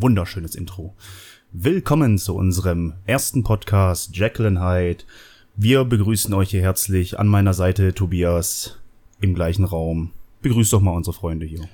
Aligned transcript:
wunderschönes 0.00 0.54
Intro. 0.54 0.94
Willkommen 1.52 2.18
zu 2.18 2.34
unserem 2.34 2.94
ersten 3.06 3.44
Podcast 3.44 4.14
and 4.46 4.60
Hyde. 4.60 5.04
Wir 5.56 5.84
begrüßen 5.84 6.34
euch 6.34 6.50
hier 6.50 6.60
herzlich 6.60 7.18
an 7.18 7.28
meiner 7.28 7.54
Seite 7.54 7.94
Tobias 7.94 8.78
im 9.20 9.34
gleichen 9.34 9.64
Raum. 9.64 10.12
Begrüßt 10.42 10.72
doch 10.72 10.80
mal 10.80 10.92
unsere 10.92 11.14
Freunde 11.14 11.46
hier. 11.46 11.68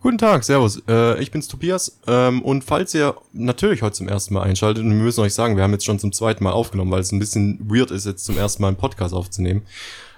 Guten 0.00 0.18
Tag, 0.18 0.42
Servus. 0.42 0.82
Äh, 0.88 1.22
ich 1.22 1.30
bin's 1.30 1.46
Tobias. 1.46 2.00
Ähm, 2.08 2.42
und 2.42 2.64
falls 2.64 2.92
ihr 2.92 3.14
natürlich 3.32 3.82
heute 3.82 3.94
zum 3.94 4.08
ersten 4.08 4.34
Mal 4.34 4.42
einschaltet, 4.42 4.82
und 4.82 4.90
wir 4.90 4.96
müssen 4.96 5.20
euch 5.20 5.34
sagen, 5.34 5.54
wir 5.56 5.62
haben 5.62 5.72
jetzt 5.72 5.84
schon 5.84 6.00
zum 6.00 6.12
zweiten 6.12 6.42
Mal 6.42 6.50
aufgenommen, 6.50 6.90
weil 6.90 7.00
es 7.00 7.12
ein 7.12 7.20
bisschen 7.20 7.60
weird 7.70 7.92
ist, 7.92 8.06
jetzt 8.06 8.24
zum 8.24 8.36
ersten 8.36 8.62
Mal 8.62 8.68
einen 8.68 8.78
Podcast 8.78 9.14
aufzunehmen. 9.14 9.62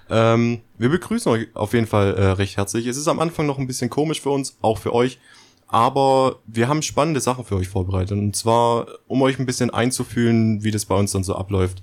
Ähm, 0.09 0.61
wir 0.79 0.89
begrüßen 0.89 1.31
euch 1.31 1.49
auf 1.55 1.75
jeden 1.75 1.87
Fall 1.87 2.15
äh, 2.15 2.31
recht 2.31 2.57
herzlich. 2.57 2.87
Es 2.87 2.97
ist 2.97 3.09
am 3.09 3.21
Anfang 3.21 3.47
noch 3.47 3.59
ein 3.59 3.67
bisschen 3.67 3.91
komisch 3.91 4.23
für 4.23 4.31
uns, 4.31 4.57
auch 4.63 4.79
für 4.79 4.95
euch. 4.95 5.19
Aber 5.67 6.37
wir 6.47 6.69
haben 6.69 6.81
spannende 6.81 7.21
Sachen 7.21 7.45
für 7.45 7.57
euch 7.57 7.69
vorbereitet. 7.69 8.17
Und 8.17 8.37
zwar, 8.37 8.87
um 9.07 9.21
euch 9.23 9.39
ein 9.39 9.47
bisschen 9.47 9.71
einzufühlen, 9.71 10.63
wie 10.63 10.71
das 10.71 10.85
bei 10.87 10.95
uns 10.95 11.13
dann 11.13 11.25
so 11.25 11.35
abläuft. 11.35 11.83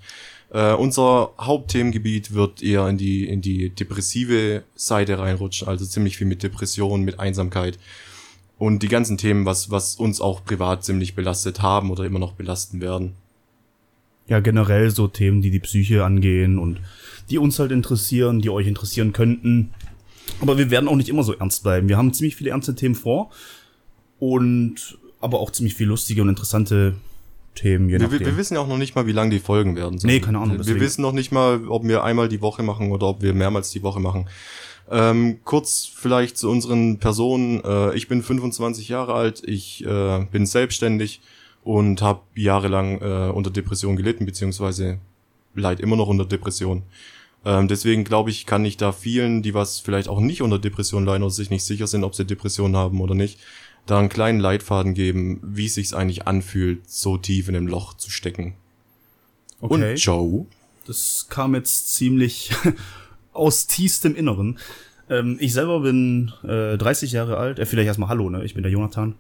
Äh, 0.52 0.74
unser 0.74 1.32
Hauptthemengebiet 1.40 2.34
wird 2.34 2.62
eher 2.62 2.88
in 2.88 2.98
die, 2.98 3.28
in 3.28 3.42
die 3.42 3.70
depressive 3.70 4.64
Seite 4.76 5.18
reinrutschen, 5.18 5.68
also 5.68 5.86
ziemlich 5.86 6.18
viel 6.18 6.28
mit 6.28 6.44
Depressionen, 6.44 7.06
mit 7.06 7.20
Einsamkeit 7.20 7.80
und 8.58 8.84
die 8.84 8.90
ganzen 8.90 9.18
Themen, 9.18 9.46
was, 9.46 9.72
was 9.72 9.96
uns 9.96 10.20
auch 10.20 10.44
privat 10.44 10.84
ziemlich 10.84 11.16
belastet 11.16 11.62
haben 11.62 11.90
oder 11.90 12.04
immer 12.04 12.20
noch 12.20 12.34
belasten 12.34 12.82
werden. 12.82 13.14
Ja, 14.28 14.40
generell 14.40 14.92
so 14.92 15.08
Themen, 15.08 15.42
die 15.42 15.52
die 15.52 15.60
Psyche 15.60 16.04
angehen 16.04 16.60
und 16.60 16.80
die 17.30 17.38
uns 17.38 17.58
halt 17.58 17.72
interessieren, 17.72 18.42
die 18.42 18.50
euch 18.50 18.68
interessieren 18.68 19.14
könnten. 19.14 19.72
Aber 20.42 20.58
wir 20.58 20.70
werden 20.70 20.90
auch 20.90 20.96
nicht 20.96 21.10
immer 21.10 21.24
so 21.24 21.34
ernst 21.34 21.64
bleiben. 21.64 21.90
Wir 21.90 21.98
haben 21.98 22.14
ziemlich 22.14 22.36
viele 22.36 22.52
ernste 22.52 22.76
Themen 22.76 22.96
vor 22.96 23.32
und 24.20 24.98
aber 25.22 25.40
auch 25.40 25.52
ziemlich 25.52 25.76
viel 25.76 25.88
lustige 25.88 26.22
und 26.22 26.30
interessante 26.30 26.96
Themen, 27.56 27.88
je 27.90 27.94
Wir, 27.94 28.00
nachdem. 28.00 28.20
wir, 28.20 28.26
wir 28.28 28.38
wissen 28.38 28.54
ja 28.56 28.62
auch 28.62 28.68
noch 28.68 28.78
nicht 28.78 28.96
mal, 28.96 29.08
wie 29.08 29.12
lang 29.12 29.30
die 29.30 29.40
Folgen 29.40 29.76
werden. 29.76 30.00
sollen. 30.00 30.14
Nee, 30.14 30.20
keine 30.20 30.38
Ahnung, 30.40 30.52
Wir 30.54 30.58
deswegen. 30.60 30.80
wissen 30.80 31.02
noch 31.02 31.12
nicht 31.12 31.32
mal, 31.32 31.68
ob 31.68 31.84
wir 31.88 32.04
einmal 32.04 32.30
die 32.30 32.42
Woche 32.42 32.64
machen 32.64 32.92
oder 32.92 33.08
ob 33.08 33.22
wir 33.22 33.34
mehrmals 33.34 33.72
die 33.72 33.84
Woche 33.84 34.00
machen. 34.00 34.28
Ähm, 34.90 35.40
kurz 35.44 35.86
vielleicht 35.94 36.38
zu 36.38 36.50
unseren 36.50 36.98
Personen. 36.98 37.64
Äh, 37.64 37.96
ich 37.96 38.08
bin 38.08 38.22
25 38.24 38.90
Jahre 38.90 39.14
alt, 39.14 39.42
ich 39.46 39.86
äh, 39.86 40.26
bin 40.32 40.46
selbstständig 40.46 41.22
und 41.64 42.02
habe 42.02 42.22
jahrelang 42.36 43.00
äh, 43.02 43.32
unter 43.32 43.52
Depression 43.52 43.96
gelitten, 43.96 44.26
beziehungsweise 44.26 45.00
leid 45.56 45.80
immer 45.80 45.96
noch 45.96 46.08
unter 46.08 46.26
Depression. 46.26 46.84
Ähm, 47.46 47.68
deswegen 47.68 48.04
glaube 48.04 48.30
ich, 48.30 48.46
kann 48.46 48.66
ich 48.66 48.78
da 48.78 48.92
vielen, 48.92 49.42
die 49.42 49.54
was 49.54 49.80
vielleicht 49.80 50.08
auch 50.10 50.20
nicht 50.20 50.42
unter 50.42 50.60
Depression 50.60 51.06
leiden 51.06 51.24
oder 51.24 51.32
sich 51.32 51.50
nicht 51.50 51.64
sicher 51.64 51.88
sind, 51.88 52.04
ob 52.04 52.14
sie 52.16 52.26
Depression 52.26 52.76
haben 52.76 53.02
oder 53.02 53.16
nicht, 53.16 53.40
da 53.86 54.00
einen 54.00 54.10
kleinen 54.10 54.40
Leitfaden 54.40 54.94
geben, 54.94 55.40
wie 55.44 55.66
es 55.66 55.76
sich 55.76 55.96
eigentlich 55.96 56.28
anfühlt, 56.28 56.90
so 56.90 57.18
tief 57.18 57.48
in 57.48 57.54
dem 57.54 57.68
Loch 57.68 57.96
zu 57.96 58.10
stecken. 58.10 58.56
okay. 59.60 59.92
Und 59.92 59.96
Joe? 60.04 60.46
Das 60.88 61.28
kam 61.30 61.56
jetzt 61.56 61.94
ziemlich 61.94 62.52
aus 63.34 63.68
tiefstem 63.68 64.16
Inneren. 64.16 64.60
Ähm, 65.10 65.38
ich 65.40 65.54
selber 65.54 65.82
bin 65.82 66.32
äh, 66.44 66.78
30 66.78 67.12
Jahre 67.12 67.38
alt. 67.38 67.60
Äh, 67.60 67.66
vielleicht 67.66 67.88
erstmal 67.88 68.10
Hallo, 68.10 68.30
ne? 68.30 68.44
Ich 68.44 68.54
bin 68.54 68.64
der 68.64 68.72
Jonathan. 68.72 69.16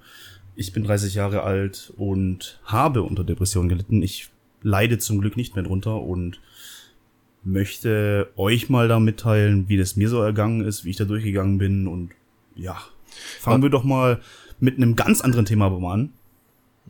Ich 0.56 0.74
bin 0.74 0.84
30 0.84 1.16
Jahre 1.16 1.44
alt 1.44 1.94
und 1.98 2.60
habe 2.66 3.04
unter 3.04 3.24
Depressionen 3.24 3.70
gelitten. 3.70 4.02
Ich 4.02 4.30
leide 4.64 4.98
zum 4.98 5.22
Glück 5.22 5.38
nicht 5.38 5.56
mehr 5.56 5.64
drunter 5.64 6.02
und 6.02 6.40
möchte 7.44 8.30
euch 8.36 8.70
mal 8.70 8.88
da 8.88 9.00
mitteilen, 9.00 9.68
wie 9.70 9.78
das 9.78 9.96
mir 9.96 10.10
so 10.10 10.22
ergangen 10.22 10.64
ist, 10.64 10.86
wie 10.86 10.92
ich 10.92 10.98
da 10.98 11.06
durchgegangen 11.06 11.58
bin 11.58 11.88
und 11.88 12.12
ja, 12.56 12.78
fangen 13.40 13.64
wir 13.64 13.70
doch 13.70 13.84
mal 13.84 14.22
mit 14.62 14.78
einem 14.78 14.96
ganz 14.96 15.20
anderen 15.20 15.46
Thema 15.46 15.68
an. 15.92 16.10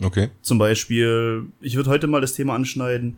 Okay. 0.02 0.30
Zum 0.44 0.58
Beispiel, 0.60 1.46
ich 1.62 1.76
würde 1.76 1.90
heute 1.90 2.06
mal 2.08 2.22
das 2.22 2.34
Thema 2.34 2.54
anschneiden. 2.54 3.18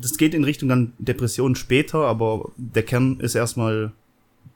Das 0.00 0.16
geht 0.16 0.34
in 0.34 0.44
Richtung 0.44 0.68
dann 0.68 0.92
Depressionen 0.98 1.54
später, 1.56 1.98
aber 2.06 2.50
der 2.56 2.82
Kern 2.84 3.18
ist 3.20 3.34
erstmal 3.34 3.92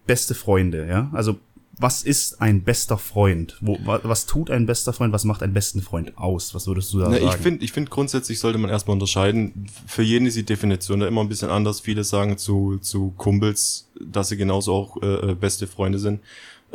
beste 0.07 0.35
Freunde, 0.35 0.87
ja? 0.89 1.11
Also, 1.13 1.39
was 1.79 2.03
ist 2.05 2.41
ein 2.41 2.63
bester 2.63 2.97
Freund? 2.97 3.59
Wo, 3.61 3.79
wa- 3.85 4.01
was 4.03 4.25
tut 4.25 4.51
ein 4.51 4.65
bester 4.65 4.95
Freund? 4.95 5.13
Was 5.13 5.25
macht 5.25 5.43
einen 5.43 5.53
besten 5.53 5.83
Freund 5.83 6.17
aus? 6.17 6.55
Was 6.55 6.67
würdest 6.67 6.91
du 6.95 7.01
da 7.01 7.11
Na, 7.11 7.17
sagen? 7.19 7.27
ich 7.29 7.35
finde, 7.35 7.65
ich 7.67 7.73
finde 7.73 7.91
grundsätzlich 7.91 8.39
sollte 8.39 8.59
man 8.59 8.71
erstmal 8.71 8.95
unterscheiden. 8.95 9.67
Für 9.87 10.03
jeden 10.03 10.27
ist 10.27 10.37
die 10.39 10.43
Definition 10.43 11.01
da 11.01 11.07
immer 11.07 11.21
ein 11.21 11.29
bisschen 11.29 11.51
anders. 11.51 11.81
Viele 11.81 12.03
sagen 12.03 12.39
zu, 12.39 12.79
zu 12.79 13.13
Kumpels, 13.19 13.89
dass 14.01 14.31
sie 14.31 14.39
genauso 14.39 14.73
auch 14.73 15.03
äh, 15.03 15.33
äh, 15.33 15.35
beste 15.35 15.67
Freunde 15.67 15.99
sind. 15.99 16.21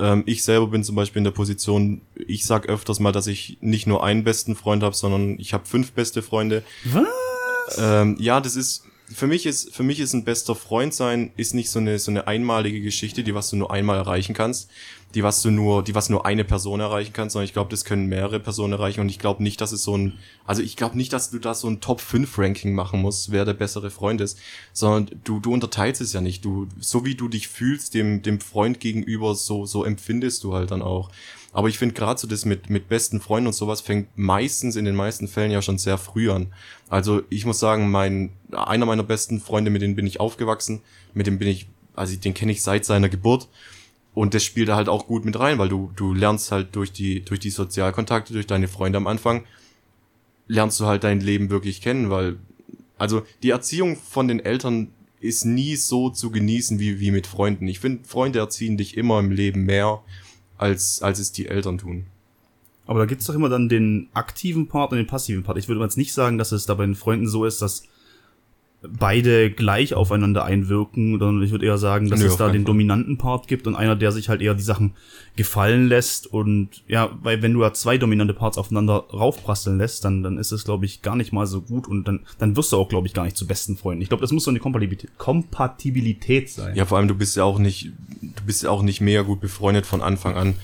Ähm, 0.01 0.23
ich 0.25 0.43
selber 0.43 0.67
bin 0.67 0.83
zum 0.83 0.95
Beispiel 0.95 1.19
in 1.19 1.23
der 1.23 1.31
Position, 1.31 2.01
ich 2.15 2.45
sag 2.45 2.67
öfters 2.67 2.99
mal, 2.99 3.11
dass 3.11 3.27
ich 3.27 3.57
nicht 3.61 3.85
nur 3.87 4.03
einen 4.03 4.23
besten 4.23 4.55
Freund 4.55 4.83
habe, 4.83 4.95
sondern 4.95 5.39
ich 5.39 5.53
habe 5.53 5.65
fünf 5.65 5.91
beste 5.91 6.21
Freunde. 6.21 6.63
Was? 6.85 7.77
Ähm, 7.77 8.17
ja, 8.19 8.41
das 8.41 8.55
ist 8.55 8.83
für 9.13 9.27
mich 9.27 9.45
ist 9.45 9.73
für 9.75 9.83
mich 9.83 9.99
ist 9.99 10.13
ein 10.13 10.23
bester 10.23 10.55
Freund 10.55 10.93
sein 10.93 11.31
ist 11.37 11.53
nicht 11.53 11.69
so 11.69 11.79
eine 11.79 11.99
so 11.99 12.11
eine 12.11 12.27
einmalige 12.27 12.81
Geschichte, 12.81 13.23
die 13.23 13.35
was 13.35 13.49
du 13.49 13.55
nur 13.55 13.71
einmal 13.71 13.97
erreichen 13.97 14.33
kannst, 14.33 14.69
die 15.13 15.23
was 15.23 15.41
du 15.41 15.51
nur 15.51 15.83
die 15.83 15.95
was 15.95 16.09
nur 16.09 16.25
eine 16.25 16.43
Person 16.43 16.79
erreichen 16.79 17.13
kann, 17.13 17.29
sondern 17.29 17.45
ich 17.45 17.53
glaube, 17.53 17.69
das 17.69 17.85
können 17.85 18.07
mehrere 18.07 18.39
Personen 18.39 18.73
erreichen 18.73 19.01
und 19.01 19.09
ich 19.09 19.19
glaube 19.19 19.43
nicht, 19.43 19.61
dass 19.61 19.71
es 19.71 19.83
so 19.83 19.97
ein 19.97 20.19
also 20.45 20.61
ich 20.61 20.75
glaube 20.75 20.97
nicht, 20.97 21.13
dass 21.13 21.31
du 21.31 21.39
da 21.39 21.53
so 21.53 21.67
ein 21.67 21.81
Top 21.81 22.01
5 22.01 22.37
Ranking 22.37 22.73
machen 22.73 23.01
musst, 23.01 23.31
wer 23.31 23.45
der 23.45 23.53
bessere 23.53 23.91
Freund 23.91 24.21
ist, 24.21 24.39
sondern 24.73 25.19
du 25.23 25.39
du 25.39 25.53
unterteilst 25.53 26.01
es 26.01 26.13
ja 26.13 26.21
nicht, 26.21 26.45
du 26.45 26.67
so 26.79 27.05
wie 27.05 27.15
du 27.15 27.27
dich 27.27 27.47
fühlst 27.47 27.93
dem 27.93 28.21
dem 28.21 28.39
Freund 28.39 28.79
gegenüber, 28.79 29.35
so 29.35 29.65
so 29.65 29.83
empfindest 29.83 30.43
du 30.43 30.53
halt 30.53 30.71
dann 30.71 30.81
auch. 30.81 31.09
Aber 31.53 31.67
ich 31.67 31.77
finde 31.77 31.95
gerade 31.95 32.19
so 32.19 32.27
das 32.27 32.45
mit, 32.45 32.69
mit 32.69 32.87
besten 32.87 33.19
Freunden 33.19 33.47
und 33.47 33.53
sowas 33.53 33.81
fängt 33.81 34.07
meistens 34.17 34.75
in 34.75 34.85
den 34.85 34.95
meisten 34.95 35.27
Fällen 35.27 35.51
ja 35.51 35.61
schon 35.61 35.77
sehr 35.77 35.97
früh 35.97 36.31
an. 36.31 36.53
Also 36.91 37.23
ich 37.29 37.45
muss 37.45 37.57
sagen, 37.57 37.89
mein, 37.89 38.31
einer 38.51 38.85
meiner 38.85 39.03
besten 39.03 39.39
Freunde, 39.39 39.71
mit 39.71 39.81
denen 39.81 39.95
bin 39.95 40.05
ich 40.05 40.19
aufgewachsen, 40.19 40.81
mit 41.13 41.25
dem 41.25 41.39
bin 41.39 41.47
ich, 41.47 41.69
also 41.95 42.17
den 42.17 42.33
kenne 42.33 42.51
ich 42.51 42.61
seit 42.63 42.83
seiner 42.83 43.07
Geburt. 43.07 43.47
Und 44.13 44.33
das 44.33 44.43
spielt 44.43 44.67
da 44.67 44.75
halt 44.75 44.89
auch 44.89 45.07
gut 45.07 45.23
mit 45.23 45.39
rein, 45.39 45.57
weil 45.57 45.69
du, 45.69 45.93
du 45.95 46.13
lernst 46.13 46.51
halt 46.51 46.75
durch 46.75 46.91
die, 46.91 47.21
durch 47.23 47.39
die 47.39 47.49
Sozialkontakte, 47.49 48.33
durch 48.33 48.45
deine 48.45 48.67
Freunde 48.67 48.97
am 48.97 49.07
Anfang, 49.07 49.45
lernst 50.49 50.81
du 50.81 50.85
halt 50.85 51.05
dein 51.05 51.21
Leben 51.21 51.49
wirklich 51.49 51.79
kennen, 51.79 52.09
weil, 52.09 52.35
also 52.97 53.21
die 53.41 53.51
Erziehung 53.51 53.95
von 53.95 54.27
den 54.27 54.41
Eltern 54.41 54.89
ist 55.21 55.45
nie 55.45 55.77
so 55.77 56.09
zu 56.09 56.29
genießen 56.29 56.77
wie, 56.77 56.99
wie 56.99 57.11
mit 57.11 57.25
Freunden. 57.25 57.69
Ich 57.69 57.79
finde, 57.79 58.03
Freunde 58.05 58.39
erziehen 58.39 58.75
dich 58.75 58.97
immer 58.97 59.17
im 59.19 59.31
Leben 59.31 59.63
mehr, 59.63 60.01
als, 60.57 61.01
als 61.01 61.19
es 61.19 61.31
die 61.31 61.47
Eltern 61.47 61.77
tun. 61.77 62.07
Aber 62.91 62.99
da 62.99 63.05
gibt's 63.05 63.25
doch 63.25 63.35
immer 63.35 63.47
dann 63.47 63.69
den 63.69 64.09
aktiven 64.13 64.67
Part 64.67 64.91
und 64.91 64.97
den 64.97 65.07
passiven 65.07 65.43
Part. 65.43 65.57
Ich 65.57 65.69
würde 65.69 65.79
jetzt 65.81 65.95
nicht 65.95 66.11
sagen, 66.11 66.37
dass 66.37 66.51
es 66.51 66.65
da 66.65 66.73
bei 66.73 66.85
den 66.85 66.95
Freunden 66.95 67.25
so 67.25 67.45
ist, 67.45 67.61
dass 67.61 67.83
beide 68.81 69.49
gleich 69.49 69.93
aufeinander 69.93 70.43
einwirken, 70.43 71.17
sondern 71.17 71.41
ich 71.41 71.51
würde 71.51 71.65
eher 71.65 71.77
sagen, 71.77 72.09
dass 72.09 72.19
Nö, 72.19 72.25
es 72.25 72.35
da 72.35 72.49
den 72.49 72.63
Fall. 72.63 72.65
dominanten 72.65 73.17
Part 73.17 73.47
gibt 73.47 73.65
und 73.65 73.75
einer, 73.75 73.95
der 73.95 74.11
sich 74.11 74.27
halt 74.27 74.41
eher 74.41 74.55
die 74.55 74.61
Sachen 74.61 74.91
gefallen 75.37 75.87
lässt 75.87 76.27
und 76.27 76.83
ja, 76.85 77.17
weil 77.23 77.41
wenn 77.41 77.53
du 77.53 77.61
da 77.61 77.73
zwei 77.73 77.97
dominante 77.97 78.33
Parts 78.33 78.57
aufeinander 78.57 79.05
raufprasseln 79.13 79.77
lässt, 79.77 80.03
dann, 80.03 80.21
dann 80.21 80.37
ist 80.37 80.51
es, 80.51 80.65
glaube 80.65 80.83
ich, 80.83 81.01
gar 81.01 81.15
nicht 81.15 81.31
mal 81.31 81.47
so 81.47 81.61
gut 81.61 81.87
und 81.87 82.09
dann, 82.09 82.25
dann 82.39 82.57
wirst 82.57 82.73
du 82.73 82.77
auch, 82.77 82.89
glaube 82.89 83.07
ich, 83.07 83.13
gar 83.13 83.23
nicht 83.23 83.37
zu 83.37 83.47
besten 83.47 83.77
Freunden. 83.77 84.01
Ich 84.01 84.09
glaube, 84.09 84.21
das 84.21 84.33
muss 84.33 84.43
so 84.43 84.51
eine 84.51 84.59
Kompatibilität, 84.59 85.17
Kompatibilität 85.17 86.49
sein. 86.49 86.75
Ja, 86.75 86.85
vor 86.85 86.97
allem 86.97 87.07
du 87.07 87.15
bist 87.15 87.37
ja 87.37 87.45
auch 87.45 87.57
nicht, 87.57 87.93
du 88.19 88.43
bist 88.45 88.63
ja 88.63 88.69
auch 88.69 88.81
nicht 88.81 88.99
mega 88.99 89.21
gut 89.21 89.39
befreundet 89.39 89.85
von 89.85 90.01
Anfang 90.01 90.35
an. 90.35 90.55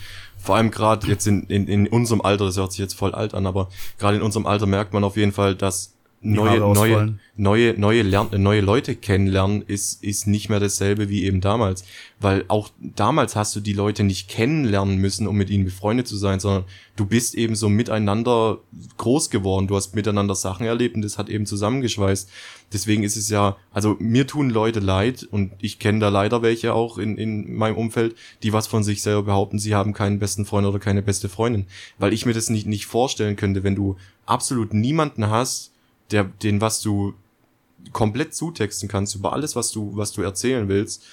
Vor 0.48 0.56
allem 0.56 0.72
gerade 0.72 1.06
jetzt 1.08 1.28
in, 1.28 1.44
in, 1.48 1.68
in 1.68 1.88
unserem 1.90 2.22
Alter, 2.22 2.46
das 2.46 2.56
hört 2.56 2.72
sich 2.72 2.80
jetzt 2.80 2.94
voll 2.94 3.14
alt 3.14 3.34
an, 3.34 3.46
aber 3.46 3.68
gerade 4.00 4.16
in 4.16 4.24
unserem 4.24 4.46
Alter 4.46 4.66
merkt 4.66 4.94
man 4.94 5.04
auf 5.04 5.18
jeden 5.18 5.34
Fall, 5.34 5.56
dass 5.56 5.97
neue, 6.22 6.60
neue, 6.60 7.20
neue, 7.36 7.74
neue, 7.78 8.02
Lern 8.02 8.30
neue 8.42 8.62
Leute 8.62 8.96
kennenlernen 8.96 9.62
ist, 9.62 10.04
ist 10.04 10.26
nicht 10.26 10.50
mehr 10.50 10.60
dasselbe 10.60 11.10
wie 11.10 11.24
eben 11.24 11.42
damals. 11.42 11.84
Weil 12.20 12.46
auch 12.48 12.70
damals 12.80 13.36
hast 13.36 13.56
du 13.56 13.60
die 13.60 13.74
Leute 13.74 14.04
nicht 14.04 14.28
kennenlernen 14.28 14.98
müssen, 14.98 15.28
um 15.28 15.36
mit 15.36 15.50
ihnen 15.52 15.66
befreundet 15.66 16.08
zu 16.08 16.18
sein, 16.18 16.40
sondern 16.40 16.66
du 16.96 17.06
bist 17.06 17.36
eben 17.36 17.56
so 17.56 17.70
miteinander 17.70 18.60
groß 18.98 19.30
geworden. 19.30 19.68
Du 19.68 19.76
hast 19.76 19.96
miteinander 19.96 20.34
Sachen 20.34 20.66
erlebt 20.66 20.96
und 20.96 21.04
das 21.04 21.20
hat 21.20 21.30
eben 21.30 21.46
zusammengeschweißt. 21.46 22.30
Deswegen 22.74 23.04
ist 23.04 23.16
es 23.16 23.30
ja, 23.30 23.56
also 23.72 23.96
mir 24.00 24.26
tun 24.26 24.50
Leute 24.50 24.80
leid 24.80 25.28
und 25.30 25.52
ich 25.62 25.78
kenne 25.78 26.00
da 26.00 26.10
leider 26.10 26.42
welche 26.42 26.74
auch 26.74 26.98
in, 26.98 27.18
in 27.18 27.56
meinem 27.56 27.78
Umfeld, 27.78 28.16
die 28.42 28.54
was 28.54 28.68
von 28.68 28.84
sich 28.84 29.04
selber 29.04 29.24
behaupten, 29.24 29.60
sie 29.60 29.76
haben 29.76 29.94
keinen 29.94 30.20
besten 30.20 30.46
Freund 30.46 30.66
oder 30.66 30.80
keine 30.80 31.04
beste 31.04 31.30
Freundin. 31.30 31.68
Weil 32.00 32.12
ich 32.12 32.26
mir 32.26 32.34
das 32.34 32.50
nicht, 32.50 32.66
nicht 32.66 32.88
vorstellen 32.88 33.36
könnte, 33.36 33.64
wenn 33.64 33.76
du 33.76 33.98
absolut 34.26 34.74
niemanden 34.74 35.30
hast, 35.30 35.72
der, 36.12 36.26
den 36.26 36.62
was 36.62 36.82
du 36.82 37.14
komplett 37.94 38.34
zutexten 38.34 38.90
kannst 38.90 39.16
über 39.16 39.34
alles, 39.34 39.56
was 39.56 39.72
du, 39.72 39.96
was 39.96 40.12
du 40.12 40.22
erzählen 40.22 40.68
willst. 40.68 41.06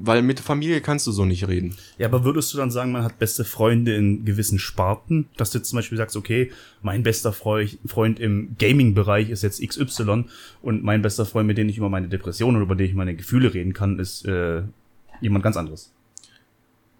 Weil 0.00 0.22
mit 0.22 0.38
Familie 0.38 0.80
kannst 0.80 1.08
du 1.08 1.12
so 1.12 1.24
nicht 1.24 1.48
reden. 1.48 1.76
Ja, 1.98 2.06
aber 2.06 2.22
würdest 2.22 2.54
du 2.54 2.58
dann 2.58 2.70
sagen, 2.70 2.92
man 2.92 3.02
hat 3.02 3.18
beste 3.18 3.44
Freunde 3.44 3.96
in 3.96 4.24
gewissen 4.24 4.60
Sparten? 4.60 5.28
Dass 5.36 5.50
du 5.50 5.58
jetzt 5.58 5.70
zum 5.70 5.76
Beispiel 5.76 5.98
sagst, 5.98 6.14
okay, 6.14 6.52
mein 6.82 7.02
bester 7.02 7.32
Freund 7.32 8.20
im 8.20 8.54
Gaming-Bereich 8.60 9.28
ist 9.30 9.42
jetzt 9.42 9.60
XY 9.60 10.26
und 10.62 10.84
mein 10.84 11.02
bester 11.02 11.26
Freund, 11.26 11.48
mit 11.48 11.58
dem 11.58 11.68
ich 11.68 11.78
über 11.78 11.88
meine 11.88 12.08
Depression 12.08 12.54
oder 12.54 12.62
über 12.62 12.76
den 12.76 12.86
ich 12.86 12.94
meine 12.94 13.16
Gefühle 13.16 13.52
reden 13.52 13.72
kann, 13.72 13.98
ist 13.98 14.24
äh, 14.24 14.62
jemand 15.20 15.42
ganz 15.42 15.56
anderes. 15.56 15.92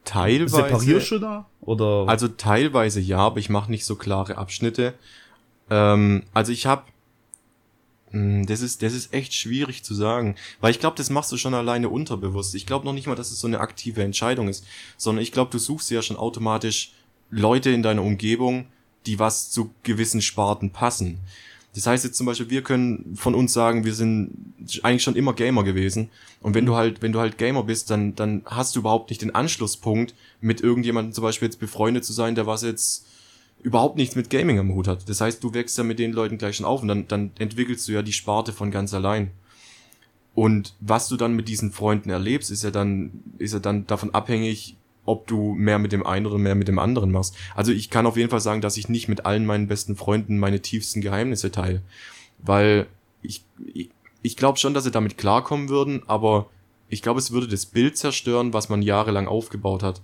Teilweise. 0.05 0.57
Separierst 0.57 1.11
du 1.13 1.19
da? 1.21 1.47
Oder? 1.61 2.05
Also 2.09 2.27
teilweise 2.27 2.99
ja, 2.99 3.19
aber 3.19 3.39
ich 3.39 3.49
mache 3.49 3.71
nicht 3.71 3.85
so 3.85 3.95
klare 3.95 4.39
Abschnitte. 4.39 4.95
Ähm, 5.71 6.25
also 6.35 6.51
ich 6.51 6.67
habe 6.67 6.83
das 8.13 8.63
ist, 8.63 8.83
das 8.83 8.95
ist 8.95 9.13
echt 9.13 9.35
schwierig 9.35 9.83
zu 9.85 9.95
sagen, 9.95 10.37
weil 10.61 10.71
ich 10.71 10.81
glaube, 10.81 10.97
das 10.97 11.11
machst 11.11 11.31
du 11.33 11.37
schon 11.37 11.55
alleine 11.55 11.89
unterbewusst. 11.89 12.55
Ich 12.55 12.67
glaube 12.67 12.87
noch 12.87 12.93
nicht 12.93 13.07
mal, 13.07 13.15
dass 13.15 13.31
es 13.31 13.41
so 13.41 13.47
eine 13.47 13.61
aktive 13.61 14.03
Entscheidung 14.03 14.49
ist, 14.49 14.65
sondern 14.97 15.23
ich 15.23 15.33
glaube, 15.33 15.51
du 15.51 15.59
suchst 15.59 15.91
ja 15.91 16.03
schon 16.03 16.17
automatisch 16.17 16.93
Leute 17.31 17.71
in 17.71 17.83
deiner 17.83 18.03
Umgebung, 18.03 18.67
die 19.07 19.19
was 19.19 19.51
zu 19.51 19.71
gewissen 19.83 20.23
Sparten 20.23 20.71
passen. 20.71 21.19
Das 21.75 21.87
heißt 21.87 22.05
jetzt 22.05 22.17
zum 22.17 22.27
Beispiel, 22.27 22.51
wir 22.51 22.63
können 22.63 23.15
von 23.15 23.35
uns 23.35 23.53
sagen, 23.53 23.85
wir 23.85 23.95
sind 23.95 24.55
eigentlich 24.83 25.03
schon 25.03 25.17
immer 25.17 25.35
Gamer 25.35 25.65
gewesen. 25.65 26.09
Und 26.41 26.55
wenn 26.55 26.67
du 26.67 26.75
halt, 26.75 27.03
wenn 27.03 27.13
du 27.13 27.21
halt 27.21 27.39
Gamer 27.39 27.63
bist, 27.63 27.91
dann, 27.91 28.15
dann 28.15 28.43
hast 28.47 28.75
du 28.75 28.81
überhaupt 28.81 29.11
nicht 29.11 29.23
den 29.23 29.35
Anschlusspunkt, 29.35 30.15
mit 30.41 30.61
irgendjemandem 30.61 31.13
zum 31.13 31.23
Beispiel 31.23 31.47
jetzt 31.47 31.61
befreundet 31.61 32.05
zu 32.05 32.13
sein, 32.13 32.35
der 32.35 32.47
was 32.47 32.63
jetzt 32.63 33.07
überhaupt 33.63 33.97
nichts 33.97 34.17
mit 34.17 34.31
Gaming 34.31 34.59
am 34.59 34.73
Hut 34.73 34.89
hat. 34.89 35.09
Das 35.09 35.21
heißt, 35.21 35.43
du 35.43 35.55
wächst 35.55 35.77
ja 35.79 35.85
mit 35.85 35.99
den 35.99 36.13
Leuten 36.13 36.39
gleich 36.39 36.57
schon 36.57 36.67
auf 36.67 36.83
und 36.83 36.89
dann, 36.89 37.09
dann 37.09 37.31
entwickelst 37.39 37.89
du 37.89 37.93
ja 37.93 38.03
die 38.03 38.13
Sparte 38.13 38.53
von 38.53 38.71
ganz 38.71 38.95
allein. 38.95 39.31
Und 40.35 40.75
was 40.81 41.09
du 41.09 41.17
dann 41.17 41.35
mit 41.35 41.49
diesen 41.49 41.73
Freunden 41.73 42.11
erlebst, 42.11 42.51
ist 42.51 42.63
ja 42.63 42.71
dann, 42.71 43.11
ist 43.39 43.55
ja 43.55 43.59
dann 43.59 43.87
davon 43.87 44.15
abhängig, 44.15 44.77
ob 45.05 45.27
du 45.27 45.55
mehr 45.55 45.79
mit 45.79 45.91
dem 45.91 46.07
einen 46.07 46.27
oder 46.27 46.39
mehr 46.39 46.55
mit 46.55 46.69
dem 46.69 46.79
anderen 46.79 47.11
machst. 47.11 47.35
Also 47.57 47.73
ich 47.73 47.91
kann 47.91 48.07
auf 48.07 48.17
jeden 48.17 48.31
Fall 48.31 48.41
sagen, 48.41 48.61
dass 48.61 48.77
ich 48.77 48.89
nicht 48.89 49.09
mit 49.09 49.27
allen 49.27 49.47
meinen 49.47 49.67
besten 49.67 49.97
Freunden 49.97 50.39
meine 50.39 50.61
tiefsten 50.61 51.01
Geheimnisse 51.01 51.51
teile. 51.51 51.83
Weil 52.39 52.87
ich, 53.23 53.43
ich, 53.73 53.91
ich 54.23 54.37
glaube 54.37 54.59
schon, 54.59 54.75
dass 54.75 54.85
sie 54.85 54.91
damit 54.91 55.19
klarkommen 55.19 55.69
würden, 55.71 56.03
aber 56.07 56.51
ich 56.89 57.03
glaube, 57.03 57.19
es 57.19 57.33
würde 57.33 57.49
das 57.49 57.67
Bild 57.67 57.97
zerstören, 57.97 58.53
was 58.53 58.69
man 58.69 58.83
jahrelang 58.83 59.27
aufgebaut 59.27 59.83
hat. 59.83 60.03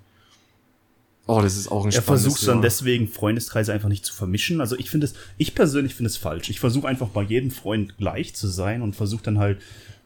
Oh, 1.26 1.40
das 1.40 1.56
ist 1.56 1.68
auch 1.68 1.86
ein 1.86 1.92
Er 1.92 2.02
versucht 2.02 2.46
dann 2.46 2.60
deswegen 2.60 3.08
Freundeskreise 3.08 3.72
einfach 3.72 3.88
nicht 3.88 4.04
zu 4.04 4.12
vermischen. 4.12 4.60
Also 4.60 4.76
ich 4.76 4.90
finde 4.90 5.06
es, 5.06 5.14
ich 5.38 5.54
persönlich 5.54 5.94
finde 5.94 6.10
es 6.10 6.18
falsch. 6.18 6.50
Ich 6.50 6.60
versuche 6.60 6.86
einfach 6.86 7.08
bei 7.08 7.22
jedem 7.22 7.50
Freund 7.50 7.96
gleich 7.96 8.34
zu 8.34 8.46
sein 8.46 8.82
und 8.82 8.94
versuche 8.94 9.22
dann 9.22 9.38
halt 9.38 9.60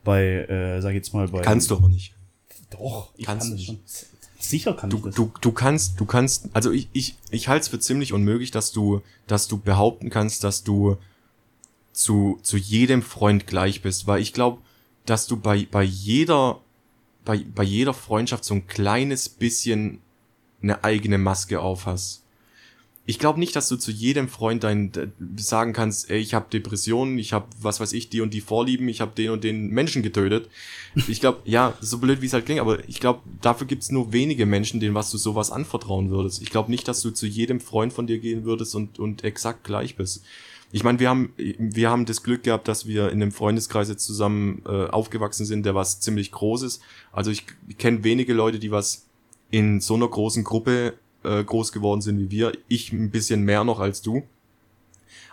bei, 0.04 0.22
äh, 0.22 0.80
sag 0.80 0.90
ich 0.90 0.96
jetzt 0.96 1.14
mal 1.14 1.26
bei. 1.28 1.40
Kannst 1.40 1.70
du 1.70 1.76
aber 1.76 1.88
nicht. 1.88 2.14
Doch, 2.70 3.10
ich 3.16 3.26
kannst 3.26 3.48
kann 3.48 3.56
das 3.56 3.64
schon. 3.64 3.80
Sicher 4.38 4.74
kann 4.74 4.90
du, 4.90 4.98
ich 4.98 5.02
das. 5.04 5.14
Du, 5.16 5.32
du 5.40 5.50
kannst, 5.50 5.98
du 5.98 6.06
kannst, 6.06 6.48
also 6.52 6.70
ich, 6.70 6.88
ich, 6.92 7.16
ich 7.30 7.48
halte 7.48 7.62
es 7.62 7.68
für 7.68 7.80
ziemlich 7.80 8.12
unmöglich, 8.12 8.52
dass 8.52 8.70
du, 8.70 9.02
dass 9.26 9.48
du 9.48 9.58
behaupten 9.58 10.10
kannst, 10.10 10.44
dass 10.44 10.62
du 10.62 10.96
zu, 11.92 12.38
zu 12.42 12.56
jedem 12.56 13.02
Freund 13.02 13.48
gleich 13.48 13.82
bist, 13.82 14.06
weil 14.06 14.22
ich 14.22 14.32
glaube, 14.32 14.62
dass 15.04 15.26
du 15.26 15.36
bei, 15.36 15.66
bei 15.68 15.82
jeder, 15.82 16.60
bei, 17.24 17.44
bei 17.52 17.64
jeder 17.64 17.92
Freundschaft 17.92 18.44
so 18.44 18.54
ein 18.54 18.68
kleines 18.68 19.28
bisschen 19.28 20.00
eine 20.62 20.84
eigene 20.84 21.18
Maske 21.18 21.60
aufhast. 21.60 22.22
Ich 23.08 23.18
glaube 23.18 23.40
nicht, 23.40 23.56
dass 23.56 23.68
du 23.68 23.76
zu 23.76 23.90
jedem 23.90 24.28
Freund 24.28 24.64
dein 24.64 24.92
sagen 25.36 25.72
kannst, 25.72 26.10
ey, 26.10 26.18
ich 26.18 26.34
habe 26.34 26.50
Depressionen, 26.52 27.16
ich 27.16 27.32
habe 27.32 27.46
was 27.58 27.80
weiß 27.80 27.94
ich, 27.94 28.10
die 28.10 28.20
und 28.20 28.34
die 28.34 28.42
Vorlieben, 28.42 28.86
ich 28.86 29.00
habe 29.00 29.12
den 29.16 29.30
und 29.30 29.44
den 29.44 29.68
Menschen 29.68 30.02
getötet. 30.02 30.50
Ich 31.06 31.20
glaube, 31.20 31.40
ja, 31.46 31.72
so 31.80 31.98
blöd 31.98 32.20
wie 32.20 32.26
es 32.26 32.34
halt 32.34 32.44
klingt, 32.44 32.60
aber 32.60 32.86
ich 32.86 33.00
glaube, 33.00 33.20
dafür 33.40 33.66
gibt's 33.66 33.90
nur 33.90 34.12
wenige 34.12 34.44
Menschen, 34.44 34.78
denen 34.78 34.94
was 34.94 35.10
du 35.10 35.16
sowas 35.16 35.50
anvertrauen 35.50 36.10
würdest. 36.10 36.42
Ich 36.42 36.50
glaube 36.50 36.70
nicht, 36.70 36.86
dass 36.86 37.00
du 37.00 37.10
zu 37.10 37.26
jedem 37.26 37.60
Freund 37.60 37.94
von 37.94 38.06
dir 38.06 38.18
gehen 38.18 38.44
würdest 38.44 38.74
und 38.74 38.98
und 38.98 39.24
exakt 39.24 39.64
gleich 39.64 39.96
bist. 39.96 40.22
Ich 40.70 40.84
meine, 40.84 40.98
wir 40.98 41.08
haben 41.08 41.32
wir 41.38 41.88
haben 41.88 42.04
das 42.04 42.22
Glück 42.22 42.42
gehabt, 42.42 42.68
dass 42.68 42.86
wir 42.86 43.08
in 43.08 43.22
einem 43.22 43.32
Freundeskreis 43.32 43.88
jetzt 43.88 44.04
zusammen 44.04 44.62
äh, 44.66 44.88
aufgewachsen 44.88 45.46
sind, 45.46 45.64
der 45.64 45.74
was 45.74 46.00
ziemlich 46.00 46.30
groß 46.30 46.60
ist. 46.60 46.82
Also 47.10 47.30
ich, 47.30 47.46
ich 47.68 47.78
kenne 47.78 48.04
wenige 48.04 48.34
Leute, 48.34 48.58
die 48.58 48.70
was 48.70 49.07
in 49.50 49.80
so 49.80 49.94
einer 49.94 50.08
großen 50.08 50.44
Gruppe 50.44 50.94
äh, 51.24 51.42
groß 51.42 51.72
geworden 51.72 52.00
sind 52.00 52.18
wie 52.18 52.30
wir. 52.30 52.52
Ich 52.68 52.92
ein 52.92 53.10
bisschen 53.10 53.42
mehr 53.42 53.64
noch 53.64 53.80
als 53.80 54.02
du. 54.02 54.22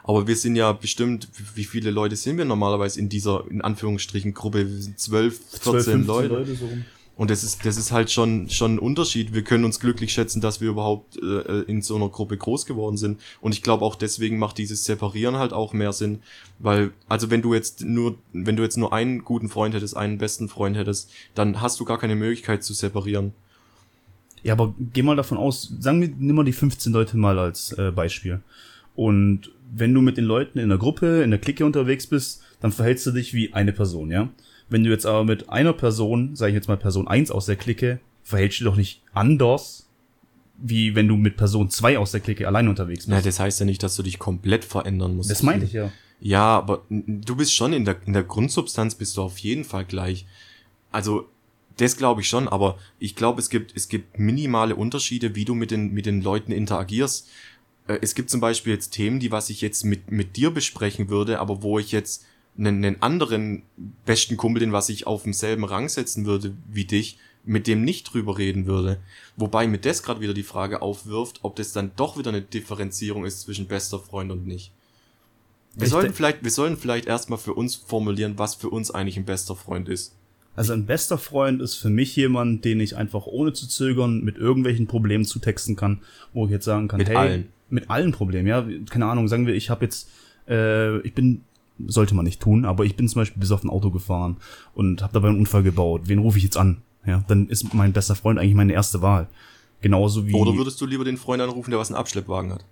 Aber 0.03 0.27
wir 0.27 0.35
sind 0.35 0.56
ja 0.56 0.71
bestimmt, 0.71 1.29
wie 1.56 1.63
viele 1.63 1.89
Leute 1.89 2.15
sind 2.15 2.38
wir 2.38 2.45
normalerweise 2.45 3.00
in 3.00 3.09
dieser, 3.09 3.44
in 3.50 3.62
Anführungsstrichen, 3.62 4.33
Gruppe? 4.33 4.69
Wir 4.69 4.81
sind 4.81 5.00
12, 5.00 5.39
14 5.63 5.83
12, 5.83 6.07
Leute. 6.07 6.27
Leute 6.27 6.56
so 6.56 6.69
und 7.17 7.31
das 7.31 7.44
ist, 7.44 7.65
das 7.65 7.77
ist 7.77 7.91
halt 7.91 8.12
schon, 8.12 8.50
schon 8.50 8.75
ein 8.75 8.79
Unterschied. 8.79 9.33
Wir 9.33 9.44
können 9.44 9.63
uns 9.63 9.79
glücklich 9.79 10.12
schätzen, 10.12 10.41
dass 10.41 10.59
wir 10.59 10.69
überhaupt 10.69 11.17
äh, 11.17 11.62
in 11.62 11.81
so 11.81 11.95
einer 11.95 12.09
Gruppe 12.09 12.38
groß 12.38 12.65
geworden 12.65 12.97
sind. 12.97 13.21
Und 13.39 13.53
ich 13.53 13.63
glaube 13.63 13.85
auch 13.85 13.95
deswegen 13.95 14.38
macht 14.38 14.57
dieses 14.57 14.83
Separieren 14.83 15.38
halt 15.38 15.53
auch 15.53 15.71
mehr 15.71 15.94
Sinn. 15.94 16.19
Weil, 16.59 16.91
also 17.07 17.31
wenn 17.31 17.41
du 17.41 17.53
jetzt 17.53 17.85
nur, 17.85 18.17
wenn 18.33 18.57
du 18.57 18.63
jetzt 18.63 18.77
nur 18.77 18.91
einen 18.91 19.23
guten 19.23 19.47
Freund 19.47 19.73
hättest, 19.73 19.95
einen 19.95 20.17
besten 20.17 20.50
Freund 20.50 20.75
hättest, 20.75 21.09
dann 21.35 21.62
hast 21.62 21.79
du 21.79 21.85
gar 21.85 21.97
keine 21.97 22.15
Möglichkeit 22.15 22.65
zu 22.65 22.73
separieren. 22.73 23.33
Ja, 24.45 24.53
aber 24.53 24.75
geh 24.94 25.01
mal 25.01 25.15
davon 25.15 25.39
aus, 25.39 25.74
sagen 25.80 26.01
wir, 26.01 26.07
nimm 26.07 26.36
mal 26.36 26.45
die 26.45 26.53
15 26.53 26.94
Leute 26.94 27.18
mal 27.18 27.39
als 27.39 27.71
äh, 27.80 27.89
Beispiel. 27.89 28.42
Und 28.94 29.50
wenn 29.74 29.92
du 29.92 30.01
mit 30.01 30.18
den 30.18 30.25
Leuten 30.25 30.59
in 30.59 30.69
der 30.69 30.77
Gruppe, 30.77 31.24
in 31.24 31.31
der 31.31 31.39
Clique 31.39 31.65
unterwegs 31.65 32.06
bist, 32.06 32.44
dann 32.62 32.71
verhältst 32.71 33.07
du 33.07 33.12
dich 33.12 33.33
wie 33.33 33.53
eine 33.53 33.74
Person, 33.74 34.12
ja? 34.12 34.30
Wenn 34.69 34.83
du 34.83 34.92
jetzt 34.92 35.07
aber 35.07 35.24
mit 35.24 35.50
einer 35.50 35.74
Person, 35.74 36.36
sage 36.36 36.51
ich 36.51 36.56
jetzt 36.56 36.68
mal 36.68 36.77
Person 36.77 37.07
1 37.07 37.31
aus 37.31 37.47
der 37.47 37.56
Clique, 37.56 38.00
verhältst 38.21 38.59
du 38.59 38.65
doch 38.65 38.75
nicht 38.75 39.01
anders, 39.15 39.89
wie 40.59 40.94
wenn 40.94 41.07
du 41.07 41.18
mit 41.18 41.38
Person 41.38 41.71
2 41.71 41.98
aus 41.98 42.12
der 42.12 42.19
Clique 42.19 42.48
allein 42.48 42.68
unterwegs 42.68 43.07
bist. 43.07 43.18
Ja, 43.18 43.21
das 43.21 43.39
heißt 43.39 43.59
ja 43.62 43.65
nicht, 43.65 43.81
dass 43.81 43.95
du 43.95 44.03
dich 44.03 44.19
komplett 44.19 44.63
verändern 44.63 45.15
musst. 45.15 45.31
Das 45.31 45.41
meinte 45.41 45.65
ich 45.65 45.74
ja. 45.74 45.91
Ja, 46.19 46.57
aber 46.57 46.83
du 46.89 47.36
bist 47.36 47.56
schon 47.56 47.74
in 47.74 47.83
der, 47.83 47.98
in 48.06 48.13
der 48.13 48.24
Grundsubstanz 48.24 48.94
bist 48.94 49.18
du 49.18 49.24
auf 49.24 49.39
jeden 49.39 49.63
Fall 49.63 49.86
gleich. 49.86 50.27
Also 50.91 51.30
das 51.77 51.98
glaube 51.98 52.22
ich 52.22 52.30
schon, 52.30 52.48
aber 52.48 52.77
ich 53.00 53.16
glaube, 53.16 53.39
es 53.42 53.50
gibt, 53.50 53.75
es 53.75 53.89
gibt 53.89 54.18
minimale 54.19 54.75
Unterschiede, 54.75 55.36
wie 55.36 55.45
du 55.45 55.56
mit 55.56 55.72
den, 55.72 55.94
mit 55.94 56.06
den 56.06 56.22
Leuten 56.22 56.51
interagierst. 56.51 57.30
Äh, 57.88 58.00
es 58.01 58.16
gibt 58.16 58.30
zum 58.30 58.39
Beispiel 58.39 58.74
jetzt 58.74 58.92
Themen, 58.92 59.19
die 59.19 59.31
was 59.31 59.50
ich 59.50 59.62
jetzt 59.62 59.83
mit, 59.83 60.12
mit 60.12 60.38
dir 60.38 60.51
besprechen 60.51 61.10
würde, 61.10 61.39
aber 61.39 61.62
wo 61.62 61.80
ich 61.80 61.92
jetzt 61.92 62.25
einen, 62.57 62.83
einen 62.83 63.01
anderen 63.01 63.63
besten 64.06 64.38
Kumpel, 64.38 64.62
den 64.62 64.72
was 64.72 64.89
ich 64.89 65.07
auf 65.07 65.24
demselben 65.24 65.66
Rang 65.66 65.89
setzen 65.89 66.25
würde 66.25 66.56
wie 66.69 66.86
dich, 66.86 67.18
mit 67.44 67.68
dem 67.68 67.83
nicht 67.83 68.12
drüber 68.12 68.38
reden 68.38 68.66
würde. 68.66 69.00
Wobei 69.36 69.68
mir 69.68 69.77
das 69.77 70.01
gerade 70.01 70.22
wieder 70.22 70.33
die 70.33 70.44
Frage 70.44 70.81
aufwirft, 70.81 71.39
ob 71.44 71.56
das 71.56 71.74
dann 71.74 71.92
doch 71.95 72.18
wieder 72.18 72.30
eine 72.30 72.42
Differenzierung 72.42 73.25
ist 73.25 73.41
zwischen 73.41 73.67
bester 73.67 74.00
Freund 74.00 74.32
und 74.32 74.48
nicht. 74.48 74.72
Wir 75.75 75.89
sollten 75.89 76.13
vielleicht, 76.13 76.44
wir 76.44 76.51
sollen 76.51 76.77
vielleicht 76.77 77.05
erstmal 77.05 77.38
für 77.38 77.53
uns 77.53 77.75
formulieren, 77.75 78.38
was 78.38 78.55
für 78.55 78.70
uns 78.70 78.91
eigentlich 78.91 79.17
ein 79.17 79.25
bester 79.25 79.55
Freund 79.55 79.89
ist. 79.89 80.14
Also 80.55 80.74
ein 80.74 80.85
bester 80.85 81.17
Freund 81.17 81.62
ist 81.62 81.75
für 81.75 81.89
mich 81.89 82.15
jemand, 82.15 82.63
den 82.63 82.79
ich 82.79 82.95
einfach 82.95 83.25
ohne 83.25 83.53
zu 83.53 83.67
zögern 83.67 84.24
mit 84.24 84.38
irgendwelchen 84.38 84.88
Problemen 84.88 85.25
zutexten 85.25 85.75
kann, 85.75 86.00
wo 86.33 86.45
ich 86.45 86.51
jetzt 86.51 86.65
sagen 86.65 86.88
kann, 86.88 87.00
mit 87.00 87.09
hey, 87.09 87.15
allen. 87.15 87.47
mit 87.69 87.89
allen 87.89 88.12
Problemen, 88.12 88.47
ja, 88.47 88.65
keine 88.89 89.05
Ahnung, 89.07 89.27
sagen 89.27 89.47
wir, 89.47 89.53
ich 89.53 89.69
habe 89.69 89.85
jetzt, 89.85 90.09
äh, 90.47 91.00
ich 91.00 91.13
bin, 91.13 91.41
sollte 91.88 92.15
man 92.15 92.25
nicht 92.25 92.41
tun, 92.41 92.63
aber 92.63 92.85
ich 92.85 92.95
bin 92.95 93.09
zum 93.09 93.21
Beispiel 93.21 93.39
bis 93.39 93.51
auf 93.51 93.63
ein 93.63 93.69
Auto 93.69 93.91
gefahren 93.91 94.38
und 94.74 95.01
habe 95.01 95.13
dabei 95.13 95.29
einen 95.29 95.39
Unfall 95.39 95.63
gebaut. 95.63 96.03
Wen 96.05 96.19
rufe 96.19 96.38
ich 96.38 96.43
jetzt 96.43 96.57
an? 96.57 96.77
Ja, 97.05 97.24
dann 97.27 97.47
ist 97.50 97.74
mein 97.74 97.93
bester 97.93 98.15
Freund 98.15 98.39
eigentlich 98.39 98.55
meine 98.55 98.74
erste 98.74 99.01
Wahl. 99.01 99.27
Genauso 99.81 100.25
wie. 100.25 100.33
Oder 100.33 100.55
würdest 100.55 100.79
du 100.81 100.85
lieber 100.85 101.03
den 101.03 101.17
Freund 101.17 101.41
anrufen, 101.41 101.69
der 101.69 101.79
was 101.79 101.91
einen 101.91 101.97
Abschleppwagen 101.97 102.53
hat? 102.53 102.65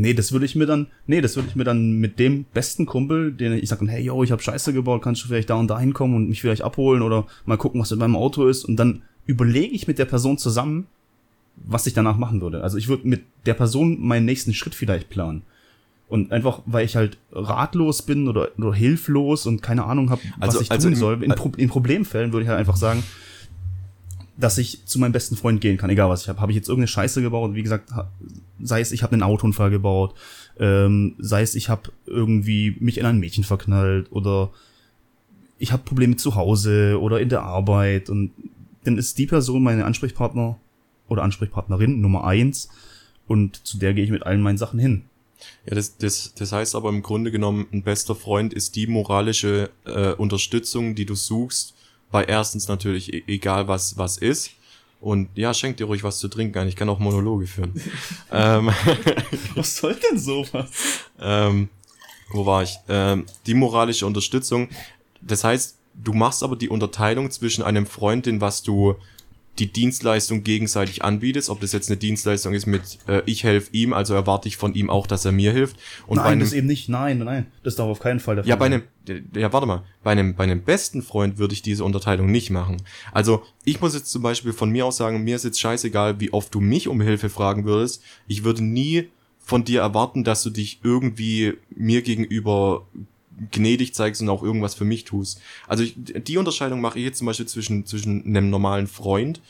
Nee, 0.00 0.14
das 0.14 0.30
würde 0.30 0.46
ich 0.46 0.54
mir 0.54 0.66
dann, 0.66 0.86
nee, 1.08 1.20
das 1.20 1.34
würde 1.34 1.48
ich 1.48 1.56
mir 1.56 1.64
dann 1.64 1.94
mit 1.94 2.20
dem 2.20 2.44
besten 2.54 2.86
Kumpel, 2.86 3.32
den 3.32 3.54
ich 3.54 3.68
sage, 3.68 3.84
hey, 3.88 4.00
yo, 4.00 4.22
ich 4.22 4.30
habe 4.30 4.40
Scheiße 4.40 4.72
gebaut, 4.72 5.02
kannst 5.02 5.24
du 5.24 5.26
vielleicht 5.26 5.50
da 5.50 5.56
und 5.56 5.66
da 5.66 5.80
hinkommen 5.80 6.14
und 6.14 6.28
mich 6.28 6.40
vielleicht 6.40 6.62
abholen 6.62 7.02
oder 7.02 7.26
mal 7.46 7.56
gucken, 7.56 7.80
was 7.80 7.90
in 7.90 7.98
meinem 7.98 8.14
Auto 8.14 8.46
ist 8.46 8.64
und 8.64 8.76
dann 8.76 9.02
überlege 9.26 9.74
ich 9.74 9.88
mit 9.88 9.98
der 9.98 10.04
Person 10.04 10.38
zusammen, 10.38 10.86
was 11.56 11.88
ich 11.88 11.94
danach 11.94 12.16
machen 12.16 12.40
würde. 12.40 12.62
Also 12.62 12.78
ich 12.78 12.86
würde 12.86 13.08
mit 13.08 13.24
der 13.44 13.54
Person 13.54 14.00
meinen 14.00 14.24
nächsten 14.24 14.54
Schritt 14.54 14.76
vielleicht 14.76 15.10
planen. 15.10 15.42
Und 16.06 16.30
einfach, 16.30 16.62
weil 16.64 16.84
ich 16.84 16.94
halt 16.94 17.18
ratlos 17.32 18.02
bin 18.02 18.28
oder, 18.28 18.50
oder 18.56 18.72
hilflos 18.72 19.46
und 19.46 19.62
keine 19.62 19.82
Ahnung 19.82 20.10
habe, 20.10 20.22
was 20.38 20.50
also, 20.50 20.60
ich 20.60 20.70
also 20.70 20.88
tun 20.88 20.96
soll. 20.96 21.24
In, 21.24 21.32
Pro 21.32 21.50
in 21.56 21.68
Problemfällen 21.68 22.32
würde 22.32 22.44
ich 22.44 22.48
halt 22.48 22.60
einfach 22.60 22.76
sagen, 22.76 23.02
dass 24.38 24.56
ich 24.56 24.86
zu 24.86 25.00
meinem 25.00 25.12
besten 25.12 25.36
Freund 25.36 25.60
gehen 25.60 25.76
kann, 25.76 25.90
egal 25.90 26.08
was 26.08 26.22
ich 26.22 26.28
habe. 26.28 26.40
Habe 26.40 26.52
ich 26.52 26.56
jetzt 26.56 26.68
irgendeine 26.68 26.88
Scheiße 26.88 27.20
gebaut, 27.22 27.54
wie 27.54 27.62
gesagt, 27.62 27.90
sei 28.60 28.80
es 28.80 28.92
ich 28.92 29.02
habe 29.02 29.12
einen 29.12 29.24
Autounfall 29.24 29.70
gebaut, 29.70 30.14
ähm, 30.60 31.16
sei 31.18 31.42
es 31.42 31.56
ich 31.56 31.68
habe 31.68 31.90
irgendwie 32.06 32.76
mich 32.78 32.98
in 32.98 33.04
ein 33.04 33.18
Mädchen 33.18 33.42
verknallt 33.42 34.12
oder 34.12 34.50
ich 35.58 35.72
habe 35.72 35.82
Probleme 35.82 36.16
zu 36.16 36.36
Hause 36.36 37.00
oder 37.00 37.20
in 37.20 37.28
der 37.28 37.42
Arbeit 37.42 38.10
und 38.10 38.30
dann 38.84 38.96
ist 38.96 39.18
die 39.18 39.26
Person 39.26 39.64
meine 39.64 39.84
Ansprechpartner 39.84 40.56
oder 41.08 41.24
Ansprechpartnerin 41.24 42.00
Nummer 42.00 42.24
eins 42.24 42.68
und 43.26 43.66
zu 43.66 43.76
der 43.76 43.92
gehe 43.92 44.04
ich 44.04 44.10
mit 44.10 44.22
allen 44.22 44.40
meinen 44.40 44.58
Sachen 44.58 44.78
hin. 44.78 45.02
Ja, 45.66 45.74
das, 45.74 45.98
das, 45.98 46.32
das 46.34 46.52
heißt 46.52 46.76
aber 46.76 46.90
im 46.90 47.02
Grunde 47.02 47.32
genommen, 47.32 47.66
ein 47.72 47.82
bester 47.82 48.14
Freund 48.14 48.54
ist 48.54 48.76
die 48.76 48.86
moralische 48.86 49.70
äh, 49.84 50.12
Unterstützung, 50.12 50.94
die 50.94 51.06
du 51.06 51.16
suchst, 51.16 51.74
bei 52.10 52.24
erstens 52.24 52.68
natürlich 52.68 53.12
e 53.12 53.22
egal 53.26 53.68
was 53.68 53.96
was 53.98 54.18
ist. 54.18 54.50
Und 55.00 55.28
ja, 55.36 55.54
schenkt 55.54 55.78
dir 55.78 55.84
ruhig 55.84 56.02
was 56.02 56.18
zu 56.18 56.28
trinken 56.28 56.58
ein. 56.58 56.68
Ich 56.68 56.74
kann 56.74 56.88
auch 56.88 56.98
Monologe 56.98 57.46
führen. 57.46 57.80
ähm, 58.32 58.70
was 59.54 59.76
soll 59.76 59.94
denn 59.94 60.18
sowas? 60.18 60.70
ähm, 61.20 61.68
wo 62.30 62.44
war 62.44 62.62
ich? 62.62 62.76
Ähm, 62.88 63.26
die 63.46 63.54
moralische 63.54 64.06
Unterstützung. 64.06 64.68
Das 65.20 65.44
heißt, 65.44 65.76
du 65.94 66.12
machst 66.12 66.42
aber 66.42 66.56
die 66.56 66.68
Unterteilung 66.68 67.30
zwischen 67.30 67.62
einem 67.62 67.86
Freund, 67.86 68.26
den 68.26 68.40
was 68.40 68.62
du 68.62 68.96
die 69.58 69.72
Dienstleistung 69.72 70.44
gegenseitig 70.44 71.04
anbietest, 71.04 71.50
ob 71.50 71.60
das 71.60 71.72
jetzt 71.72 71.90
eine 71.90 71.96
Dienstleistung 71.96 72.54
ist 72.54 72.66
mit 72.66 72.98
äh, 73.06 73.22
ich 73.26 73.44
helfe 73.44 73.70
ihm, 73.72 73.92
also 73.92 74.14
erwarte 74.14 74.48
ich 74.48 74.56
von 74.56 74.74
ihm 74.74 74.90
auch, 74.90 75.06
dass 75.06 75.24
er 75.24 75.32
mir 75.32 75.52
hilft. 75.52 75.76
Und 76.06 76.16
nein, 76.16 76.24
bei 76.24 76.30
einem, 76.30 76.40
das 76.40 76.52
eben 76.52 76.66
nicht, 76.66 76.88
nein, 76.88 77.18
nein, 77.18 77.46
das 77.62 77.76
darf 77.76 77.88
auf 77.88 78.00
keinen 78.00 78.20
Fall 78.20 78.36
der 78.36 78.44
Fall 78.44 78.50
Ja, 78.50 78.56
bei 78.56 78.66
einem, 78.66 78.82
ja, 79.34 79.52
warte 79.52 79.66
mal, 79.66 79.82
bei 80.02 80.12
einem, 80.12 80.34
bei 80.34 80.44
einem 80.44 80.62
besten 80.62 81.02
Freund 81.02 81.38
würde 81.38 81.54
ich 81.54 81.62
diese 81.62 81.84
Unterteilung 81.84 82.30
nicht 82.30 82.50
machen. 82.50 82.78
Also, 83.12 83.42
ich 83.64 83.80
muss 83.80 83.94
jetzt 83.94 84.10
zum 84.10 84.22
Beispiel 84.22 84.52
von 84.52 84.70
mir 84.70 84.86
aus 84.86 84.96
sagen, 84.96 85.24
mir 85.24 85.36
ist 85.36 85.44
jetzt 85.44 85.60
scheißegal, 85.60 86.20
wie 86.20 86.32
oft 86.32 86.54
du 86.54 86.60
mich 86.60 86.88
um 86.88 87.00
Hilfe 87.00 87.28
fragen 87.28 87.64
würdest. 87.64 88.02
Ich 88.26 88.44
würde 88.44 88.62
nie 88.62 89.08
von 89.38 89.64
dir 89.64 89.80
erwarten, 89.80 90.24
dass 90.24 90.42
du 90.42 90.50
dich 90.50 90.80
irgendwie 90.82 91.54
mir 91.70 92.02
gegenüber 92.02 92.86
gnädig 93.52 93.94
zeigst 93.94 94.20
und 94.22 94.28
auch 94.28 94.42
irgendwas 94.42 94.74
für 94.74 94.84
mich 94.84 95.04
tust. 95.04 95.40
Also 95.66 95.84
ich, 95.84 95.94
die 95.96 96.36
Unterscheidung 96.36 96.80
mache 96.80 96.98
ich 96.98 97.04
jetzt 97.04 97.18
zum 97.18 97.26
Beispiel 97.26 97.46
zwischen, 97.46 97.86
zwischen 97.86 98.24
einem 98.24 98.50
normalen 98.50 98.86
Freund 98.86 99.40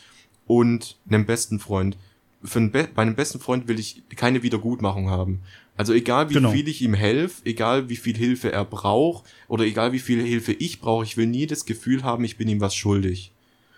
und 0.47 0.97
einem 1.09 1.26
besten 1.26 1.59
Freund. 1.59 1.97
Für 2.42 2.61
einen 2.61 2.71
Be 2.71 2.88
bei 2.95 3.02
einem 3.02 3.16
besten 3.16 3.40
Freund 3.40 3.66
will 3.66 3.78
ich 3.78 4.02
keine 4.14 4.42
Wiedergutmachung 4.42 5.11
haben. 5.11 5.40
Also 5.76 5.92
egal 5.92 6.28
wie 6.30 6.35
genau. 6.35 6.50
viel 6.50 6.68
ich 6.68 6.83
ihm 6.83 6.95
helfe, 6.95 7.47
egal 7.47 7.88
wie 7.88 7.97
viel 7.97 8.16
Hilfe 8.16 8.50
er 8.52 8.64
braucht 8.64 9.25
oder 9.47 9.64
egal 9.64 9.92
wie 9.92 10.00
viel 10.00 10.21
Hilfe 10.23 10.52
ich 10.52 10.80
brauche, 10.80 11.04
ich 11.04 11.16
will 11.16 11.26
nie 11.26 11.47
das 11.47 11.66
Gefühl 11.66 12.02
haben, 12.02 12.25
ich 12.25 12.37
bin 12.37 12.49
ihm 12.49 12.61
was 12.61 12.75
schuldig. 12.75 13.33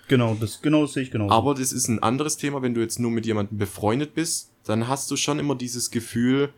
Genau, 0.09 0.35
das 0.35 0.61
genau 0.61 0.83
das 0.83 0.95
sehe 0.95 1.05
ich 1.05 1.11
genau. 1.11 1.31
Aber 1.31 1.55
das 1.55 1.73
ist 1.73 1.89
ein 1.89 2.03
anderes 2.03 2.37
Thema, 2.37 2.63
wenn 2.63 2.75
du 2.75 2.81
jetzt 2.81 2.99
nur 2.99 3.11
mit 3.11 3.27
jemandem 3.27 3.59
befreundet 3.59 4.15
bist, 4.15 4.51
dann 4.65 4.89
hast 4.89 5.11
du 5.11 5.17
schon 5.17 5.39
immer 5.39 5.55
dieses 5.55 5.91
Gefühl, 5.91 6.53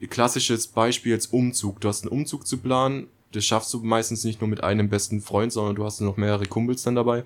klassisches 0.00 0.66
Beispiel 0.66 1.14
als 1.14 1.26
Umzug. 1.26 1.80
Du 1.80 1.88
hast 1.88 2.02
einen 2.02 2.12
Umzug 2.12 2.46
zu 2.46 2.58
planen, 2.58 3.06
das 3.32 3.44
schaffst 3.44 3.72
du 3.72 3.78
meistens 3.80 4.24
nicht 4.24 4.40
nur 4.40 4.48
mit 4.48 4.62
einem 4.62 4.88
besten 4.88 5.20
Freund, 5.20 5.52
sondern 5.52 5.76
du 5.76 5.84
hast 5.84 6.00
noch 6.00 6.16
mehrere 6.16 6.46
Kumpels 6.46 6.82
dann 6.82 6.94
dabei. 6.94 7.24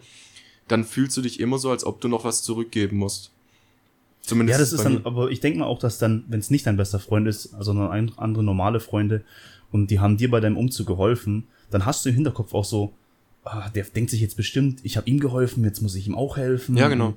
Dann 0.68 0.84
fühlst 0.84 1.16
du 1.16 1.22
dich 1.22 1.40
immer 1.40 1.58
so, 1.58 1.70
als 1.70 1.84
ob 1.84 2.00
du 2.00 2.08
noch 2.08 2.24
was 2.24 2.42
zurückgeben 2.42 2.98
musst. 2.98 3.32
Zumindest 4.22 4.58
ja, 4.58 4.62
das 4.62 4.72
ist 4.72 4.84
dann, 4.84 5.04
aber 5.04 5.30
ich 5.30 5.40
denke 5.40 5.58
mal 5.58 5.66
auch, 5.66 5.78
dass 5.78 5.98
dann, 5.98 6.24
wenn 6.28 6.40
es 6.40 6.50
nicht 6.50 6.66
dein 6.66 6.76
bester 6.76 7.00
Freund 7.00 7.26
ist, 7.26 7.54
sondern 7.58 7.90
ein, 7.90 8.12
andere 8.16 8.44
normale 8.44 8.78
Freunde 8.78 9.24
und 9.72 9.90
die 9.90 9.98
haben 9.98 10.16
dir 10.16 10.30
bei 10.30 10.40
deinem 10.40 10.56
Umzug 10.56 10.86
geholfen, 10.86 11.48
dann 11.70 11.86
hast 11.86 12.04
du 12.04 12.10
im 12.10 12.16
Hinterkopf 12.16 12.54
auch 12.54 12.64
so, 12.64 12.92
ah, 13.44 13.70
der 13.70 13.84
denkt 13.84 14.10
sich 14.10 14.20
jetzt 14.20 14.36
bestimmt, 14.36 14.80
ich 14.82 14.96
habe 14.96 15.08
ihm 15.08 15.20
geholfen, 15.20 15.64
jetzt 15.64 15.80
muss 15.80 15.94
ich 15.94 16.06
ihm 16.06 16.14
auch 16.14 16.36
helfen. 16.36 16.76
Ja, 16.76 16.88
genau. 16.88 17.14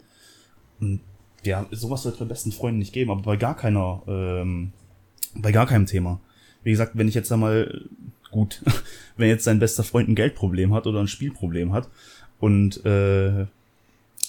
Und, 0.80 0.90
und 0.90 1.02
ja, 1.44 1.66
sowas 1.72 2.04
sollte 2.04 2.20
bei 2.20 2.26
besten 2.26 2.52
Freunden 2.52 2.80
nicht 2.80 2.94
geben, 2.94 3.12
aber 3.12 3.22
bei 3.22 3.36
gar 3.36 3.58
keiner 3.58 4.02
ähm, 4.08 4.72
bei 5.36 5.52
gar 5.52 5.68
keinem 5.68 5.86
Thema. 5.86 6.20
Wie 6.64 6.72
gesagt, 6.72 6.92
wenn 6.96 7.08
ich 7.08 7.16
jetzt 7.16 7.32
einmal, 7.32 7.86
gut, 8.32 8.62
wenn 9.18 9.30
jetzt 9.30 9.44
sein 9.44 9.60
bester 9.60 9.84
Freund 9.84 10.10
ein 10.10 10.16
Geldproblem 10.16 10.74
hat 10.74 10.88
oder 10.88 11.00
ein 11.00 11.08
Spielproblem 11.08 11.74
hat 11.74 11.90
und 12.40 12.86
äh, 12.86 13.46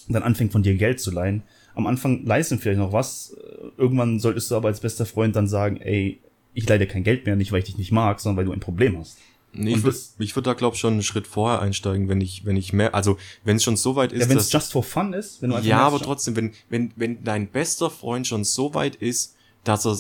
dann 0.09 0.23
anfängt 0.23 0.53
von 0.53 0.63
dir 0.63 0.75
Geld 0.75 1.01
zu 1.01 1.11
leihen, 1.11 1.43
am 1.75 1.87
Anfang 1.87 2.25
leihst 2.25 2.53
du 2.53 2.57
vielleicht 2.57 2.79
noch 2.79 2.93
was, 2.93 3.37
irgendwann 3.77 4.21
solltest 4.21 4.51
du 4.51 4.57
aber 4.57 4.69
als 4.69 4.81
bester 4.81 5.07
Freund 5.07 5.35
dann 5.35 5.49
sagen, 5.49 5.79
ey, 5.79 6.21
ich 6.53 6.69
leih 6.69 6.79
dir 6.79 6.87
kein 6.87 7.03
Geld 7.03 7.27
mehr, 7.27 7.37
nicht 7.37 7.51
weil 7.51 7.61
ich 7.61 7.65
dich 7.65 7.79
nicht 7.79 7.93
mag, 7.93 8.21
sondern 8.21 8.39
weil 8.39 8.45
du 8.45 8.53
ein 8.53 8.61
Problem 8.61 8.99
hast. 8.99 9.19
Nee, 9.57 9.75
ich 9.75 9.83
würde 9.85 9.97
ich 10.19 10.35
würd 10.35 10.47
da 10.47 10.55
glaube 10.55 10.77
schon 10.77 10.95
einen 10.95 11.03
Schritt 11.03 11.29
vorher 11.29 11.63
einsteigen, 11.63 12.09
wenn 12.09 12.21
ich 12.21 12.45
wenn 12.45 12.57
ich 12.57 12.73
mehr 12.73 12.95
also 12.95 13.19
wenn 13.45 13.57
es 13.57 13.63
schon 13.63 13.77
so 13.77 13.95
weit 13.95 14.13
ist, 14.13 14.23
ja, 14.23 14.29
wenn 14.29 14.37
es 14.37 14.51
just 14.51 14.73
for 14.73 14.83
fun 14.83 15.13
ist, 15.13 15.43
wenn 15.43 15.51
du 15.51 15.57
einfach 15.57 15.69
Ja, 15.69 15.81
aber 15.81 16.01
trotzdem, 16.01 16.35
wenn 16.35 16.53
wenn 16.69 16.93
wenn 16.97 17.23
dein 17.23 17.47
bester 17.47 17.89
Freund 17.89 18.27
schon 18.27 18.43
so 18.43 18.75
weit 18.75 18.97
ist, 18.97 19.37
dass 19.63 19.87
er 19.87 19.97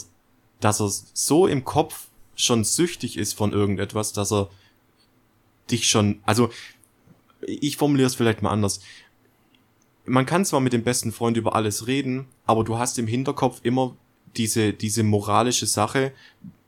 dass 0.64 0.80
er 0.80 0.90
so 1.12 1.46
im 1.46 1.64
Kopf 1.64 2.08
schon 2.34 2.64
süchtig 2.64 3.18
ist 3.18 3.34
von 3.34 3.52
irgendetwas, 3.52 4.14
dass 4.14 4.32
er 4.32 4.48
dich 5.70 5.88
schon, 5.88 6.20
also 6.24 6.48
ich 7.46 7.76
formuliere 7.76 8.06
es 8.06 8.14
vielleicht 8.14 8.40
mal 8.40 8.50
anders. 8.50 8.80
Man 10.06 10.24
kann 10.24 10.46
zwar 10.46 10.60
mit 10.60 10.72
dem 10.72 10.82
besten 10.82 11.12
Freund 11.12 11.36
über 11.36 11.54
alles 11.54 11.86
reden, 11.86 12.26
aber 12.46 12.64
du 12.64 12.78
hast 12.78 12.98
im 12.98 13.06
Hinterkopf 13.06 13.60
immer 13.62 13.94
diese, 14.36 14.72
diese 14.72 15.02
moralische 15.02 15.66
Sache, 15.66 16.12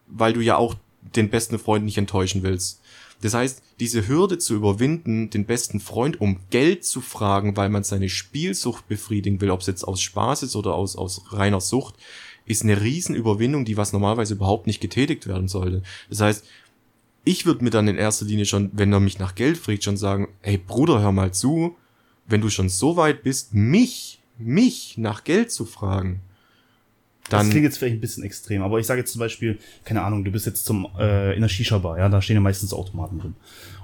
weil 0.07 0.35
du 0.35 0.41
ja 0.41 0.57
auch 0.57 0.75
den 1.01 1.31
besten 1.31 1.59
Freund 1.59 1.87
nicht 1.87 1.99
enttäuschen 1.99 2.43
willst. 2.43 2.83
Das 3.23 3.33
heißt, 3.33 3.63
diese 3.81 4.07
Hürde 4.07 4.37
zu 4.37 4.55
überwinden, 4.55 5.31
den 5.31 5.47
besten 5.47 5.81
Freund 5.81 6.21
um 6.21 6.39
Geld 6.51 6.85
zu 6.85 7.01
fragen, 7.01 7.57
weil 7.57 7.71
man 7.71 7.83
seine 7.83 8.11
Spielsucht 8.11 8.89
befriedigen 8.89 9.41
will, 9.41 9.51
ob 9.51 9.61
es 9.61 9.67
jetzt 9.67 9.85
aus 9.85 10.03
Spaß 10.03 10.43
ist 10.43 10.55
oder 10.55 10.75
aus, 10.75 10.97
aus 10.97 11.33
reiner 11.33 11.63
Sucht, 11.63 11.95
ist 12.47 12.63
eine 12.63 12.81
Riesenüberwindung, 12.81 13.65
die 13.65 13.77
was 13.77 13.93
normalerweise 13.93 14.35
überhaupt 14.35 14.67
nicht 14.67 14.81
getätigt 14.81 15.27
werden 15.27 15.49
sollte. 15.49 15.83
Das 16.09 16.21
heißt, 16.21 16.47
ich 17.25 17.45
würde 17.45 17.65
mir 17.65 17.71
dann 17.71 17.89
in 17.89 17.97
erster 17.97 18.25
Linie 18.25 18.47
schon, 18.47 18.71
wenn 18.73 18.93
er 18.93 19.01
mich 19.01 19.19
nach 19.19 19.35
Geld 19.35 19.59
fragt, 19.59 19.85
schon 19.85 19.97
sagen, 19.97 20.29
hey 20.43 20.59
Bruder, 20.59 21.01
hör 21.01 21.13
mal 21.13 21.33
zu, 21.33 21.77
wenn 22.27 22.41
du 22.41 22.49
schon 22.49 22.69
so 22.69 22.97
weit 22.97 23.23
bist, 23.23 23.53
mich, 23.53 24.21
mich 24.39 24.97
nach 24.97 25.25
Geld 25.25 25.51
zu 25.51 25.65
fragen, 25.65 26.21
dann. 27.29 27.41
Das 27.41 27.51
klingt 27.51 27.65
jetzt 27.65 27.79
vielleicht 27.79 27.97
ein 27.97 28.01
bisschen 28.01 28.23
extrem, 28.23 28.63
aber 28.63 28.79
ich 28.79 28.87
sage 28.87 29.01
jetzt 29.01 29.13
zum 29.13 29.19
Beispiel, 29.19 29.59
keine 29.85 30.03
Ahnung, 30.03 30.25
du 30.25 30.31
bist 30.31 30.47
jetzt 30.47 30.65
zum 30.65 30.87
äh, 30.99 31.35
in 31.35 31.43
der 31.43 31.49
Shisha-Bar, 31.49 31.99
ja, 31.99 32.09
da 32.09 32.23
stehen 32.23 32.37
ja 32.37 32.41
meistens 32.41 32.73
Automaten 32.73 33.19
drin. 33.19 33.35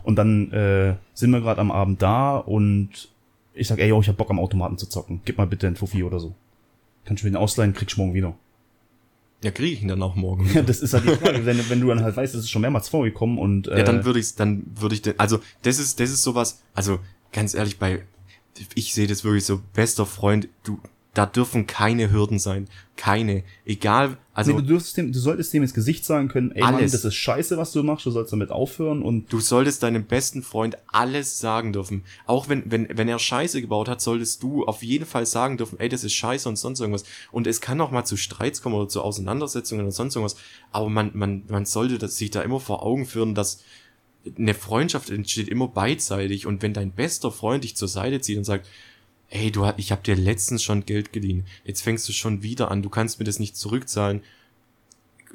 Und 0.05 0.17
dann 0.17 0.53
äh, 0.53 0.95
sind 1.15 1.31
wir 1.31 1.41
gerade 1.41 1.61
am 1.61 1.73
Abend 1.73 2.01
da 2.03 2.37
und 2.37 3.09
ich 3.55 3.69
sag, 3.69 3.79
ey, 3.79 3.89
yo, 3.89 4.01
ich 4.01 4.09
hab 4.09 4.17
Bock 4.17 4.31
am 4.31 4.39
Automaten 4.39 4.79
zu 4.79 4.89
zocken. 4.89 5.21
Gib 5.25 5.39
mal 5.39 5.47
bitte 5.47 5.67
ein 5.67 5.77
Fuffi 5.77 6.03
oder 6.03 6.21
so. 6.21 6.35
Kannst 7.05 7.23
du 7.23 7.27
mir 7.27 7.33
den 7.33 7.37
ausleihen, 7.37 7.75
kriegst 7.75 7.99
morgen 7.99 8.15
wieder. 8.15 8.35
Ja, 9.43 9.51
kriege 9.51 9.75
ich 9.75 9.83
ihn 9.83 9.89
dann 9.89 10.03
auch 10.03 10.15
morgen. 10.15 10.49
Ja, 10.55 10.63
das 10.63 10.81
ist 10.81 10.95
halt 10.95 11.05
die 11.05 11.17
Frage, 11.25 11.45
wenn, 11.45 11.69
wenn 11.69 11.81
du 11.81 11.89
dann 11.89 12.03
halt 12.03 12.17
weißt, 12.17 12.35
das 12.35 12.43
ist 12.43 12.51
schon 12.51 12.63
mehrmals 12.63 12.89
vorgekommen 12.89 13.39
und 13.39 13.69
äh, 13.69 13.79
Ja, 13.79 13.85
dann 13.85 14.05
würde 14.05 14.21
ich 14.21 14.35
dann 14.37 14.65
würde 14.75 14.95
ich 14.95 15.21
also 15.21 15.41
das 15.63 15.79
ist 15.79 15.99
das 15.99 16.11
ist 16.11 16.23
sowas, 16.23 16.63
also 16.75 17.01
ganz 17.33 17.55
ehrlich 17.55 17.79
bei 17.79 18.05
ich 18.75 18.95
sehe 18.95 19.07
das 19.07 19.25
wirklich 19.25 19.45
so 19.45 19.61
bester 19.73 20.07
Freund, 20.07 20.49
du 20.63 20.79
da 21.15 21.27
dürfen 21.27 21.67
keine 21.67 22.11
Hürden 22.11 22.39
sein. 22.39 22.69
Keine. 22.97 23.45
Egal, 23.67 24.17
also. 24.33 24.53
Nee, 24.53 24.59
du, 24.59 24.67
dürftest 24.67 24.97
dem, 24.97 25.13
du 25.13 25.19
solltest 25.19 25.53
dem 25.53 25.63
ins 25.63 25.75
Gesicht 25.75 26.07
sagen 26.07 26.29
können, 26.29 26.53
ey 26.53 26.63
alles. 26.63 26.81
Mann, 26.81 26.91
das 26.91 27.05
ist 27.05 27.15
scheiße, 27.15 27.59
was 27.59 27.73
du 27.73 27.83
machst, 27.83 28.07
du 28.07 28.11
sollst 28.11 28.33
damit 28.33 28.51
aufhören 28.51 29.03
und. 29.03 29.31
Du 29.31 29.41
solltest 29.41 29.83
deinem 29.83 30.05
besten 30.07 30.43
Freund 30.43 30.79
alles 30.87 31.39
sagen 31.39 31.75
dürfen. 31.75 32.05
Auch 32.27 32.49
wenn, 32.49 32.71
wenn, 32.71 32.89
wenn 32.97 33.09
er 33.09 33.19
Scheiße 33.19 33.61
gebaut 33.61 33.89
hat, 33.89 34.01
solltest 34.01 34.43
du 34.43 34.65
auf 34.65 34.83
jeden 34.83 35.05
Fall 35.05 35.27
sagen 35.27 35.59
dürfen, 35.59 35.79
ey, 35.81 35.91
das 35.91 36.03
ist 36.03 36.15
scheiße 36.15 36.49
und 36.49 36.57
sonst 36.57 36.81
irgendwas. 36.81 37.05
Und 37.31 37.47
es 37.47 37.61
kann 37.61 37.81
auch 37.83 37.91
mal 37.91 38.05
zu 38.05 38.17
Streits 38.17 38.63
kommen 38.63 38.75
oder 38.75 38.89
zu 38.89 39.03
Auseinandersetzungen 39.03 39.83
oder 39.83 39.93
sonst 39.93 40.17
irgendwas. 40.17 40.37
Aber 40.71 40.89
man, 40.89 41.11
man, 41.13 41.43
man 41.49 41.67
sollte 41.67 41.99
das, 41.99 42.17
sich 42.17 42.31
da 42.31 42.41
immer 42.41 42.61
vor 42.61 42.83
Augen 42.83 43.05
führen, 43.05 43.35
dass 43.35 43.63
eine 44.39 44.55
Freundschaft 44.55 45.11
entsteht 45.11 45.49
immer 45.49 45.69
beidseitig 45.69 46.47
und 46.47 46.63
wenn 46.63 46.73
dein 46.73 46.93
bester 46.93 47.31
Freund 47.33 47.65
dich 47.65 47.77
zur 47.77 47.89
Seite 47.89 48.21
zieht 48.21 48.39
und 48.39 48.45
sagt, 48.45 48.67
ey, 49.33 49.51
du, 49.51 49.71
ich 49.77 49.91
habe 49.91 50.03
dir 50.03 50.15
letztens 50.15 50.63
schon 50.63 50.85
Geld 50.85 51.13
geliehen, 51.13 51.47
jetzt 51.65 51.83
fängst 51.83 52.09
du 52.09 52.13
schon 52.13 52.43
wieder 52.43 52.71
an, 52.71 52.83
du 52.83 52.91
kannst 52.91 53.19
mir 53.19 53.25
das 53.25 53.39
nicht 53.39 53.57
zurückzahlen. 53.57 54.23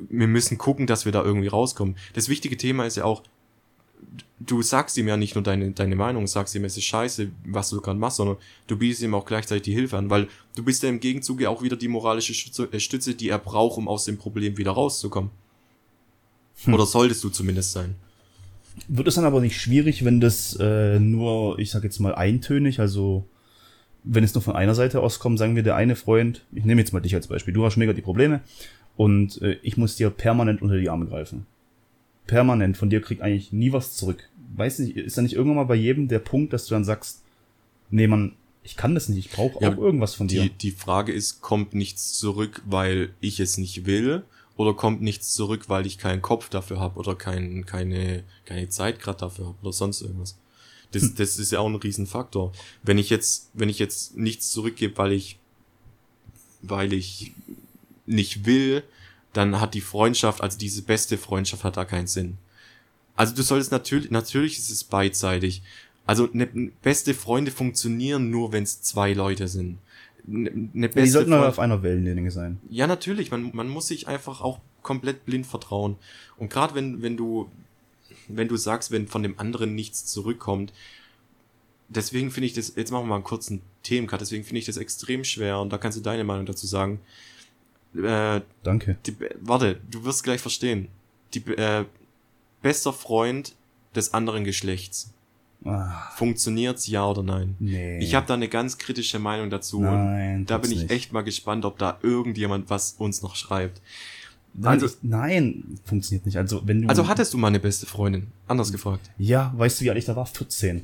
Wir 0.10 0.27
müssen 0.27 0.60
gucken, 0.60 0.86
dass 0.86 1.06
wir 1.06 1.12
da 1.12 1.24
irgendwie 1.24 1.48
rauskommen. 1.48 1.96
Das 2.13 2.30
wichtige 2.30 2.58
Thema 2.58 2.86
ist 2.86 2.98
ja 2.98 3.04
auch, 3.04 3.24
du 4.39 4.62
sagst 4.62 4.96
ihm 4.98 5.08
ja 5.08 5.18
nicht 5.18 5.34
nur 5.34 5.44
deine, 5.44 5.72
deine 5.72 5.96
Meinung, 5.96 6.27
sagst 6.27 6.54
ihm, 6.54 6.66
es 6.66 6.77
ist 6.77 6.84
scheiße, 6.84 7.32
was 7.46 7.72
du 7.72 7.82
gerade 7.82 7.98
machst, 7.98 8.18
sondern 8.18 8.38
du 8.68 8.77
bietest 8.77 9.01
ihm 9.01 9.16
auch 9.16 9.25
gleichzeitig 9.25 9.63
die 9.63 9.74
Hilfe 9.74 9.98
an, 9.98 10.12
weil 10.12 10.27
du 10.56 10.63
bist 10.63 10.84
ja 10.84 10.89
im 10.89 11.00
Gegenzug 11.00 11.42
ja 11.42 11.50
auch 11.50 11.63
wieder 11.63 11.75
die 11.75 11.88
moralische 11.88 12.36
Stütze, 12.36 12.70
äh, 12.72 12.80
Stütze 12.80 13.16
die 13.16 13.30
er 13.30 13.39
braucht, 13.39 13.80
um 13.80 13.88
aus 13.88 14.06
dem 14.06 14.18
Problem 14.18 14.58
wieder 14.58 14.72
rauszukommen. 14.72 15.32
Hm. 16.66 16.74
Oder 16.75 16.86
solltest 16.86 17.24
du 17.24 17.30
zumindest 17.30 17.72
sein. 17.72 17.96
Wird 18.88 19.08
es 19.08 19.16
dann 19.16 19.25
aber 19.25 19.42
nicht 19.42 19.60
schwierig, 19.60 20.06
wenn 20.06 20.22
das 20.22 20.56
äh, 20.60 21.00
nur, 21.00 21.58
ich 21.58 21.72
sag 21.72 21.84
jetzt 21.84 22.00
mal, 22.00 22.13
eintönig, 22.13 22.80
also 22.80 23.25
wenn 24.10 24.24
es 24.24 24.34
nur 24.34 24.42
von 24.42 24.56
einer 24.56 24.76
Seite 24.76 25.02
auskommt, 25.02 25.38
sagen 25.40 25.56
wir, 25.56 25.64
der 25.64 25.76
eine 25.76 25.96
Freund, 25.96 26.46
ich 26.54 26.66
nehme 26.66 26.82
jetzt 26.82 26.94
mal 26.94 27.00
dich 27.00 27.16
als 27.16 27.28
Beispiel, 27.28 27.54
du 27.54 27.66
hast 27.66 27.78
mega 27.78 27.94
die 27.94 28.02
Probleme 28.02 28.42
und 28.96 29.42
äh, 29.42 29.58
ich 29.62 29.78
muss 29.78 29.96
dir 29.96 30.10
permanent 30.10 30.62
unter 30.62 30.78
die 30.78 30.90
Arme 30.90 31.06
greifen. 31.06 31.46
Permanent, 32.26 32.78
von 32.78 32.90
dir 32.90 33.02
krieg 33.02 33.22
eigentlich 33.22 33.54
nie 33.54 33.72
was 33.72 33.96
zurück. 33.96 34.30
Weiß 34.56 34.80
nicht, 34.80 34.98
ist 34.98 35.18
da 35.18 35.22
nicht 35.22 35.36
irgendwann 35.36 35.58
mal 35.58 35.64
bei 35.66 35.76
jedem 35.76 36.08
der 36.08 36.20
Punkt, 36.20 36.54
dass 36.54 36.66
du 36.66 36.76
dann 36.76 36.84
sagst, 36.84 37.24
nee, 37.90 38.08
man, 38.08 38.34
ich 38.64 38.76
kann 38.76 38.96
das 38.96 39.10
nicht, 39.10 39.26
ich 39.26 39.32
brauche 39.32 39.64
ja, 39.64 39.72
auch 39.72 39.78
irgendwas 39.78 40.16
von 40.16 40.28
dir. 40.28 40.44
Die, 40.44 40.50
die 40.50 40.72
Frage 40.72 41.12
ist, 41.12 41.42
kommt 41.42 41.74
nichts 41.74 42.14
zurück, 42.14 42.62
weil 42.66 43.12
ich 43.20 43.40
es 43.40 43.58
nicht 43.58 43.86
will, 43.86 44.24
oder 44.58 44.74
kommt 44.74 45.02
nichts 45.02 45.34
zurück, 45.34 45.70
weil 45.70 45.86
ich 45.86 45.98
keinen 45.98 46.22
Kopf 46.22 46.50
dafür 46.50 46.80
habe 46.80 47.00
oder 47.00 47.16
kein, 47.16 47.66
keine, 47.66 48.24
keine 48.44 48.68
Zeit 48.70 49.00
gerade 49.00 49.20
dafür 49.20 49.48
habe 49.48 49.58
oder 49.62 49.72
sonst 49.72 50.02
irgendwas. 50.02 50.38
Das, 50.91 51.13
das 51.15 51.38
ist 51.38 51.51
ja 51.51 51.60
auch 51.60 51.67
ein 51.67 51.75
Riesenfaktor. 51.75 52.51
Wenn 52.84 52.98
ich 52.98 53.10
jetzt, 53.10 53.50
wenn 53.53 53.70
ich 53.70 53.79
jetzt 53.79 54.15
nichts 54.17 54.51
zurückgebe, 54.51 54.98
weil 54.98 55.12
ich, 55.12 55.38
weil 56.62 56.94
ich 56.94 57.34
nicht 58.06 58.46
will, 58.46 58.84
dann 59.34 59.60
hat 59.60 59.74
die 59.74 59.82
Freundschaft, 59.82 60.41
also 60.41 60.58
diese 60.58 60.82
beste 60.82 61.17
Freundschaft 61.17 61.63
hat 61.63 61.77
da 61.77 61.86
keinen 61.86 62.08
Sinn. 62.08 62.38
Also 63.15 63.36
du 63.36 63.41
solltest 63.44 63.72
natürlich, 63.72 64.12
natürlich 64.12 64.58
ist 64.58 64.70
es 64.70 64.84
beidseitig, 64.84 65.62
Also 66.06 66.29
ne, 66.32 66.48
beste 66.82 67.13
Freunde 67.13 67.51
funktionieren 67.51 68.29
nur, 68.29 68.53
wenn 68.53 68.63
es 68.63 68.82
zwei 68.82 69.12
Leute 69.13 69.48
sind. 69.50 69.79
Ne, 70.25 70.50
ne 70.74 70.88
Die 70.89 70.96
beste 70.96 71.12
sollten 71.12 71.34
aber 71.34 71.44
Freund- 71.44 71.53
auf 71.53 71.60
einer 71.60 71.84
Wellenlänge 71.84 72.32
sein. 72.32 72.60
ja, 72.70 72.88
natürlich. 72.88 73.29
Man, 73.32 73.51
man 73.53 73.67
muss 73.67 73.88
sich 73.88 74.08
einfach 74.08 74.39
auch 74.41 74.60
komplett 74.84 75.25
blind 75.25 75.46
vertrauen. 75.46 75.98
Und 76.38 76.50
gerade 76.50 76.75
wenn, 76.75 77.01
wenn 77.01 77.17
du, 77.17 77.50
wenn 78.27 78.48
du 78.48 78.57
sagst, 78.57 78.91
wenn 78.91 79.07
von 79.07 79.24
dem 79.24 79.39
anderen 79.39 79.75
nichts 79.75 80.05
zurückkommt, 80.05 80.74
deswegen 81.89 82.31
finde 82.31 82.48
ich 82.48 82.53
das, 82.53 82.74
jetzt 82.75 82.91
machen 82.91 83.03
wir 83.03 83.10
mal 83.10 83.15
einen 83.15 83.24
kurzen 83.24 83.62
Themencut, 83.84 84.22
deswegen 84.22 84.43
finde 84.43 84.60
ich 84.60 84.65
das 84.65 84.77
extrem 84.77 85.24
schwer 85.24 85.60
und 85.60 85.72
da 85.72 85.77
kannst 85.77 85.98
du 85.98 86.01
deine 86.01 86.24
Meinung 86.24 86.46
dazu 86.46 86.67
sagen. 86.67 87.00
Äh, 87.96 88.41
Danke. 88.63 88.98
die, 89.05 89.15
warte, 89.39 89.79
du 89.89 90.03
wirst 90.03 90.24
gleich 90.24 90.41
verstehen. 90.41 90.89
Die, 91.34 91.39
äh, 91.53 91.86
bester 92.62 92.93
Freund 92.93 93.55
des 93.96 94.13
anderen 94.13 94.43
Geschlechts. 94.43 95.13
Ah, 95.65 96.12
Funktioniert's 96.15 96.88
ja 96.88 97.05
oder 97.07 97.24
nein? 97.24 97.55
nee. 97.60 97.98
Ich 98.00 98.13
habe 98.13 98.27
da 98.27 98.36
eine 98.36 98.48
ganz 98.48 98.77
kritische 98.77 99.17
Meinung 99.19 99.50
dazu. 99.50 99.79
und 99.79 99.86
Nein, 99.86 100.46
da 100.46 100.60
bin 100.60 100.72
ich 100.72 100.81
nicht. 100.84 100.91
echt 100.91 101.13
mal 101.13 101.24
gespannt, 101.24 101.65
ob 101.65 101.79
da 101.79 101.98
irgendjemand 102.03 102.69
was 102.69 102.93
uns 103.00 103.22
noch 103.24 103.36
schreibt. 103.36 103.81
Nein, 104.60 104.74
Also- 104.74 104.88
ich, 104.88 104.94
nein, 105.04 105.78
funktioniert 105.86 106.26
nicht. 106.26 106.38
Also, 106.38 106.62
wenn 106.66 106.82
du. 106.82 106.90
Also 106.90 107.08
hattest 107.08 107.34
du 107.34 107.38
mal 107.38 107.48
eine 107.48 107.60
beste 107.60 107.86
Freundin? 107.86 108.28
Anders 108.48 108.72
gefragt. 108.72 109.10
Ja, 109.18 109.54
weißt 109.56 109.80
du, 109.80 109.86
wie 109.86 109.90
alt 109.90 110.00
ich 110.00 110.06
da 110.06 110.16
war? 110.16 110.26
14. 110.26 110.84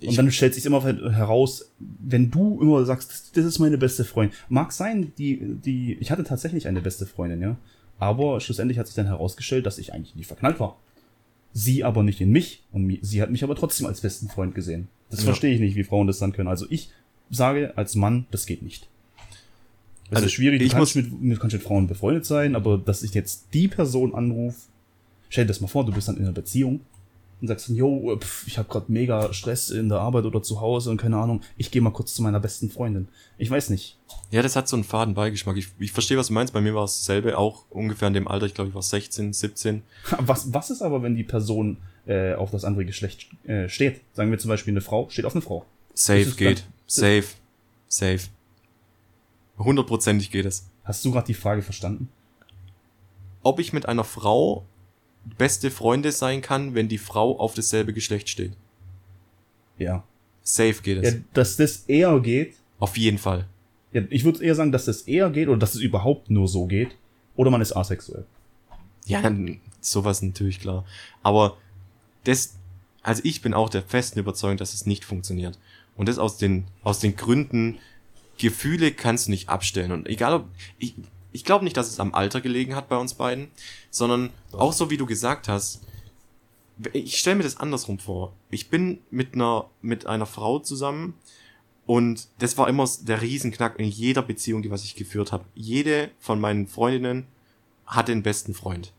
Ich, 0.00 0.08
Und 0.08 0.16
dann 0.16 0.32
stellt 0.32 0.54
sich 0.54 0.66
immer 0.66 0.82
heraus, 0.84 1.70
wenn 1.78 2.30
du 2.32 2.60
immer 2.60 2.84
sagst, 2.84 3.36
das, 3.36 3.44
ist 3.44 3.58
meine 3.60 3.78
beste 3.78 4.04
Freundin. 4.04 4.36
Mag 4.48 4.72
sein, 4.72 5.12
die, 5.18 5.38
die, 5.64 5.94
ich 6.00 6.10
hatte 6.10 6.24
tatsächlich 6.24 6.66
eine 6.66 6.80
beste 6.80 7.06
Freundin, 7.06 7.40
ja. 7.40 7.56
Aber 8.00 8.40
schlussendlich 8.40 8.78
hat 8.78 8.86
sich 8.88 8.96
dann 8.96 9.06
herausgestellt, 9.06 9.66
dass 9.66 9.78
ich 9.78 9.92
eigentlich 9.92 10.12
in 10.14 10.18
die 10.18 10.24
verknallt 10.24 10.58
war. 10.58 10.78
Sie 11.52 11.84
aber 11.84 12.02
nicht 12.02 12.20
in 12.20 12.30
mich 12.32 12.64
und 12.72 12.98
sie 13.02 13.22
hat 13.22 13.30
mich 13.30 13.44
aber 13.44 13.54
trotzdem 13.54 13.86
als 13.86 14.00
besten 14.00 14.28
Freund 14.28 14.54
gesehen. 14.54 14.88
Das 15.10 15.20
Ja. 15.20 15.26
verstehe 15.26 15.54
ich 15.54 15.60
nicht, 15.60 15.76
wie 15.76 15.84
Frauen 15.84 16.06
das 16.08 16.18
dann 16.18 16.32
können. 16.32 16.48
Also 16.48 16.66
ich 16.70 16.90
sage 17.30 17.72
als 17.76 17.94
Mann, 17.94 18.26
das 18.32 18.46
geht 18.46 18.62
nicht. 18.62 18.88
Es 20.10 20.16
Also 20.16 20.26
ist 20.26 20.32
schwierig, 20.32 20.60
du 20.60 20.64
ich 20.64 20.72
kannst 20.72 20.96
muss- 20.96 21.04
mit, 21.04 21.20
mit, 21.20 21.40
kannst 21.40 21.54
mit 21.54 21.62
Frauen 21.62 21.86
befreundet 21.86 22.24
sein, 22.26 22.54
aber 22.56 22.78
dass 22.78 23.02
ich 23.02 23.12
jetzt 23.14 23.46
die 23.52 23.68
Person 23.68 24.14
anrufe, 24.14 24.56
stell 25.28 25.44
dir 25.44 25.48
das 25.48 25.60
mal 25.60 25.66
vor, 25.68 25.84
du 25.84 25.92
bist 25.92 26.08
dann 26.08 26.16
in 26.16 26.22
einer 26.24 26.32
Beziehung 26.32 26.80
und 27.40 27.46
sagst 27.48 27.68
dann, 27.68 27.76
yo, 27.76 28.16
pf, 28.18 28.46
ich 28.48 28.58
habe 28.58 28.68
gerade 28.68 28.90
mega 28.90 29.32
Stress 29.32 29.70
in 29.70 29.88
der 29.88 29.98
Arbeit 30.00 30.24
oder 30.24 30.42
zu 30.42 30.60
Hause 30.60 30.90
und 30.90 30.96
keine 30.96 31.18
Ahnung, 31.18 31.42
ich 31.56 31.70
gehe 31.70 31.80
mal 31.82 31.90
kurz 31.92 32.14
zu 32.14 32.22
meiner 32.22 32.40
besten 32.40 32.68
Freundin. 32.70 33.06
Ich 33.36 33.50
weiß 33.50 33.70
nicht. 33.70 33.96
ja, 34.30 34.42
das 34.42 34.56
hat 34.56 34.66
so 34.66 34.74
einen 34.76 34.82
faden 34.84 35.14
Beigeschmack. 35.14 35.56
Ich, 35.56 35.68
ich 35.78 35.92
verstehe, 35.92 36.16
was 36.16 36.28
du 36.28 36.32
meinst. 36.32 36.52
Bei 36.52 36.60
mir 36.60 36.74
war 36.74 36.84
es 36.84 36.98
dasselbe, 36.98 37.36
auch 37.38 37.64
ungefähr 37.70 38.08
in 38.08 38.14
dem 38.14 38.26
Alter. 38.28 38.46
Ich 38.46 38.54
glaube, 38.54 38.68
ich 38.70 38.74
war 38.74 38.82
16, 38.82 39.32
17. 39.34 39.82
Was, 40.18 40.52
was 40.52 40.70
ist 40.70 40.82
aber, 40.82 41.02
wenn 41.02 41.14
die 41.14 41.22
Person 41.22 41.76
äh, 42.06 42.32
auf 42.34 42.50
das 42.50 42.64
andere 42.64 42.84
Geschlecht 42.86 43.28
äh, 43.44 43.68
steht? 43.68 44.00
Sagen 44.14 44.30
wir 44.32 44.38
zum 44.38 44.48
Beispiel 44.48 44.72
eine 44.72 44.80
Frau, 44.80 45.08
steht 45.10 45.24
auf 45.26 45.34
eine 45.34 45.42
Frau. 45.42 45.64
Safe 45.94 46.24
geht. 46.36 46.60
dann- 46.60 46.66
Safe. 46.86 47.24
Safe. 47.88 48.20
Hundertprozentig 49.58 50.30
geht 50.30 50.46
es. 50.46 50.68
Hast 50.84 51.04
du 51.04 51.12
gerade 51.12 51.26
die 51.26 51.34
Frage 51.34 51.62
verstanden? 51.62 52.08
Ob 53.42 53.58
ich 53.60 53.72
mit 53.72 53.86
einer 53.86 54.04
Frau 54.04 54.64
beste 55.36 55.70
Freunde 55.70 56.12
sein 56.12 56.40
kann, 56.40 56.74
wenn 56.74 56.88
die 56.88 56.98
Frau 56.98 57.38
auf 57.38 57.54
dasselbe 57.54 57.92
Geschlecht 57.92 58.28
steht. 58.28 58.52
Ja. 59.76 60.04
Safe 60.42 60.74
geht 60.82 60.98
es. 60.98 61.14
ja 61.14 61.20
dass 61.34 61.56
das 61.56 61.84
eher 61.86 62.18
geht, 62.20 62.56
Auf 62.78 62.96
jeden 62.96 63.18
Fall. 63.18 63.46
ja, 63.92 64.02
ich 64.08 64.24
würde 64.24 64.42
eher 64.42 64.54
sagen, 64.54 64.72
dass 64.72 64.86
das 64.86 65.02
eher 65.02 65.30
geht 65.30 65.48
oder 65.48 65.58
dass 65.58 65.74
es 65.74 65.80
überhaupt 65.80 66.30
nur 66.30 66.48
so 66.48 66.66
geht. 66.66 66.96
Oder 67.36 67.50
man 67.50 67.60
ist 67.60 67.76
asexuell. 67.76 68.24
Ja, 69.06 69.22
dann 69.22 69.60
sowas 69.80 70.22
natürlich 70.22 70.60
klar. 70.60 70.84
Aber 71.22 71.56
das, 72.24 72.56
also 73.02 73.22
ich 73.24 73.42
bin 73.42 73.54
auch 73.54 73.68
der 73.68 73.82
festen 73.82 74.18
Überzeugung, 74.18 74.56
dass 74.56 74.74
es 74.74 74.86
nicht 74.86 75.04
funktioniert. 75.04 75.58
Und 75.96 76.08
das 76.08 76.18
aus 76.18 76.36
den, 76.36 76.64
aus 76.82 77.00
den 77.00 77.16
Gründen, 77.16 77.78
Gefühle 78.38 78.92
kannst 78.92 79.26
du 79.26 79.30
nicht 79.30 79.48
abstellen. 79.48 79.92
Und 79.92 80.08
egal 80.08 80.34
ob, 80.34 80.48
ich, 80.78 80.94
ich 81.32 81.44
glaube 81.44 81.64
nicht, 81.64 81.76
dass 81.76 81.88
es 81.88 82.00
am 82.00 82.14
Alter 82.14 82.40
gelegen 82.40 82.74
hat 82.74 82.88
bei 82.88 82.96
uns 82.96 83.14
beiden, 83.14 83.48
sondern 83.90 84.30
auch 84.52 84.72
so 84.72 84.90
wie 84.90 84.96
du 84.96 85.06
gesagt 85.06 85.48
hast, 85.48 85.82
ich 86.92 87.18
stelle 87.18 87.36
mir 87.36 87.42
das 87.42 87.56
andersrum 87.56 87.98
vor. 87.98 88.34
Ich 88.50 88.70
bin 88.70 89.00
mit 89.10 89.34
einer, 89.34 89.68
mit 89.82 90.06
einer 90.06 90.26
Frau 90.26 90.60
zusammen 90.60 91.14
und 91.86 92.28
das 92.38 92.56
war 92.56 92.68
immer 92.68 92.88
der 93.02 93.22
Riesenknack 93.22 93.78
in 93.78 93.88
jeder 93.88 94.22
Beziehung, 94.22 94.62
die 94.62 94.70
was 94.70 94.84
ich 94.84 94.94
geführt 94.94 95.32
habe. 95.32 95.44
Jede 95.54 96.10
von 96.18 96.40
meinen 96.40 96.66
Freundinnen 96.66 97.26
hatte 97.86 98.12
einen 98.12 98.22
besten 98.22 98.54
Freund. 98.54 98.92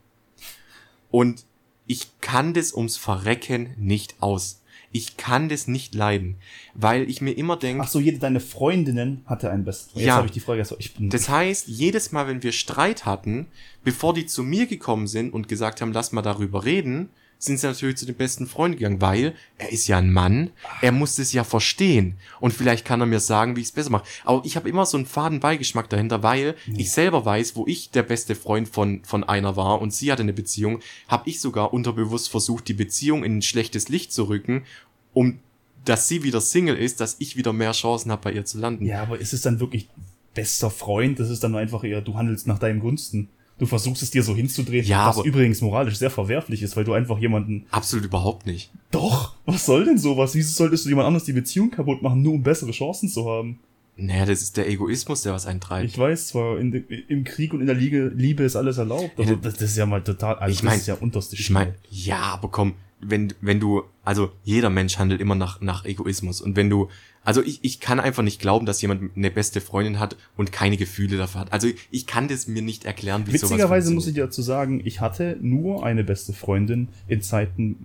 Und 1.11 1.45
ich 1.87 2.19
kann 2.19 2.53
das 2.53 2.73
ums 2.73 2.97
Verrecken 2.97 3.73
nicht 3.77 4.21
aus. 4.21 4.58
Ich 4.91 5.17
kann 5.17 5.49
das 5.49 5.67
nicht 5.67 5.93
leiden, 5.93 6.37
weil 6.73 7.09
ich 7.09 7.21
mir 7.21 7.31
immer 7.31 7.57
denke, 7.57 7.83
Ach 7.83 7.87
so, 7.87 7.99
jede 7.99 8.17
deine 8.17 8.39
Freundinnen 8.39 9.21
hatte 9.25 9.51
einen 9.51 9.63
besten 9.63 9.91
Freund. 9.91 10.05
Ja. 10.05 10.13
Jetzt 10.13 10.17
habe 10.17 10.27
ich 10.27 10.33
die 10.33 10.39
Frage. 10.39 10.61
Also 10.61 10.75
ich 10.79 10.95
bin, 10.95 11.09
das 11.09 11.29
heißt, 11.29 11.67
jedes 11.67 12.11
Mal, 12.11 12.27
wenn 12.27 12.41
wir 12.41 12.51
Streit 12.51 13.05
hatten, 13.05 13.47
bevor 13.83 14.13
die 14.13 14.25
zu 14.25 14.43
mir 14.43 14.65
gekommen 14.65 15.07
sind 15.07 15.31
und 15.33 15.47
gesagt 15.47 15.81
haben, 15.81 15.93
lass 15.93 16.11
mal 16.11 16.21
darüber 16.21 16.65
reden, 16.65 17.09
sind 17.39 17.57
sie 17.57 17.67
natürlich 17.67 17.95
zu 17.95 18.05
den 18.05 18.15
besten 18.15 18.47
Freunden 18.47 18.77
gegangen, 18.77 19.01
weil 19.01 19.33
er 19.57 19.71
ist 19.71 19.87
ja 19.87 19.97
ein 19.97 20.11
Mann, 20.11 20.51
er 20.81 20.91
muss 20.91 21.15
das 21.15 21.31
ja 21.31 21.45
verstehen 21.45 22.17
und 22.41 22.53
vielleicht 22.53 22.85
kann 22.85 22.99
er 22.99 23.07
mir 23.07 23.21
sagen, 23.21 23.55
wie 23.55 23.61
ich 23.61 23.67
es 23.67 23.71
besser 23.71 23.89
mache. 23.89 24.05
Aber 24.25 24.43
ich 24.45 24.57
habe 24.57 24.69
immer 24.69 24.85
so 24.85 24.97
einen 24.97 25.05
faden 25.05 25.39
Beigeschmack 25.39 25.89
dahinter, 25.89 26.21
weil 26.21 26.55
ich 26.75 26.91
selber 26.91 27.25
weiß, 27.25 27.55
wo 27.55 27.65
ich 27.65 27.91
der 27.91 28.03
beste 28.03 28.35
Freund 28.35 28.67
von 28.67 29.01
von 29.03 29.23
einer 29.23 29.55
war 29.55 29.81
und 29.81 29.93
sie 29.93 30.11
hatte 30.11 30.21
eine 30.21 30.33
Beziehung, 30.33 30.81
habe 31.07 31.29
ich 31.29 31.39
sogar 31.39 31.73
unterbewusst 31.73 32.29
versucht, 32.29 32.67
die 32.67 32.73
Beziehung 32.73 33.23
in 33.23 33.37
ein 33.37 33.41
schlechtes 33.41 33.87
Licht 33.87 34.11
zu 34.11 34.25
rücken, 34.27 34.65
um 35.13 35.39
dass 35.85 36.09
sie 36.09 36.23
wieder 36.23 36.41
Single 36.41 36.75
ist, 36.75 36.99
dass 36.99 37.15
ich 37.19 37.37
wieder 37.37 37.53
mehr 37.53 37.71
Chancen 37.71 38.11
habe, 38.11 38.21
bei 38.23 38.33
ihr 38.33 38.43
zu 38.43 38.59
landen. 38.59 38.85
ja, 38.85 39.01
aber 39.01 39.17
ist 39.17 39.31
es 39.33 39.41
dann 39.41 39.61
wirklich 39.61 39.87
bester 40.33 40.69
Freund? 40.69 41.19
Das 41.19 41.29
ist 41.29 41.43
dann 41.43 41.55
einfach 41.55 41.83
eher, 41.83 42.01
du 42.01 42.15
handelst 42.15 42.47
nach 42.47 42.59
deinen 42.59 42.79
Gunsten. 42.79 43.29
Du 43.59 43.65
versuchst 43.65 44.01
es 44.01 44.09
dir 44.11 44.23
so 44.23 44.35
hinzudrehen, 44.35 44.85
Ja, 44.85 45.07
was 45.15 45.23
übrigens 45.25 45.61
moralisch 45.61 45.97
sehr 45.97 46.09
verwerflich 46.09 46.61
ist, 46.63 46.75
weil 46.77 46.85
du 46.85 46.93
einfach 46.93 47.19
jemanden. 47.19 47.65
Absolut 47.71 48.05
überhaupt 48.05 48.45
nicht. 48.45 48.71
Doch, 48.91 49.35
was 49.45 49.65
soll 49.65 49.85
denn 49.85 49.97
sowas? 49.97 50.33
Wieso 50.33 50.51
solltest 50.53 50.85
du 50.85 50.89
jemand 50.89 51.07
anders 51.07 51.25
die 51.25 51.33
Beziehung 51.33 51.69
kaputt 51.69 52.01
machen, 52.01 52.21
nur 52.21 52.33
um 52.33 52.41
bessere 52.43 52.71
Chancen 52.71 53.09
zu 53.09 53.29
haben? 53.29 53.59
Naja, 53.97 54.25
das 54.25 54.41
ist 54.41 54.55
der 54.55 54.69
Egoismus, 54.69 55.23
der 55.23 55.33
was 55.33 55.45
einen 55.45 55.59
treibt. 55.59 55.89
Ich 55.89 55.97
weiß 55.97 56.29
zwar, 56.29 56.57
in, 56.57 56.71
im 57.09 57.25
Krieg 57.25 57.53
und 57.53 57.59
in 57.59 57.65
der 57.67 57.75
Liege, 57.75 58.07
Liebe 58.15 58.43
ist 58.43 58.55
alles 58.55 58.77
erlaubt, 58.77 59.11
aber 59.19 59.27
Ja, 59.27 59.35
das, 59.35 59.55
das 59.55 59.71
ist 59.71 59.77
ja 59.77 59.85
mal 59.85 60.01
total, 60.01 60.35
also 60.35 60.53
ich 60.53 60.63
mein- 60.63 60.71
das 60.75 60.81
ist 60.81 60.87
ja 60.87 60.93
unterste 60.95 61.35
Ich 61.35 61.49
meine, 61.49 61.75
ja, 61.89 62.21
aber 62.21 62.47
komm, 62.47 62.75
wenn, 63.01 63.33
wenn 63.41 63.59
du, 63.59 63.83
also 64.03 64.31
jeder 64.43 64.69
Mensch 64.69 64.97
handelt 64.97 65.21
immer 65.21 65.35
nach, 65.35 65.61
nach 65.61 65.85
Egoismus. 65.85 66.41
Und 66.41 66.55
wenn 66.55 66.69
du, 66.69 66.89
also 67.23 67.41
ich, 67.41 67.59
ich 67.63 67.79
kann 67.79 67.99
einfach 67.99 68.23
nicht 68.23 68.41
glauben, 68.41 68.65
dass 68.65 68.81
jemand 68.81 69.15
eine 69.15 69.31
beste 69.31 69.61
Freundin 69.61 69.99
hat 69.99 70.17
und 70.35 70.51
keine 70.51 70.77
Gefühle 70.77 71.17
dafür 71.17 71.41
hat. 71.41 71.53
Also 71.53 71.67
ich 71.91 72.07
kann 72.07 72.27
das 72.27 72.47
mir 72.47 72.61
nicht 72.61 72.85
erklären, 72.85 73.23
wie 73.27 73.33
Witzigerweise 73.33 73.93
muss 73.93 74.03
ich 74.03 74.13
funktioniert. 74.15 74.27
dazu 74.31 74.41
sagen, 74.41 74.81
ich 74.83 74.99
hatte 75.01 75.37
nur 75.41 75.85
eine 75.85 76.03
beste 76.03 76.33
Freundin 76.33 76.89
in 77.07 77.21
Zeiten, 77.21 77.77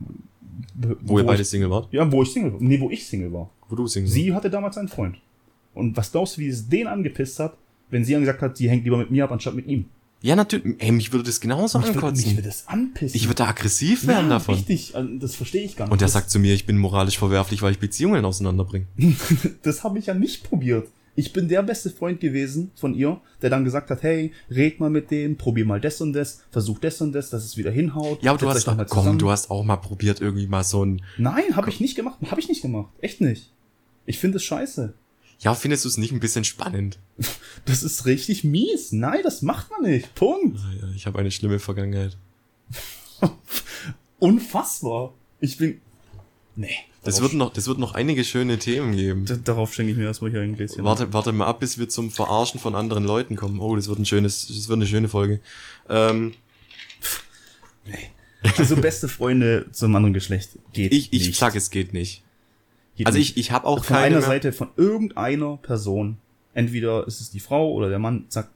be- 0.74 0.96
Wo 1.02 1.18
ihr 1.18 1.24
beide 1.24 1.42
ich, 1.42 1.48
Single 1.48 1.70
wart? 1.70 1.88
ja, 1.92 2.10
wo 2.10 2.22
ich 2.22 2.32
Single 2.32 2.52
war. 2.54 2.60
Nee, 2.60 2.80
wo 2.80 2.90
ich 2.90 3.06
Single 3.06 3.32
war. 3.32 3.50
Wo 3.68 3.76
du 3.76 3.86
Single 3.86 4.10
Sie 4.10 4.32
hatte 4.34 4.50
damals 4.50 4.76
einen 4.78 4.88
Freund. 4.88 5.16
Und 5.74 5.96
was 5.96 6.10
glaubst 6.12 6.36
du, 6.36 6.40
wie 6.40 6.48
es 6.48 6.68
den 6.68 6.86
angepisst 6.86 7.38
hat, 7.40 7.56
wenn 7.90 8.04
sie 8.04 8.12
dann 8.12 8.22
gesagt 8.22 8.42
hat, 8.42 8.56
sie 8.56 8.68
hängt 8.70 8.84
lieber 8.84 8.96
mit 8.98 9.10
mir 9.10 9.24
ab, 9.24 9.32
anstatt 9.32 9.54
mit 9.54 9.66
ihm? 9.66 9.86
Ja, 10.24 10.36
natürlich. 10.36 10.76
Ey, 10.78 10.90
mich 10.90 11.12
würde 11.12 11.26
das 11.26 11.38
genauso 11.38 11.78
Mich 11.78 11.88
würde 11.88 11.98
mich 11.98 12.04
ankotzen. 12.04 12.36
würde 12.36 12.48
das 12.48 12.66
anpissen. 12.66 13.14
Ich 13.14 13.26
würde 13.26 13.34
da 13.34 13.48
aggressiv 13.48 14.06
werden 14.06 14.30
ja, 14.30 14.36
davon. 14.36 14.54
Richtig, 14.54 14.96
also 14.96 15.18
das 15.18 15.34
verstehe 15.34 15.62
ich 15.62 15.76
gar 15.76 15.84
nicht. 15.84 15.92
Und 15.92 16.00
der 16.00 16.06
das, 16.06 16.14
sagt 16.14 16.30
zu 16.30 16.38
mir, 16.38 16.54
ich 16.54 16.64
bin 16.64 16.78
moralisch 16.78 17.18
verwerflich, 17.18 17.60
weil 17.60 17.72
ich 17.72 17.78
Beziehungen 17.78 18.24
auseinanderbringe. 18.24 18.86
das 19.62 19.84
habe 19.84 19.98
ich 19.98 20.06
ja 20.06 20.14
nicht 20.14 20.42
probiert. 20.44 20.88
Ich 21.14 21.34
bin 21.34 21.46
der 21.48 21.62
beste 21.62 21.90
Freund 21.90 22.20
gewesen 22.20 22.70
von 22.74 22.94
ihr, 22.94 23.20
der 23.42 23.50
dann 23.50 23.64
gesagt 23.64 23.90
hat, 23.90 24.02
hey, 24.02 24.32
red 24.50 24.80
mal 24.80 24.88
mit 24.88 25.10
dem, 25.10 25.36
probier 25.36 25.66
mal 25.66 25.78
das 25.78 26.00
und 26.00 26.14
das, 26.14 26.40
versuch 26.50 26.78
das 26.78 27.02
und 27.02 27.12
das, 27.12 27.28
dass 27.28 27.44
es 27.44 27.58
wieder 27.58 27.70
hinhaut. 27.70 28.22
Ja, 28.22 28.30
aber 28.30 28.40
du 28.40 28.48
hast 28.48 28.66
doch, 28.66 28.86
komm, 28.88 29.18
du 29.18 29.30
hast 29.30 29.50
auch 29.50 29.62
mal 29.62 29.76
probiert, 29.76 30.22
irgendwie 30.22 30.46
mal 30.46 30.64
so 30.64 30.86
ein, 30.86 31.02
Nein, 31.18 31.54
habe 31.54 31.68
ich 31.68 31.80
nicht 31.80 31.96
gemacht. 31.96 32.18
Habe 32.30 32.40
ich 32.40 32.48
nicht 32.48 32.62
gemacht. 32.62 32.88
Echt 33.02 33.20
nicht. 33.20 33.52
Ich 34.06 34.18
finde 34.18 34.38
es 34.38 34.44
scheiße. 34.44 34.94
Ja, 35.40 35.54
findest 35.54 35.84
du 35.84 35.88
es 35.88 35.96
nicht 35.98 36.12
ein 36.12 36.20
bisschen 36.20 36.44
spannend? 36.44 36.98
Das 37.66 37.82
ist 37.82 38.04
richtig 38.04 38.44
mies. 38.44 38.92
Nein, 38.92 39.20
das 39.22 39.40
macht 39.40 39.70
man 39.70 39.90
nicht. 39.90 40.14
Punkt. 40.14 40.58
Ja, 40.82 40.88
Ich 40.94 41.06
habe 41.06 41.18
eine 41.18 41.30
schlimme 41.30 41.58
Vergangenheit. 41.58 42.16
Unfassbar. 44.18 45.14
Ich 45.40 45.56
bin. 45.56 45.80
Nee. 46.56 46.68
Das 47.04 47.20
wird 47.20 47.34
noch, 47.34 47.52
das 47.52 47.66
wird 47.66 47.78
noch 47.78 47.94
einige 47.94 48.24
schöne 48.24 48.58
Themen 48.58 48.96
geben. 48.96 49.24
D- 49.26 49.38
Darauf 49.44 49.74
schenke 49.74 49.92
ich 49.92 49.98
mir 49.98 50.04
erstmal 50.04 50.30
hier 50.30 50.40
ein 50.40 50.56
Gläschen. 50.56 50.84
Warte, 50.84 51.12
warte 51.12 51.32
mal 51.32 51.46
ab, 51.46 51.60
bis 51.60 51.78
wir 51.78 51.88
zum 51.88 52.10
Verarschen 52.10 52.58
von 52.60 52.74
anderen 52.74 53.04
Leuten 53.04 53.36
kommen. 53.36 53.60
Oh, 53.60 53.76
das 53.76 53.88
wird 53.88 53.98
ein 53.98 54.06
schönes, 54.06 54.46
das 54.48 54.68
wird 54.68 54.76
eine 54.78 54.86
schöne 54.86 55.08
Folge. 55.08 55.40
Ähm, 55.88 56.34
Also 58.58 58.76
beste 58.76 59.08
Freunde 59.08 59.66
zum 59.72 59.94
anderen 59.96 60.14
Geschlecht 60.14 60.50
geht 60.72 60.92
ich, 60.92 61.12
ich 61.12 61.26
nicht. 61.28 61.38
sag, 61.38 61.54
es 61.56 61.70
geht 61.70 61.92
nicht. 61.92 62.22
Geht 62.96 63.06
Also 63.06 63.18
nicht. 63.18 63.32
ich, 63.32 63.36
ich 63.46 63.52
habe 63.52 63.66
auch 63.66 63.84
von 63.84 63.96
keine 63.96 64.06
einer 64.06 64.18
mehr. 64.18 64.26
Seite 64.26 64.52
von 64.52 64.68
irgendeiner 64.76 65.56
Person, 65.58 66.18
entweder 66.54 67.06
ist 67.06 67.20
es 67.20 67.30
die 67.30 67.40
Frau 67.40 67.72
oder 67.72 67.88
der 67.88 67.98
Mann, 67.98 68.26
sagt 68.28 68.50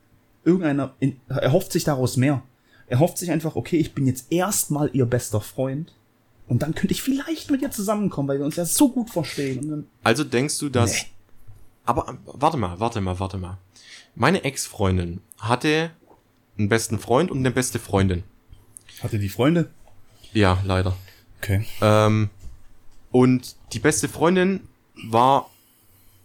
irgendeiner, 0.45 0.95
in, 1.01 1.21
er 1.29 1.53
hofft 1.53 1.73
sich 1.73 1.85
daraus 1.85 2.17
mehr. 2.17 2.43
Er 2.87 3.01
hofft 3.01 3.19
sich 3.19 3.31
einfach, 3.31 3.57
okay, 3.57 3.77
ich 3.77 3.93
bin 3.95 4.07
jetzt 4.07 4.33
erstmal 4.33 4.89
ihr 4.95 5.05
bester 5.05 5.41
Freund 5.43 5.93
Und 6.47 6.63
dann 6.63 6.75
könnte 6.75 6.93
ich 6.95 7.03
vielleicht 7.03 7.51
mit 7.51 7.61
ihr 7.61 7.71
zusammenkommen, 7.71 8.29
weil 8.29 8.39
wir 8.39 8.47
uns 8.47 8.57
ja 8.57 8.65
so 8.65 8.89
gut 8.89 9.11
verstehen. 9.11 9.87
Also 10.03 10.25
denkst 10.25 10.59
du, 10.59 10.71
dass. 10.71 10.93
Nee. 10.93 11.09
Aber 11.85 12.09
ähm, 12.09 12.19
warte 12.25 12.57
mal, 12.57 12.81
warte 12.81 13.01
mal, 13.03 13.19
warte 13.21 13.37
mal. 13.37 13.59
Meine 14.15 14.45
Ex-Freundin 14.45 15.21
hatte 15.39 15.91
einen 16.57 16.69
besten 16.71 16.99
Freund 16.99 17.31
und 17.31 17.39
eine 17.39 17.51
beste 17.51 17.79
Freundin. 17.79 18.25
hatte 19.03 19.19
die 19.19 19.29
Freunde? 19.29 19.69
Ja, 20.33 20.59
leider. 20.65 20.97
Okay. 21.41 21.67
Ähm, 21.83 22.31
und 23.11 23.57
die 23.73 23.79
beste 23.79 24.09
Freundin 24.09 24.61
war. 25.05 25.51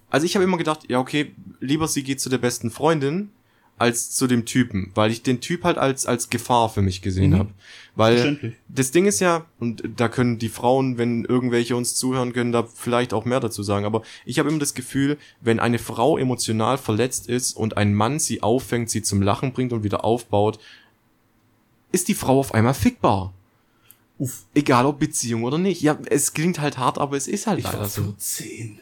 Also 0.10 0.26
ich 0.26 0.36
habe 0.36 0.44
immer 0.44 0.58
gedacht, 0.58 0.82
ja, 0.88 1.00
okay, 1.00 1.32
lieber 1.60 1.88
sie 1.88 2.04
geht 2.04 2.22
zu 2.22 2.30
der 2.30 2.38
besten 2.38 2.70
Freundin 2.72 3.32
als 3.80 4.12
zu 4.12 4.28
dem 4.28 4.46
Typen, 4.46 4.92
weil 4.94 5.10
ich 5.12 5.24
den 5.24 5.42
Typ 5.42 5.64
halt 5.64 5.80
als, 5.80 6.06
als 6.06 6.30
Gefahr 6.30 6.70
für 6.70 6.84
mich 6.84 7.02
gesehen 7.02 7.32
Mhm. 7.32 7.40
habe. 7.40 7.50
Weil 7.96 8.54
das 8.70 8.92
Ding 8.92 9.06
ist 9.08 9.20
ja, 9.20 9.46
und 9.60 9.84
da 9.98 10.08
können 10.10 10.38
die 10.38 10.50
Frauen, 10.50 10.98
wenn 11.00 11.26
irgendwelche 11.26 11.76
uns 11.76 11.96
zuhören, 11.96 12.34
können 12.34 12.52
da 12.52 12.64
vielleicht 12.64 13.14
auch 13.14 13.26
mehr 13.26 13.40
dazu 13.40 13.64
sagen, 13.64 13.86
aber 13.86 14.04
ich 14.26 14.38
habe 14.40 14.50
immer 14.50 14.60
das 14.60 14.76
Gefühl, 14.76 15.18
wenn 15.42 15.60
eine 15.60 15.80
Frau 15.80 16.18
emotional 16.18 16.78
verletzt 16.78 17.28
ist 17.28 17.58
und 17.58 17.76
ein 17.78 17.94
Mann 17.96 18.20
sie 18.20 18.44
auffängt, 18.44 18.92
sie 18.92 19.02
zum 19.02 19.22
Lachen 19.24 19.54
bringt 19.54 19.74
und 19.74 19.84
wieder 19.84 20.06
aufbaut, 20.06 20.60
ist 21.92 22.08
die 22.08 22.16
Frau 22.16 22.40
auf 22.40 22.54
einmal 22.54 22.74
fickbar. 22.76 23.34
Uff. 24.24 24.44
Egal 24.54 24.86
ob 24.86 25.00
Beziehung 25.00 25.44
oder 25.44 25.58
nicht. 25.58 25.82
Ja, 25.82 25.98
es 26.06 26.34
klingt 26.34 26.60
halt 26.60 26.78
hart, 26.78 26.98
aber 26.98 27.18
es 27.18 27.28
ist 27.28 27.48
halt 27.48 27.60
Ich 27.60 27.66
leider 27.66 27.86
so. 27.88 28.04
14. 28.04 28.80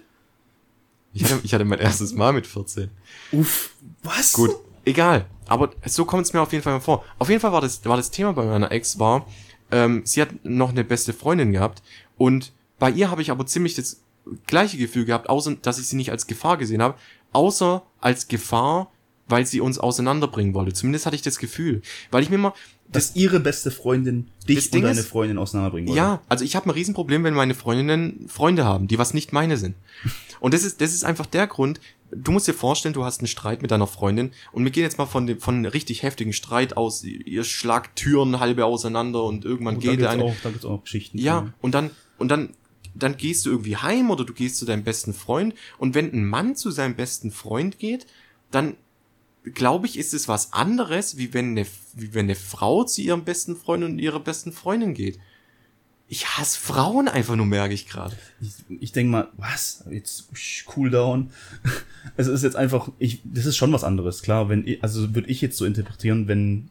Ich 1.13 1.23
hatte, 1.23 1.39
ich 1.43 1.54
hatte 1.54 1.65
mein 1.65 1.80
erstes 1.80 2.13
Mal 2.13 2.32
mit 2.34 2.47
14. 2.47 2.89
Uff. 3.32 3.71
Was? 4.04 4.34
Gut, 4.34 4.51
egal. 4.86 5.25
Aber 5.47 5.71
so 5.86 6.06
kommt 6.06 6.25
es 6.25 6.34
mir 6.34 6.41
auf 6.41 6.51
jeden 6.51 6.63
Fall 6.63 6.73
mal 6.73 6.80
vor. 6.80 7.04
Auf 7.19 7.30
jeden 7.30 7.41
Fall 7.41 7.51
war 7.51 7.62
das, 7.62 7.84
war 7.86 7.97
das 7.97 8.12
Thema 8.12 8.34
bei 8.34 8.45
meiner 8.45 8.71
Ex 8.71 8.99
war, 8.99 9.25
ähm, 9.71 10.01
sie 10.06 10.21
hat 10.21 10.30
noch 10.43 10.69
eine 10.69 10.84
beste 10.84 11.13
Freundin 11.13 11.51
gehabt 11.51 11.82
und 12.17 12.54
bei 12.77 12.89
ihr 12.91 13.10
habe 13.10 13.21
ich 13.21 13.32
aber 13.32 13.45
ziemlich 13.45 13.73
das 13.73 14.01
gleiche 14.45 14.77
Gefühl 14.77 15.06
gehabt, 15.06 15.30
außer 15.30 15.56
dass 15.56 15.80
ich 15.80 15.88
sie 15.88 15.95
nicht 15.95 16.12
als 16.12 16.27
Gefahr 16.27 16.58
gesehen 16.58 16.82
habe, 16.82 16.97
außer 17.32 17.84
als 17.99 18.27
Gefahr, 18.27 18.91
weil 19.31 19.45
sie 19.45 19.61
uns 19.61 19.79
auseinanderbringen 19.79 20.53
wollte. 20.53 20.73
Zumindest 20.73 21.05
hatte 21.05 21.15
ich 21.15 21.21
das 21.21 21.39
Gefühl, 21.39 21.81
weil 22.11 22.21
ich 22.23 22.29
mir 22.29 22.35
immer 22.35 22.53
Dass 22.91 23.15
ihre 23.15 23.39
beste 23.39 23.71
Freundin 23.71 24.29
dich 24.47 24.71
und 24.73 24.83
deine 24.83 24.99
ist- 24.99 25.07
Freundin 25.07 25.37
auseinanderbringen 25.37 25.87
wollte. 25.89 25.97
Ja, 25.97 26.21
also 26.29 26.43
ich 26.45 26.55
habe 26.55 26.67
ein 26.67 26.71
Riesenproblem, 26.71 27.23
wenn 27.23 27.33
meine 27.33 27.55
Freundinnen 27.55 28.25
Freunde 28.27 28.65
haben, 28.65 28.87
die 28.87 28.97
was 28.97 29.13
nicht 29.13 29.33
meine 29.33 29.57
sind. 29.57 29.75
Und 30.41 30.53
das 30.55 30.63
ist, 30.63 30.81
das 30.81 30.91
ist 30.93 31.03
einfach 31.03 31.27
der 31.27 31.45
Grund. 31.45 31.79
Du 32.13 32.31
musst 32.31 32.47
dir 32.47 32.53
vorstellen, 32.55 32.93
du 32.95 33.05
hast 33.05 33.19
einen 33.21 33.27
Streit 33.27 33.61
mit 33.61 33.69
deiner 33.69 33.85
Freundin 33.85 34.31
und 34.51 34.63
wir 34.65 34.71
gehen 34.71 34.81
jetzt 34.83 34.97
mal 34.97 35.05
von 35.05 35.27
dem, 35.27 35.39
von 35.39 35.53
einem 35.55 35.65
richtig 35.71 36.01
heftigen 36.03 36.33
Streit 36.33 36.75
aus. 36.75 37.03
Ihr 37.03 37.43
schlagt 37.43 37.95
Türen 37.95 38.39
halbe 38.39 38.65
auseinander 38.65 39.23
und 39.23 39.45
irgendwann 39.45 39.75
da 39.75 39.81
geht 39.91 40.01
der 40.01 40.09
eine. 40.09 40.23
auch, 40.23 40.35
da 40.43 40.49
gibt's 40.49 40.65
auch 40.65 40.81
Geschichten. 40.83 41.19
Ja, 41.19 41.53
und 41.61 41.73
dann, 41.75 41.91
und 42.17 42.29
dann, 42.29 42.49
dann 42.95 43.15
gehst 43.17 43.45
du 43.45 43.51
irgendwie 43.51 43.77
heim 43.77 44.09
oder 44.09 44.25
du 44.25 44.33
gehst 44.33 44.57
zu 44.57 44.65
deinem 44.65 44.83
besten 44.83 45.13
Freund 45.13 45.53
und 45.77 45.93
wenn 45.95 46.11
ein 46.11 46.25
Mann 46.25 46.55
zu 46.55 46.71
seinem 46.71 46.95
besten 46.95 47.31
Freund 47.31 47.77
geht, 47.79 48.07
dann 48.49 48.75
glaube 49.43 49.88
ich, 49.88 49.97
ist 49.97 50.13
es 50.13 50.27
was 50.27 50.54
anderes, 50.54 51.17
wie 51.17 51.34
wenn 51.34 51.51
eine, 51.51 51.65
wie 51.93 52.13
wenn 52.13 52.25
eine 52.25 52.36
Frau 52.36 52.84
zu 52.84 53.01
ihrem 53.01 53.23
besten 53.23 53.56
Freund 53.56 53.84
und 53.84 53.99
ihrer 53.99 54.19
besten 54.19 54.51
Freundin 54.51 54.93
geht. 54.93 55.19
Ich 56.08 56.27
hasse 56.27 56.60
Frauen 56.60 57.08
einfach 57.08 57.36
nur, 57.38 57.45
merke 57.45 57.73
ich 57.73 57.88
gerade. 57.88 58.15
Ich, 58.41 58.82
ich 58.82 58.91
denke 58.91 59.12
mal, 59.12 59.27
was? 59.38 59.86
Jetzt 59.89 60.25
cool 60.75 60.89
down. 60.89 61.32
Es 62.17 62.25
ist 62.25 62.43
jetzt 62.43 62.56
einfach, 62.56 62.89
ich, 62.97 63.21
das 63.23 63.45
ist 63.45 63.58
schon 63.58 63.71
was 63.71 63.84
anderes, 63.84 64.23
klar. 64.23 64.49
Wenn 64.49 64.67
ich, 64.67 64.84
also 64.84 65.13
würde 65.13 65.30
ich 65.30 65.39
jetzt 65.39 65.56
so 65.56 65.65
interpretieren, 65.65 66.27
wenn 66.27 66.69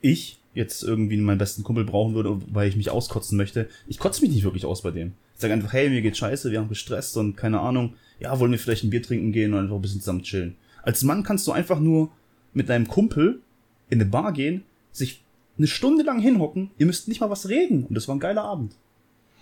ich 0.00 0.38
jetzt 0.54 0.82
irgendwie 0.82 1.18
meinen 1.18 1.38
besten 1.38 1.62
Kumpel 1.62 1.84
brauchen 1.84 2.14
würde, 2.14 2.40
weil 2.50 2.68
ich 2.68 2.76
mich 2.76 2.90
auskotzen 2.90 3.36
möchte, 3.36 3.68
ich 3.86 3.98
kotze 3.98 4.22
mich 4.22 4.30
nicht 4.30 4.42
wirklich 4.42 4.64
aus 4.64 4.82
bei 4.82 4.90
dem. 4.90 5.12
Ich 5.34 5.42
sage 5.42 5.52
einfach, 5.52 5.72
hey, 5.72 5.90
mir 5.90 6.02
geht 6.02 6.16
scheiße, 6.16 6.50
wir 6.50 6.58
haben 6.58 6.68
gestresst 6.68 7.16
und 7.16 7.36
keine 7.36 7.60
Ahnung, 7.60 7.94
ja, 8.18 8.38
wollen 8.40 8.52
wir 8.52 8.58
vielleicht 8.58 8.82
ein 8.82 8.90
Bier 8.90 9.02
trinken 9.02 9.32
gehen 9.32 9.52
und 9.52 9.60
einfach 9.60 9.76
ein 9.76 9.82
bisschen 9.82 10.00
zusammen 10.00 10.22
chillen. 10.22 10.56
Als 10.82 11.02
Mann 11.02 11.22
kannst 11.22 11.46
du 11.46 11.52
einfach 11.52 11.80
nur 11.80 12.10
mit 12.52 12.68
deinem 12.68 12.88
Kumpel 12.88 13.40
in 13.88 14.00
eine 14.00 14.08
Bar 14.10 14.32
gehen, 14.32 14.62
sich 14.92 15.22
eine 15.58 15.66
Stunde 15.66 16.02
lang 16.04 16.20
hinhocken, 16.20 16.70
ihr 16.78 16.86
müsst 16.86 17.08
nicht 17.08 17.20
mal 17.20 17.30
was 17.30 17.48
reden 17.48 17.84
und 17.84 17.94
das 17.94 18.08
war 18.08 18.16
ein 18.16 18.20
geiler 18.20 18.42
Abend. 18.44 18.74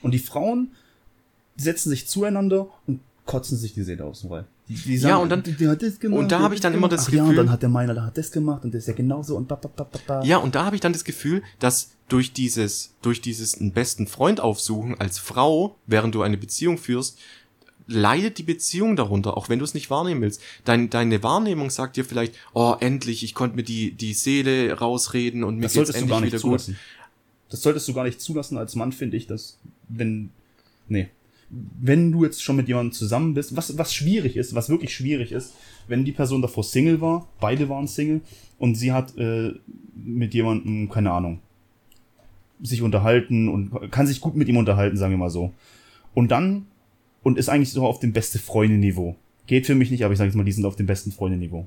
Und 0.02 0.12
die 0.12 0.18
Frauen 0.18 0.72
setzen 1.56 1.90
sich 1.90 2.06
zueinander 2.08 2.68
und 2.86 3.00
kotzen 3.24 3.56
sich 3.58 3.74
die 3.74 3.82
Seele 3.82 4.04
aus 4.04 4.22
dem. 4.22 4.44
Die, 4.68 4.74
die 4.74 4.96
Ja, 4.96 5.16
und 5.16 5.30
dann- 5.30 5.42
die 5.42 5.68
hat 5.68 5.82
das 5.82 5.98
gemacht, 5.98 6.18
und 6.20 6.30
da 6.32 6.38
die 6.38 6.42
hab 6.42 6.50
hat 6.50 6.54
ich 6.56 6.60
dann 6.60 6.72
immer 6.74 6.88
gemacht. 6.88 7.00
das 7.00 7.08
Ach 7.08 7.12
ja, 7.12 7.22
und 7.22 7.28
Gefühl- 7.30 7.36
dann 7.36 7.50
hat 7.50 7.62
der 7.62 7.68
meiner, 7.68 7.94
der 7.94 8.04
hat 8.04 8.18
das 8.18 8.30
gemacht 8.32 8.64
und 8.64 8.74
das 8.74 8.82
ist 8.82 8.88
ja 8.88 8.94
genauso 8.94 9.36
und 9.36 9.48
ba, 9.48 9.54
ba, 9.56 9.68
ba, 9.74 9.84
ba, 9.84 9.98
ba. 10.06 10.24
Ja, 10.24 10.38
und 10.38 10.54
da 10.54 10.64
habe 10.64 10.76
ich 10.76 10.80
dann 10.80 10.92
das 10.92 11.04
Gefühl, 11.04 11.42
dass 11.58 11.90
durch 12.08 12.32
dieses, 12.32 12.94
durch 13.02 13.20
dieses 13.20 13.58
einen 13.60 13.72
besten 13.72 14.06
Freund 14.06 14.40
aufsuchen 14.40 14.98
als 15.00 15.18
Frau, 15.18 15.76
während 15.86 16.14
du 16.14 16.22
eine 16.22 16.36
Beziehung 16.38 16.78
führst, 16.78 17.18
leidet 17.88 18.38
die 18.38 18.42
Beziehung 18.42 18.94
darunter, 18.94 19.36
auch 19.36 19.48
wenn 19.48 19.58
du 19.58 19.64
es 19.64 19.74
nicht 19.74 19.90
wahrnehmen 19.90 20.20
willst. 20.20 20.42
Dein, 20.64 20.90
deine 20.90 21.22
Wahrnehmung 21.22 21.70
sagt 21.70 21.96
dir 21.96 22.04
vielleicht, 22.04 22.34
oh, 22.52 22.76
endlich, 22.78 23.24
ich 23.24 23.34
konnte 23.34 23.56
mir 23.56 23.62
die, 23.62 23.92
die 23.92 24.12
Seele 24.12 24.74
rausreden 24.74 25.42
und 25.42 25.56
mir 25.56 25.62
Das 25.62 25.72
geht's 25.72 25.88
solltest 25.88 25.96
du 25.96 26.00
endlich 26.00 26.10
gar 26.10 26.20
nicht 26.20 26.32
wieder 26.32 26.40
zulassen. 26.40 26.76
Das 27.48 27.62
solltest 27.62 27.88
du 27.88 27.94
gar 27.94 28.04
nicht 28.04 28.20
zulassen 28.20 28.58
als 28.58 28.76
Mann, 28.76 28.92
finde 28.92 29.16
ich, 29.16 29.26
dass, 29.26 29.58
wenn, 29.88 30.30
nee. 30.86 31.08
Wenn 31.50 32.12
du 32.12 32.24
jetzt 32.24 32.42
schon 32.42 32.56
mit 32.56 32.68
jemandem 32.68 32.92
zusammen 32.92 33.32
bist, 33.32 33.56
was, 33.56 33.78
was 33.78 33.94
schwierig 33.94 34.36
ist, 34.36 34.54
was 34.54 34.68
wirklich 34.68 34.94
schwierig 34.94 35.32
ist, 35.32 35.54
wenn 35.86 36.04
die 36.04 36.12
Person 36.12 36.42
davor 36.42 36.62
Single 36.62 37.00
war, 37.00 37.26
beide 37.40 37.70
waren 37.70 37.88
Single, 37.88 38.20
und 38.58 38.74
sie 38.74 38.92
hat 38.92 39.16
äh, 39.16 39.52
mit 39.94 40.34
jemandem, 40.34 40.90
keine 40.90 41.10
Ahnung, 41.12 41.40
sich 42.60 42.82
unterhalten 42.82 43.48
und 43.48 43.90
kann 43.90 44.06
sich 44.06 44.20
gut 44.20 44.36
mit 44.36 44.48
ihm 44.48 44.58
unterhalten, 44.58 44.98
sagen 44.98 45.12
wir 45.12 45.18
mal 45.18 45.30
so. 45.30 45.52
Und 46.12 46.28
dann, 46.30 46.66
und 47.22 47.38
ist 47.38 47.48
eigentlich 47.48 47.72
so 47.72 47.86
auf 47.86 48.00
dem 48.00 48.12
beste 48.12 48.38
Freunde-Niveau. 48.38 49.16
Geht 49.46 49.66
für 49.66 49.74
mich 49.74 49.90
nicht, 49.90 50.04
aber 50.04 50.12
ich 50.12 50.18
sage 50.18 50.28
jetzt 50.28 50.36
mal, 50.36 50.44
die 50.44 50.52
sind 50.52 50.64
auf 50.64 50.76
dem 50.76 50.86
besten 50.86 51.12
Freunde-Niveau. 51.12 51.66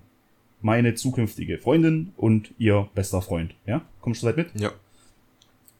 Meine 0.62 0.94
zukünftige 0.94 1.58
Freundin 1.58 2.14
und 2.18 2.54
ihr 2.58 2.88
bester 2.94 3.22
Freund. 3.22 3.56
Ja? 3.66 3.82
Kommst 4.02 4.22
du 4.22 4.28
soweit 4.28 4.38
mit? 4.38 4.62
Ja. 4.62 4.72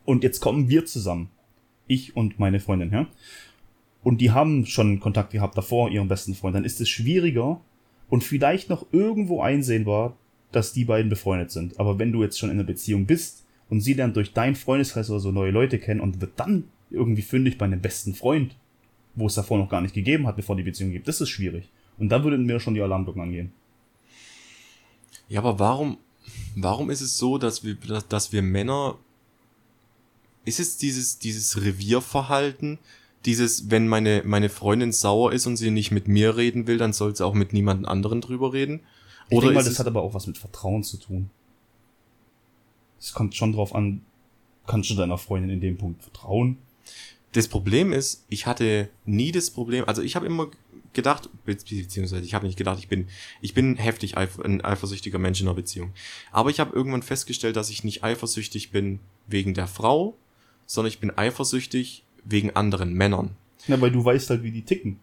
Und 0.06 0.24
jetzt 0.24 0.40
kommen 0.40 0.70
wir 0.70 0.86
zusammen. 0.86 1.30
Ich 1.88 2.16
und 2.16 2.40
meine 2.40 2.60
Freundin, 2.60 2.92
ja. 2.92 3.08
Und 4.04 4.22
die 4.22 4.32
haben 4.32 4.66
schon 4.66 5.00
Kontakt 5.00 5.32
gehabt 5.32 5.58
davor, 5.58 5.90
ihren 5.90 6.08
besten 6.08 6.34
Freund. 6.34 6.56
Dann 6.56 6.66
ist 6.66 6.82
es 6.82 6.90
schwieriger 6.90 7.62
und 8.10 8.24
vielleicht 8.24 8.70
noch 8.70 8.88
irgendwo 8.92 9.42
einsehbar, 9.42 10.18
dass 10.52 10.74
die 10.74 10.86
beiden 10.86 11.10
befreundet 11.10 11.52
sind. 11.52 11.80
Aber 11.80 12.00
wenn 12.00 12.12
du 12.12 12.24
jetzt 12.24 12.40
schon 12.40 12.50
in 12.50 12.58
einer 12.58 12.66
Beziehung 12.66 13.06
bist 13.06 13.46
und 13.70 13.82
sie 13.82 13.94
lernt 13.94 14.16
durch 14.16 14.34
deinen 14.34 14.56
Freundeskreis 14.56 15.10
oder 15.10 15.20
so 15.20 15.32
neue 15.32 15.52
Leute 15.52 15.80
kennen 15.80 16.02
und 16.02 16.20
wird 16.20 16.34
dann 16.38 16.66
irgendwie 16.90 17.22
fündig 17.22 17.58
bei 17.58 17.66
einem 17.66 17.82
besten 17.82 18.14
Freund, 18.14 18.56
wo 19.16 19.28
es 19.28 19.36
davor 19.36 19.58
noch 19.58 19.70
gar 19.70 19.82
nicht 19.82 19.94
gegeben 19.94 20.28
hat, 20.28 20.36
bevor 20.36 20.56
die 20.56 20.64
Beziehung 20.64 20.92
gibt, 20.92 21.08
das 21.08 21.22
ist 21.22 21.30
schwierig. 21.30 21.70
Und 21.98 22.10
da 22.10 22.24
würden 22.24 22.46
mir 22.46 22.60
schon 22.60 22.74
die 22.74 22.82
Alarmglocken 22.82 23.22
angehen. 23.22 23.52
Ja, 25.28 25.40
aber 25.40 25.60
warum, 25.60 25.98
warum 26.56 26.90
ist 26.90 27.02
es 27.02 27.18
so, 27.18 27.38
dass 27.38 27.64
wir, 27.64 27.76
dass, 27.76 28.08
dass 28.08 28.32
wir 28.32 28.42
Männer, 28.42 28.98
ist 30.46 30.60
es 30.60 30.78
dieses, 30.78 31.20
dieses 31.20 31.62
Revierverhalten, 31.62 32.80
dieses, 33.26 33.70
wenn 33.70 33.88
meine, 33.88 34.24
meine 34.26 34.50
Freundin 34.50 34.92
sauer 34.92 35.32
ist 35.32 35.46
und 35.46 35.58
sie 35.58 35.72
nicht 35.72 35.92
mit 35.92 36.08
mir 36.08 36.38
reden 36.38 36.68
will, 36.68 36.78
dann 36.78 36.94
soll 36.94 37.16
sie 37.16 37.26
auch 37.26 37.34
mit 37.34 37.54
niemand 37.54 37.88
anderen 37.88 38.22
drüber 38.22 38.54
reden? 38.54 38.82
Ich 39.30 39.38
Oder 39.38 39.48
denke 39.48 39.64
mal, 39.64 39.70
das 39.70 39.80
hat 39.80 39.88
aber 39.88 40.02
auch 40.02 40.14
was 40.14 40.28
mit 40.28 40.38
Vertrauen 40.38 40.84
zu 40.84 40.98
tun. 40.98 41.30
Es 43.00 43.14
kommt 43.14 43.36
schon 43.36 43.54
drauf 43.54 43.74
an, 43.76 44.02
kannst 44.68 44.90
du 44.90 44.96
deiner 44.96 45.18
Freundin 45.18 45.50
in 45.52 45.62
dem 45.62 45.78
Punkt 45.78 46.04
vertrauen? 46.04 46.58
Das 47.34 47.48
Problem 47.48 47.94
ist, 47.94 48.26
ich 48.30 48.46
hatte 48.46 48.90
nie 49.06 49.32
das 49.32 49.50
Problem, 49.50 49.86
also 49.88 50.02
ich 50.02 50.16
habe 50.16 50.26
immer 50.26 50.48
gedacht, 50.94 51.30
be- 51.46 51.56
beziehungsweise 51.56 52.24
ich 52.26 52.34
habe 52.34 52.46
nicht 52.46 52.58
gedacht, 52.58 52.78
ich 52.80 52.90
bin, 52.90 53.08
ich 53.40 53.54
bin 53.54 53.78
heftig 53.78 54.18
ein 54.18 54.62
eifersüchtiger 54.64 55.20
Mensch 55.20 55.40
in 55.40 55.48
einer 55.48 55.56
Beziehung. 55.56 55.94
Aber 56.32 56.50
ich 56.50 56.60
habe 56.60 56.76
irgendwann 56.76 57.04
festgestellt, 57.04 57.56
dass 57.56 57.70
ich 57.70 57.84
nicht 57.86 58.04
eifersüchtig 58.04 58.72
bin 58.72 59.00
wegen 59.28 59.54
der 59.54 59.68
Frau, 59.68 60.18
sondern 60.66 60.90
ich 60.90 61.00
bin 61.00 61.18
eifersüchtig 61.18 62.04
wegen 62.26 62.56
anderen 62.56 62.94
Männern. 62.94 63.36
Ja, 63.68 63.80
weil 63.80 63.92
du 63.92 64.04
weißt 64.04 64.30
halt, 64.32 64.44
wie 64.44 64.52
die 64.52 64.64
ticken. 64.64 65.00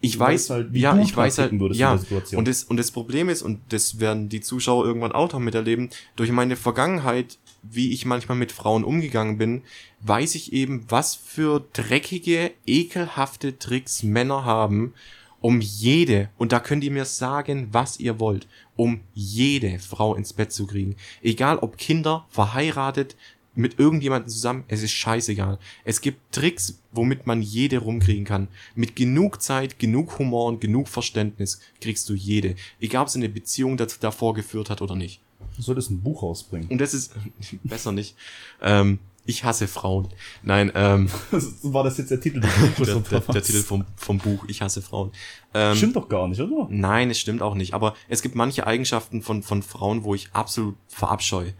Ich 0.00 0.14
Du 0.14 0.18
weiß, 0.20 0.50
halt, 0.50 0.72
wie 0.72 0.80
ja, 0.80 0.94
du 0.94 1.02
ich 1.02 1.16
weiß 1.16 1.38
halt, 1.38 1.48
ticken 1.50 1.60
würdest 1.60 1.78
in 1.78 1.82
ja. 1.82 1.90
der 1.90 1.98
Situation. 1.98 2.38
Und 2.38 2.48
das, 2.48 2.64
und 2.64 2.76
das 2.76 2.90
Problem 2.90 3.28
ist, 3.28 3.42
und 3.42 3.60
das 3.68 3.98
werden 4.00 4.28
die 4.28 4.40
Zuschauer 4.40 4.84
irgendwann 4.84 5.12
auch 5.12 5.32
noch 5.32 5.40
miterleben, 5.40 5.90
durch 6.16 6.30
meine 6.30 6.56
Vergangenheit, 6.56 7.38
wie 7.62 7.92
ich 7.92 8.04
manchmal 8.04 8.38
mit 8.38 8.52
Frauen 8.52 8.84
umgegangen 8.84 9.38
bin, 9.38 9.62
weiß 10.00 10.34
ich 10.34 10.52
eben, 10.52 10.84
was 10.88 11.14
für 11.14 11.64
dreckige, 11.72 12.52
ekelhafte 12.66 13.58
Tricks 13.58 14.02
Männer 14.02 14.44
haben, 14.44 14.94
um 15.40 15.60
jede, 15.60 16.30
und 16.38 16.52
da 16.52 16.60
könnt 16.60 16.84
ihr 16.84 16.90
mir 16.90 17.04
sagen, 17.04 17.68
was 17.72 17.98
ihr 17.98 18.20
wollt, 18.20 18.46
um 18.76 19.00
jede 19.12 19.78
Frau 19.80 20.14
ins 20.14 20.32
Bett 20.32 20.52
zu 20.52 20.66
kriegen. 20.66 20.96
Egal 21.20 21.58
ob 21.58 21.76
Kinder, 21.78 22.26
verheiratet, 22.30 23.16
mit 23.54 23.78
irgendjemandem 23.78 24.30
zusammen, 24.30 24.64
es 24.68 24.82
ist 24.82 24.92
scheißegal. 24.92 25.58
Es 25.84 26.00
gibt 26.00 26.32
Tricks, 26.32 26.78
womit 26.90 27.26
man 27.26 27.42
jede 27.42 27.78
rumkriegen 27.78 28.24
kann. 28.24 28.48
Mit 28.74 28.96
genug 28.96 29.42
Zeit, 29.42 29.78
genug 29.78 30.18
Humor 30.18 30.46
und 30.46 30.60
genug 30.60 30.88
Verständnis 30.88 31.60
kriegst 31.80 32.08
du 32.08 32.14
jede. 32.14 32.54
Egal, 32.80 33.02
ob 33.02 33.08
es 33.08 33.16
eine 33.16 33.28
Beziehung 33.28 33.76
dazu 33.76 33.98
davor 34.00 34.32
geführt 34.34 34.70
hat 34.70 34.80
oder 34.80 34.96
nicht. 34.96 35.20
Du 35.56 35.62
solltest 35.62 35.90
ein 35.90 36.00
Buch 36.02 36.22
rausbringen. 36.22 36.68
Und 36.68 36.78
das 36.80 36.94
ist 36.94 37.12
besser 37.64 37.92
nicht. 37.92 38.16
Ähm, 38.60 38.98
Ich 39.24 39.44
hasse 39.44 39.68
Frauen. 39.68 40.08
Nein, 40.42 40.72
ähm, 40.74 41.08
War 41.62 41.84
das 41.84 41.98
jetzt 41.98 42.10
der 42.10 42.20
Titel 42.20 42.40
des 42.40 42.50
Buches? 42.76 42.86
der, 42.86 43.00
der, 43.00 43.20
der? 43.20 43.42
Titel 43.42 43.62
vom, 43.62 43.84
vom 43.96 44.18
Buch 44.18 44.44
Ich 44.48 44.62
hasse 44.62 44.82
Frauen. 44.82 45.12
Ähm, 45.54 45.76
Stimmt 45.76 45.96
doch 45.96 46.08
gar 46.08 46.26
nicht, 46.28 46.40
oder? 46.40 46.66
Nein, 46.70 47.10
es 47.10 47.18
stimmt 47.20 47.42
auch 47.42 47.54
nicht. 47.54 47.72
Aber 47.74 47.94
es 48.08 48.22
gibt 48.22 48.34
manche 48.34 48.66
Eigenschaften 48.66 49.22
von, 49.22 49.42
von 49.42 49.62
Frauen, 49.62 50.02
wo 50.04 50.14
ich 50.14 50.30
absolut 50.32 50.76
verabscheue. 50.88 51.54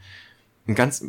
Ein 0.66 0.74
ganz, 0.74 1.04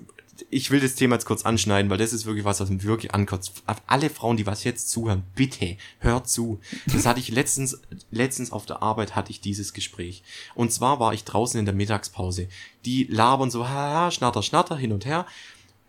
ich 0.50 0.72
will 0.72 0.80
das 0.80 0.96
Thema 0.96 1.16
jetzt 1.16 1.26
kurz 1.26 1.46
anschneiden, 1.46 1.92
weil 1.92 1.98
das 1.98 2.14
ist 2.14 2.26
wirklich 2.26 2.46
was, 2.46 2.60
was 2.60 2.70
mich 2.70 2.84
wirklich 2.84 3.14
ankotzt. 3.14 3.64
Alle 3.86 4.10
Frauen, 4.10 4.38
die 4.38 4.48
was 4.48 4.64
jetzt 4.64 4.90
zuhören, 4.90 5.24
bitte, 5.36 5.78
hört 6.00 6.28
zu. 6.28 6.60
Das 6.92 7.06
hatte 7.06 7.20
ich 7.20 7.30
letztens, 7.30 7.80
letztens 8.10 8.52
auf 8.52 8.66
der 8.66 8.82
Arbeit 8.82 9.16
hatte 9.16 9.32
ich 9.32 9.42
dieses 9.42 9.74
Gespräch. 9.74 10.24
Und 10.56 10.72
zwar 10.72 11.00
war 11.00 11.14
ich 11.14 11.24
draußen 11.24 11.60
in 11.60 11.66
der 11.66 11.76
Mittagspause. 11.76 12.48
Die 12.86 13.04
labern 13.06 13.52
so, 13.52 13.68
haha, 13.68 14.10
schnatter, 14.10 14.42
schnatter, 14.42 14.76
hin 14.76 14.92
und 14.92 15.06
her, 15.06 15.28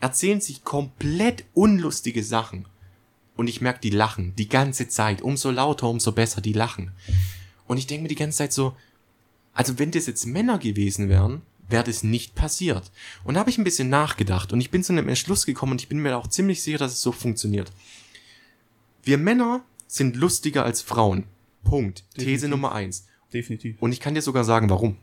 erzählen 0.00 0.40
sich 0.40 0.64
komplett 0.64 1.44
unlustige 1.54 2.22
Sachen. 2.22 2.66
Und 3.36 3.48
ich 3.48 3.60
merke, 3.60 3.80
die 3.80 3.90
lachen 3.90 4.34
die 4.36 4.48
ganze 4.48 4.88
Zeit. 4.88 5.22
Umso 5.22 5.50
lauter, 5.50 5.88
umso 5.88 6.12
besser, 6.12 6.40
die 6.40 6.52
lachen. 6.52 6.92
Und 7.66 7.78
ich 7.78 7.86
denke 7.86 8.02
mir 8.02 8.08
die 8.08 8.14
ganze 8.14 8.38
Zeit 8.38 8.52
so, 8.52 8.76
also 9.54 9.78
wenn 9.78 9.90
das 9.90 10.06
jetzt 10.06 10.26
Männer 10.26 10.58
gewesen 10.58 11.08
wären, 11.08 11.42
wäre 11.68 11.84
das 11.84 12.02
nicht 12.02 12.34
passiert. 12.34 12.90
Und 13.24 13.34
da 13.34 13.40
habe 13.40 13.50
ich 13.50 13.58
ein 13.58 13.64
bisschen 13.64 13.88
nachgedacht 13.88 14.52
und 14.52 14.60
ich 14.60 14.70
bin 14.70 14.82
zu 14.82 14.92
einem 14.92 15.08
Entschluss 15.08 15.46
gekommen 15.46 15.72
und 15.72 15.80
ich 15.80 15.88
bin 15.88 15.98
mir 15.98 16.16
auch 16.16 16.26
ziemlich 16.26 16.62
sicher, 16.62 16.78
dass 16.78 16.92
es 16.92 17.02
so 17.02 17.12
funktioniert. 17.12 17.72
Wir 19.02 19.18
Männer 19.18 19.64
sind 19.86 20.16
lustiger 20.16 20.64
als 20.64 20.82
Frauen. 20.82 21.24
Punkt. 21.62 22.04
These 22.14 22.24
Definitiv. 22.24 22.50
Nummer 22.50 22.72
eins. 22.72 23.06
Definitiv. 23.32 23.76
Und 23.80 23.92
ich 23.92 24.00
kann 24.00 24.14
dir 24.14 24.22
sogar 24.22 24.44
sagen, 24.44 24.70
warum. 24.70 24.96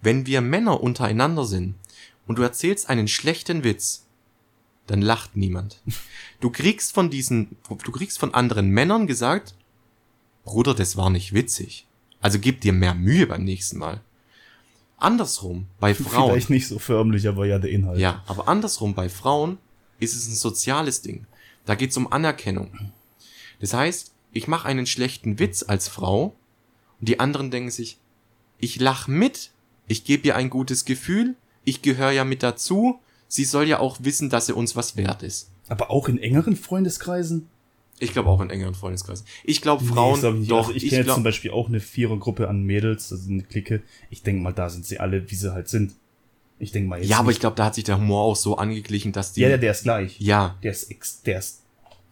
Wenn 0.00 0.26
wir 0.26 0.40
Männer 0.40 0.80
untereinander 0.82 1.44
sind 1.44 1.74
und 2.26 2.38
du 2.38 2.42
erzählst 2.42 2.88
einen 2.88 3.08
schlechten 3.08 3.64
Witz, 3.64 4.06
dann 4.86 5.02
lacht 5.02 5.36
niemand. 5.36 5.82
Du 6.40 6.50
kriegst 6.50 6.94
von 6.94 7.10
diesen, 7.10 7.56
du 7.68 7.90
kriegst 7.90 8.20
von 8.20 8.32
anderen 8.32 8.70
Männern 8.70 9.08
gesagt, 9.08 9.56
Bruder, 10.44 10.72
das 10.72 10.96
war 10.96 11.10
nicht 11.10 11.34
witzig. 11.34 11.88
Also 12.20 12.38
gib 12.38 12.60
dir 12.60 12.72
mehr 12.72 12.94
Mühe 12.94 13.26
beim 13.26 13.42
nächsten 13.42 13.76
Mal. 13.76 14.02
Andersrum, 14.98 15.66
bei 15.78 15.94
Frauen. 15.94 16.32
Vielleicht 16.32 16.50
nicht 16.50 16.68
so 16.68 16.78
förmlich, 16.78 17.28
aber 17.28 17.46
ja, 17.46 17.58
der 17.58 17.70
Inhalt. 17.70 17.98
Ja, 17.98 18.22
aber 18.26 18.48
andersrum, 18.48 18.94
bei 18.94 19.08
Frauen 19.08 19.58
ist 20.00 20.14
es 20.14 20.28
ein 20.28 20.34
soziales 20.34 21.02
Ding. 21.02 21.26
Da 21.64 21.74
geht's 21.74 21.96
um 21.96 22.12
Anerkennung. 22.12 22.92
Das 23.60 23.74
heißt, 23.74 24.12
ich 24.32 24.48
mache 24.48 24.66
einen 24.66 24.86
schlechten 24.86 25.38
Witz 25.38 25.64
als 25.66 25.88
Frau 25.88 26.34
und 27.00 27.08
die 27.08 27.20
anderen 27.20 27.50
denken 27.50 27.70
sich, 27.70 27.98
ich 28.58 28.80
lach 28.80 29.06
mit, 29.06 29.50
ich 29.86 30.04
gebe 30.04 30.26
ihr 30.26 30.36
ein 30.36 30.50
gutes 30.50 30.84
Gefühl, 30.84 31.36
ich 31.64 31.82
gehöre 31.82 32.10
ja 32.10 32.24
mit 32.24 32.42
dazu, 32.42 32.98
sie 33.28 33.44
soll 33.44 33.68
ja 33.68 33.78
auch 33.78 33.98
wissen, 34.00 34.30
dass 34.30 34.46
sie 34.46 34.54
uns 34.54 34.74
was 34.74 34.96
wert 34.96 35.22
ist. 35.22 35.50
Aber 35.68 35.90
auch 35.90 36.08
in 36.08 36.18
engeren 36.18 36.56
Freundeskreisen? 36.56 37.48
Ich 38.00 38.12
glaube 38.12 38.28
auch 38.28 38.40
in 38.40 38.50
engeren 38.50 38.74
Freundeskreisen. 38.74 39.26
Ich 39.44 39.60
glaube 39.60 39.84
Frauen, 39.84 40.20
das 40.20 40.20
glaub 40.20 40.40
ich 40.40 40.48
doch, 40.48 40.58
also 40.58 40.70
ich 40.72 40.84
ich, 40.84 40.90
kenne 40.90 41.04
jetzt 41.04 41.14
zum 41.14 41.22
Beispiel 41.24 41.50
auch 41.50 41.68
eine 41.68 41.80
Vierergruppe 41.80 42.48
an 42.48 42.62
Mädels, 42.62 43.08
das 43.08 43.20
ist 43.20 43.28
eine 43.30 43.42
Clique. 43.42 43.82
Ich 44.10 44.22
denke 44.22 44.42
mal, 44.42 44.52
da 44.52 44.68
sind 44.70 44.86
sie 44.86 45.00
alle, 45.00 45.30
wie 45.30 45.34
sie 45.34 45.52
halt 45.52 45.68
sind. 45.68 45.94
Ich 46.60 46.72
denke 46.72 46.88
mal 46.88 47.00
jetzt 47.00 47.08
ja, 47.08 47.18
aber 47.18 47.30
ich 47.30 47.40
glaube, 47.40 47.56
da 47.56 47.66
hat 47.66 47.74
sich 47.76 47.84
der 47.84 47.98
Humor 47.98 48.22
auch 48.22 48.36
so 48.36 48.56
angeglichen, 48.56 49.12
dass 49.12 49.32
die, 49.32 49.40
Ja, 49.42 49.48
der, 49.48 49.58
der 49.58 49.70
ist 49.72 49.82
gleich. 49.84 50.18
ja, 50.20 50.56
Der 50.62 50.72
ist, 50.72 50.90
ex, 50.90 51.22
der 51.22 51.38
ist, 51.38 51.62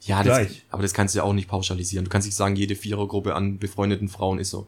Ja, 0.03 0.23
das, 0.23 0.39
Gleich. 0.39 0.65
aber 0.71 0.83
das 0.83 0.95
kannst 0.95 1.15
du 1.15 1.19
ja 1.19 1.25
auch 1.25 1.33
nicht 1.33 1.49
pauschalisieren. 1.49 2.05
Du 2.05 2.11
kannst 2.11 2.27
nicht 2.27 2.37
sagen, 2.37 2.55
jede 2.57 2.77
Vierergruppe 2.77 3.35
an 3.35 3.59
befreundeten 3.59 4.09
Frauen 4.09 4.39
ist 4.39 4.51
so. 4.51 4.67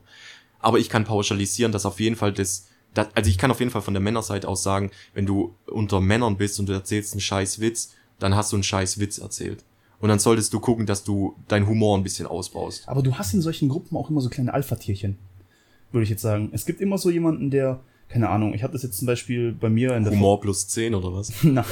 Aber 0.60 0.78
ich 0.80 0.88
kann 0.88 1.04
pauschalisieren, 1.04 1.70
dass 1.70 1.86
auf 1.86 2.00
jeden 2.00 2.16
Fall 2.16 2.32
das, 2.32 2.66
das, 2.94 3.06
also 3.14 3.30
ich 3.30 3.38
kann 3.38 3.50
auf 3.52 3.60
jeden 3.60 3.70
Fall 3.70 3.82
von 3.82 3.94
der 3.94 4.00
Männerseite 4.00 4.48
aus 4.48 4.64
sagen, 4.64 4.90
wenn 5.14 5.26
du 5.26 5.54
unter 5.66 6.00
Männern 6.00 6.36
bist 6.36 6.58
und 6.58 6.68
du 6.68 6.72
erzählst 6.72 7.12
einen 7.12 7.20
scheiß 7.20 7.60
Witz, 7.60 7.94
dann 8.18 8.34
hast 8.34 8.50
du 8.50 8.56
einen 8.56 8.64
scheiß 8.64 8.98
Witz 8.98 9.18
erzählt. 9.18 9.64
Und 10.00 10.08
dann 10.08 10.18
solltest 10.18 10.52
du 10.52 10.60
gucken, 10.60 10.86
dass 10.86 11.02
du 11.04 11.34
deinen 11.48 11.66
Humor 11.66 11.96
ein 11.98 12.04
bisschen 12.04 12.26
ausbaust. 12.26 12.88
aber 12.88 13.02
du 13.02 13.14
hast 13.14 13.34
in 13.34 13.42
solchen 13.42 13.68
Gruppen 13.68 13.96
auch 13.96 14.10
immer 14.10 14.20
so 14.20 14.28
kleine 14.28 14.54
Alpha-Tierchen. 14.54 15.18
Würde 15.90 16.04
ich 16.04 16.10
jetzt 16.10 16.22
sagen. 16.22 16.50
Es 16.52 16.66
gibt 16.66 16.80
immer 16.80 16.98
so 16.98 17.10
jemanden, 17.10 17.50
der, 17.50 17.80
keine 18.08 18.28
Ahnung, 18.28 18.54
ich 18.54 18.62
hatte 18.62 18.74
das 18.74 18.82
jetzt 18.82 18.98
zum 18.98 19.06
Beispiel 19.06 19.52
bei 19.52 19.68
mir 19.70 19.96
in 19.96 20.04
der 20.04 20.12
Humor 20.12 20.40
plus 20.40 20.68
10 20.68 20.94
oder 20.94 21.12
was? 21.14 21.32
Nein. 21.42 21.64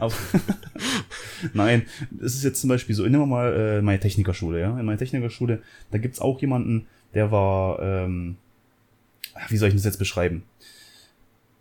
Nein, 1.52 1.82
es 2.20 2.34
ist 2.34 2.42
jetzt 2.42 2.60
zum 2.60 2.68
Beispiel 2.68 2.94
so, 2.94 3.02
nehmen 3.02 3.20
wir 3.20 3.26
mal 3.26 3.52
äh, 3.52 3.82
meine 3.82 4.00
Technikerschule, 4.00 4.60
ja. 4.60 4.78
In 4.78 4.86
meiner 4.86 4.98
Technikerschule, 4.98 5.62
da 5.90 5.98
gibt's 5.98 6.20
auch 6.20 6.40
jemanden, 6.40 6.86
der 7.12 7.30
war, 7.30 7.80
ähm, 7.80 8.36
wie 9.48 9.56
soll 9.56 9.68
ich 9.68 9.74
das 9.74 9.84
jetzt 9.84 9.98
beschreiben? 9.98 10.42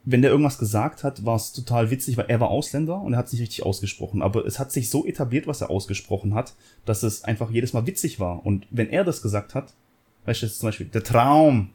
Wenn 0.06 0.22
der 0.22 0.32
irgendwas 0.32 0.58
gesagt 0.58 1.04
hat, 1.06 1.26
war 1.26 1.36
es 1.38 1.54
total 1.54 1.90
witzig, 1.90 2.18
weil 2.18 2.26
er 2.28 2.40
war 2.42 2.50
Ausländer 2.50 3.00
und 3.00 3.14
er 3.14 3.20
hat 3.20 3.28
es 3.28 3.34
nicht 3.34 3.42
richtig 3.42 3.66
ausgesprochen. 3.66 4.22
Aber 4.22 4.46
es 4.46 4.60
hat 4.60 4.72
sich 4.72 4.90
so 4.90 5.06
etabliert, 5.06 5.48
was 5.48 5.62
er 5.62 5.70
ausgesprochen 5.70 6.34
hat, 6.34 6.56
dass 6.86 7.04
es 7.04 7.24
einfach 7.24 7.50
jedes 7.52 7.72
Mal 7.72 7.88
witzig 7.88 8.20
war. 8.20 8.46
Und 8.46 8.68
wenn 8.70 8.90
er 8.90 9.06
das 9.06 9.22
gesagt 9.22 9.56
hat, 9.56 9.74
weißt 10.26 10.42
du, 10.42 10.46
jetzt 10.48 10.60
zum 10.60 10.68
Beispiel, 10.68 10.88
der 10.88 11.04
Traum, 11.04 11.70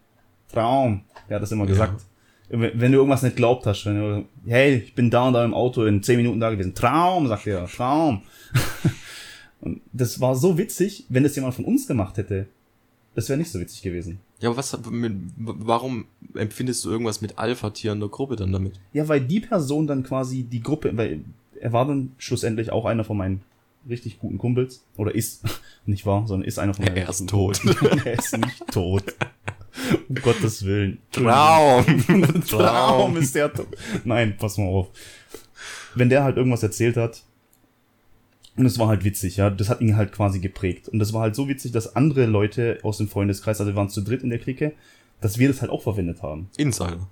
Traum, 0.52 1.02
der 1.28 1.36
hat 1.36 1.42
das 1.42 1.52
immer 1.52 1.64
Ja. 1.64 1.70
gesagt. 1.70 2.04
Wenn 2.50 2.80
wenn 2.80 2.92
du 2.92 2.98
irgendwas 2.98 3.22
nicht 3.22 3.36
glaubt 3.36 3.66
hast, 3.66 3.84
wenn 3.86 3.98
du, 3.98 4.24
hey, 4.46 4.76
ich 4.76 4.94
bin 4.94 5.10
da 5.10 5.28
und 5.28 5.34
da 5.34 5.44
im 5.44 5.52
Auto 5.54 5.84
in 5.84 6.02
zehn 6.02 6.16
Minuten 6.16 6.40
da 6.40 6.50
gewesen. 6.50 6.74
Traum, 6.74 7.28
sagt 7.28 7.46
er, 7.46 7.66
Traum. 7.66 8.22
und 9.60 9.80
das 9.92 10.20
war 10.20 10.34
so 10.34 10.56
witzig, 10.58 11.04
wenn 11.08 11.22
das 11.24 11.34
jemand 11.36 11.54
von 11.54 11.64
uns 11.64 11.86
gemacht 11.86 12.16
hätte. 12.16 12.46
Das 13.14 13.28
wäre 13.28 13.38
nicht 13.38 13.50
so 13.50 13.58
witzig 13.58 13.82
gewesen. 13.82 14.20
Ja, 14.40 14.50
aber 14.50 14.58
was, 14.58 14.78
warum 14.84 16.06
empfindest 16.34 16.84
du 16.84 16.90
irgendwas 16.90 17.20
mit 17.20 17.38
Alpha-Tieren 17.38 17.98
der 17.98 18.08
Gruppe 18.08 18.36
dann 18.36 18.52
damit? 18.52 18.78
Ja, 18.92 19.08
weil 19.08 19.20
die 19.20 19.40
Person 19.40 19.86
dann 19.86 20.04
quasi 20.04 20.44
die 20.44 20.62
Gruppe, 20.62 20.96
weil 20.96 21.24
er 21.60 21.72
war 21.72 21.86
dann 21.86 22.12
schlussendlich 22.18 22.70
auch 22.70 22.84
einer 22.84 23.02
von 23.02 23.16
meinen 23.16 23.42
richtig 23.88 24.18
guten 24.18 24.38
Kumpels. 24.38 24.84
Oder 24.96 25.14
ist, 25.14 25.42
nicht 25.86 26.06
wahr, 26.06 26.26
sondern 26.26 26.46
ist 26.46 26.58
einer 26.58 26.74
von 26.74 26.84
meinen 26.84 26.96
Er 26.96 27.08
ist 27.08 27.28
tot. 27.28 27.60
Er 28.04 28.18
ist 28.18 28.36
nicht 28.36 28.66
tot. 28.72 29.04
Um 30.08 30.14
Gottes 30.22 30.64
Willen. 30.64 30.98
Traum! 31.12 31.84
Traum 32.46 33.16
ist 33.16 33.34
der 33.34 33.52
tot. 33.52 33.68
Nein, 34.04 34.36
pass 34.38 34.58
mal 34.58 34.66
auf. 34.66 34.88
Wenn 35.94 36.08
der 36.08 36.24
halt 36.24 36.36
irgendwas 36.36 36.62
erzählt 36.62 36.96
hat, 36.96 37.22
und 38.58 38.66
es 38.66 38.78
war 38.78 38.88
halt 38.88 39.04
witzig, 39.04 39.36
ja, 39.36 39.50
das 39.50 39.68
hat 39.68 39.80
ihn 39.80 39.96
halt 39.96 40.12
quasi 40.12 40.40
geprägt. 40.40 40.88
Und 40.88 40.98
das 40.98 41.12
war 41.12 41.22
halt 41.22 41.34
so 41.34 41.48
witzig, 41.48 41.72
dass 41.72 41.94
andere 41.94 42.26
Leute 42.26 42.78
aus 42.82 42.98
dem 42.98 43.08
Freundeskreis, 43.08 43.60
also 43.60 43.72
wir 43.72 43.76
waren 43.76 43.88
zu 43.88 44.00
dritt 44.00 44.22
in 44.22 44.30
der 44.30 44.38
Clique, 44.38 44.72
dass 45.20 45.38
wir 45.38 45.48
das 45.48 45.60
halt 45.60 45.70
auch 45.70 45.82
verwendet 45.82 46.22
haben. 46.22 46.48
Insider. 46.56 47.08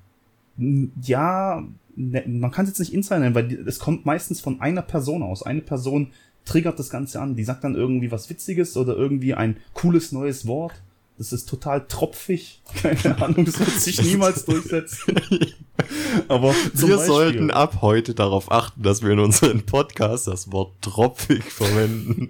Ja, 1.03 1.65
ne, 1.95 2.25
man 2.27 2.51
kann 2.51 2.65
es 2.65 2.71
jetzt 2.71 2.79
nicht 2.81 2.93
Insider 2.93 3.21
nennen, 3.21 3.35
weil 3.35 3.53
es 3.67 3.79
kommt 3.79 4.07
meistens 4.07 4.41
von 4.41 4.61
einer 4.61 4.83
Person 4.83 5.23
aus. 5.23 5.43
Eine 5.43 5.61
Person 5.61 6.13
triggert 6.45 6.79
das 6.79 6.91
Ganze 6.91 7.21
an, 7.21 7.37
die 7.37 7.45
sagt 7.45 7.65
dann 7.65 7.75
irgendwie 7.75 8.11
was 8.11 8.31
Witziges 8.31 8.77
oder 8.77 8.97
irgendwie 8.97 9.35
ein 9.35 9.59
cooles 9.75 10.13
neues 10.13 10.47
Wort. 10.47 10.75
Das 11.19 11.33
ist 11.33 11.49
total 11.49 11.87
tropfig. 11.87 12.63
Keine 12.83 13.23
Ahnung, 13.23 13.45
das 13.45 13.59
wird 13.59 13.71
sich 13.71 14.03
niemals 14.11 14.45
durchsetzen. 14.45 15.21
Aber 16.29 16.55
wir 16.75 16.99
sollten 16.99 17.51
ab 17.51 17.83
heute 17.83 18.15
darauf 18.15 18.51
achten, 18.51 18.83
dass 18.83 19.03
wir 19.03 19.11
in 19.11 19.19
unseren 19.19 19.63
Podcast 19.67 20.27
das 20.27 20.51
Wort 20.53 20.73
tropfig 20.81 21.45
verwenden. 21.45 22.29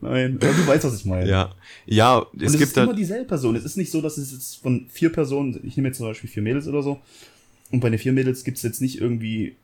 Nein, 0.00 0.36
aber 0.40 0.52
du 0.52 0.66
weißt, 0.66 0.84
was 0.84 0.98
ich 0.98 1.06
meine. 1.06 1.28
ja. 1.28 1.54
Ja, 1.86 2.18
Und 2.18 2.42
es 2.42 2.52
es 2.52 2.58
gibt 2.58 2.70
ist 2.72 2.76
immer 2.76 2.92
dieselbe 2.92 3.24
Person. 3.24 3.56
Es 3.56 3.64
ist 3.64 3.76
nicht 3.76 3.90
so, 3.90 4.02
dass 4.02 4.18
es 4.18 4.30
jetzt 4.30 4.56
von 4.56 4.86
vier 4.90 5.10
Personen, 5.10 5.58
ich 5.64 5.76
nehme 5.76 5.88
jetzt 5.88 5.96
zum 5.98 6.06
Beispiel 6.06 6.28
vier 6.28 6.42
Mädels 6.42 6.68
oder 6.68 6.82
so, 6.82 7.00
und 7.70 7.80
bei 7.80 7.88
den 7.88 7.98
vier 7.98 8.12
Mädels 8.12 8.44
gibt 8.44 8.58
es 8.58 8.62
jetzt 8.62 8.82
nicht 8.82 9.00
irgendwie 9.00 9.56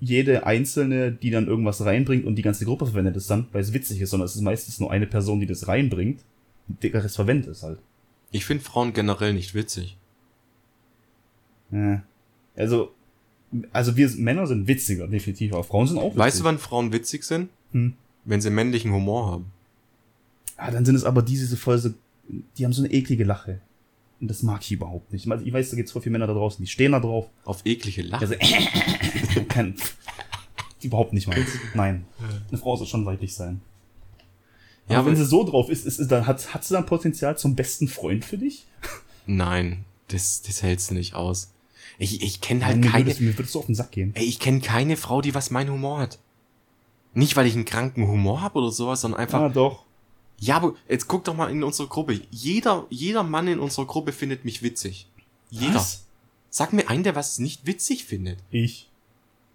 jede 0.00 0.46
einzelne, 0.46 1.12
die 1.12 1.30
dann 1.30 1.46
irgendwas 1.46 1.84
reinbringt 1.84 2.24
und 2.24 2.36
die 2.36 2.42
ganze 2.42 2.64
Gruppe 2.64 2.86
verwendet 2.86 3.14
es 3.16 3.26
dann, 3.26 3.46
weil 3.52 3.60
es 3.62 3.72
witzig 3.72 4.00
ist, 4.00 4.10
sondern 4.10 4.26
es 4.26 4.34
ist 4.34 4.40
meistens 4.40 4.80
nur 4.80 4.90
eine 4.90 5.06
Person, 5.06 5.38
die 5.38 5.46
das 5.46 5.68
reinbringt. 5.68 6.20
Der 6.66 6.94
Rest 7.04 7.16
verwendet 7.16 7.50
es 7.50 7.62
halt. 7.62 7.78
ich 8.30 8.44
finde 8.46 8.64
Frauen 8.64 8.92
generell 8.94 9.34
nicht 9.34 9.54
witzig. 9.54 9.98
Ja. 11.72 12.02
Also, 12.54 12.92
also 13.72 13.96
wir 13.96 14.08
Männer 14.16 14.46
sind 14.46 14.68
witziger, 14.68 15.08
definitiv, 15.08 15.52
aber 15.52 15.64
Frauen 15.64 15.88
sind 15.88 15.98
auch 15.98 16.10
witzig. 16.10 16.18
Weißt 16.18 16.40
du, 16.40 16.44
wann 16.44 16.58
Frauen 16.58 16.92
witzig 16.92 17.24
sind? 17.24 17.48
Hm. 17.72 17.94
Wenn 18.24 18.40
sie 18.40 18.50
männlichen 18.50 18.92
Humor 18.92 19.32
haben. 19.32 19.46
Ah, 20.56 20.70
dann 20.70 20.84
sind 20.84 20.94
es 20.94 21.04
aber 21.04 21.22
diese 21.22 21.46
so 21.46 21.56
voll 21.56 21.78
so, 21.78 21.90
die 22.56 22.64
haben 22.64 22.72
so 22.72 22.82
eine 22.82 22.92
eklige 22.92 23.24
Lache. 23.24 23.60
Und 24.20 24.28
das 24.28 24.44
mag 24.44 24.62
ich 24.62 24.70
überhaupt 24.70 25.12
nicht. 25.12 25.26
Ich 25.26 25.52
weiß, 25.52 25.70
da 25.70 25.76
gibt's 25.76 25.90
voll 25.90 26.02
viele 26.02 26.12
Männer 26.12 26.28
da 26.28 26.34
draußen, 26.34 26.64
die 26.64 26.70
stehen 26.70 26.92
da 26.92 27.00
drauf. 27.00 27.28
Auf 27.44 27.62
eklige 27.64 28.02
Lache. 28.02 28.24
Also, 28.24 28.36
kann, 29.48 29.74
überhaupt 30.84 31.12
nicht 31.12 31.26
meins. 31.26 31.50
Nein. 31.74 32.04
Eine 32.48 32.58
Frau 32.58 32.76
soll 32.76 32.86
schon 32.86 33.04
weiblich 33.04 33.34
sein. 33.34 33.60
ja, 34.88 34.98
aber 34.98 35.08
wenn 35.08 35.16
sie 35.16 35.24
so 35.24 35.44
drauf 35.44 35.68
ist, 35.68 35.86
ist, 35.86 35.98
ist 35.98 36.12
dann, 36.12 36.26
hat, 36.26 36.54
hat 36.54 36.64
sie 36.64 36.74
dann 36.74 36.86
Potenzial 36.86 37.36
zum 37.36 37.56
besten 37.56 37.88
Freund 37.88 38.24
für 38.24 38.38
dich? 38.38 38.66
nein, 39.26 39.84
das, 40.08 40.42
das 40.42 40.62
hältst 40.62 40.90
du 40.90 40.94
nicht 40.94 41.14
aus. 41.14 41.52
Ich, 41.98 42.22
ich 42.22 42.40
kenne 42.40 42.64
halt 42.66 42.78
mir, 42.78 42.90
keine, 42.90 43.06
würdest, 43.06 43.20
mir 43.20 43.38
würdest 43.38 43.54
du 43.54 43.58
auf 43.60 43.66
den 43.66 43.74
Sack 43.74 43.92
gehen. 43.92 44.12
ey, 44.14 44.24
ich 44.24 44.38
kenne 44.38 44.60
keine 44.60 44.96
Frau, 44.96 45.20
die 45.20 45.34
was 45.34 45.50
mein 45.50 45.70
Humor 45.70 45.98
hat. 45.98 46.18
Nicht, 47.14 47.36
weil 47.36 47.46
ich 47.46 47.54
einen 47.54 47.64
kranken 47.66 48.06
Humor 48.08 48.40
habe 48.40 48.58
oder 48.58 48.70
sowas, 48.72 49.02
sondern 49.02 49.20
einfach, 49.20 49.40
Ah, 49.40 49.48
doch. 49.48 49.84
Ja, 50.40 50.56
aber 50.56 50.74
jetzt 50.88 51.06
guck 51.06 51.24
doch 51.24 51.34
mal 51.36 51.50
in 51.50 51.62
unsere 51.62 51.86
Gruppe. 51.88 52.20
Jeder, 52.30 52.86
jeder 52.90 53.22
Mann 53.22 53.46
in 53.46 53.60
unserer 53.60 53.86
Gruppe 53.86 54.12
findet 54.12 54.44
mich 54.44 54.62
witzig. 54.62 55.06
Jeder. 55.50 55.74
Was? 55.76 56.06
Sag 56.50 56.72
mir 56.72 56.88
einen, 56.88 57.04
der 57.04 57.14
was 57.14 57.38
nicht 57.38 57.66
witzig 57.66 58.04
findet. 58.04 58.38
Ich. 58.50 58.88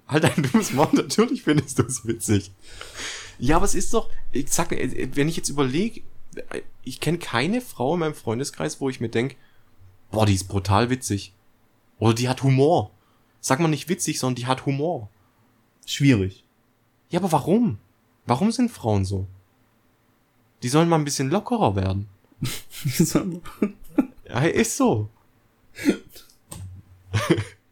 Halt 0.07 0.23
ein 0.25 0.43
dummes 0.43 0.71
Maul, 0.71 0.87
natürlich 0.93 1.43
findest 1.43 1.79
du 1.79 1.83
es 1.83 2.05
witzig. 2.07 2.51
Ja, 3.39 3.57
aber 3.57 3.65
es 3.65 3.75
ist 3.75 3.93
doch, 3.93 4.09
ich 4.31 4.49
sag, 4.49 4.71
wenn 4.71 5.27
ich 5.27 5.35
jetzt 5.35 5.49
überlege, 5.49 6.01
ich 6.83 6.99
kenne 7.01 7.17
keine 7.17 7.59
Frau 7.59 7.95
in 7.95 7.99
meinem 7.99 8.15
Freundeskreis, 8.15 8.79
wo 8.79 8.89
ich 8.89 9.01
mir 9.01 9.09
denk, 9.09 9.35
boah, 10.11 10.25
die 10.25 10.33
ist 10.35 10.47
brutal 10.47 10.89
witzig. 10.89 11.33
Oder 11.99 12.13
die 12.13 12.29
hat 12.29 12.43
Humor. 12.43 12.91
Sag 13.39 13.59
mal 13.59 13.67
nicht 13.67 13.89
witzig, 13.89 14.19
sondern 14.19 14.35
die 14.35 14.45
hat 14.45 14.65
Humor. 14.65 15.09
Schwierig. 15.85 16.43
Ja, 17.09 17.19
aber 17.19 17.31
warum? 17.31 17.77
Warum 18.25 18.51
sind 18.51 18.71
Frauen 18.71 19.05
so? 19.05 19.27
Die 20.63 20.69
sollen 20.69 20.89
mal 20.89 20.97
ein 20.97 21.05
bisschen 21.05 21.29
lockerer 21.29 21.75
werden. 21.75 22.07
ja, 24.27 24.39
ist 24.41 24.77
so. 24.77 25.09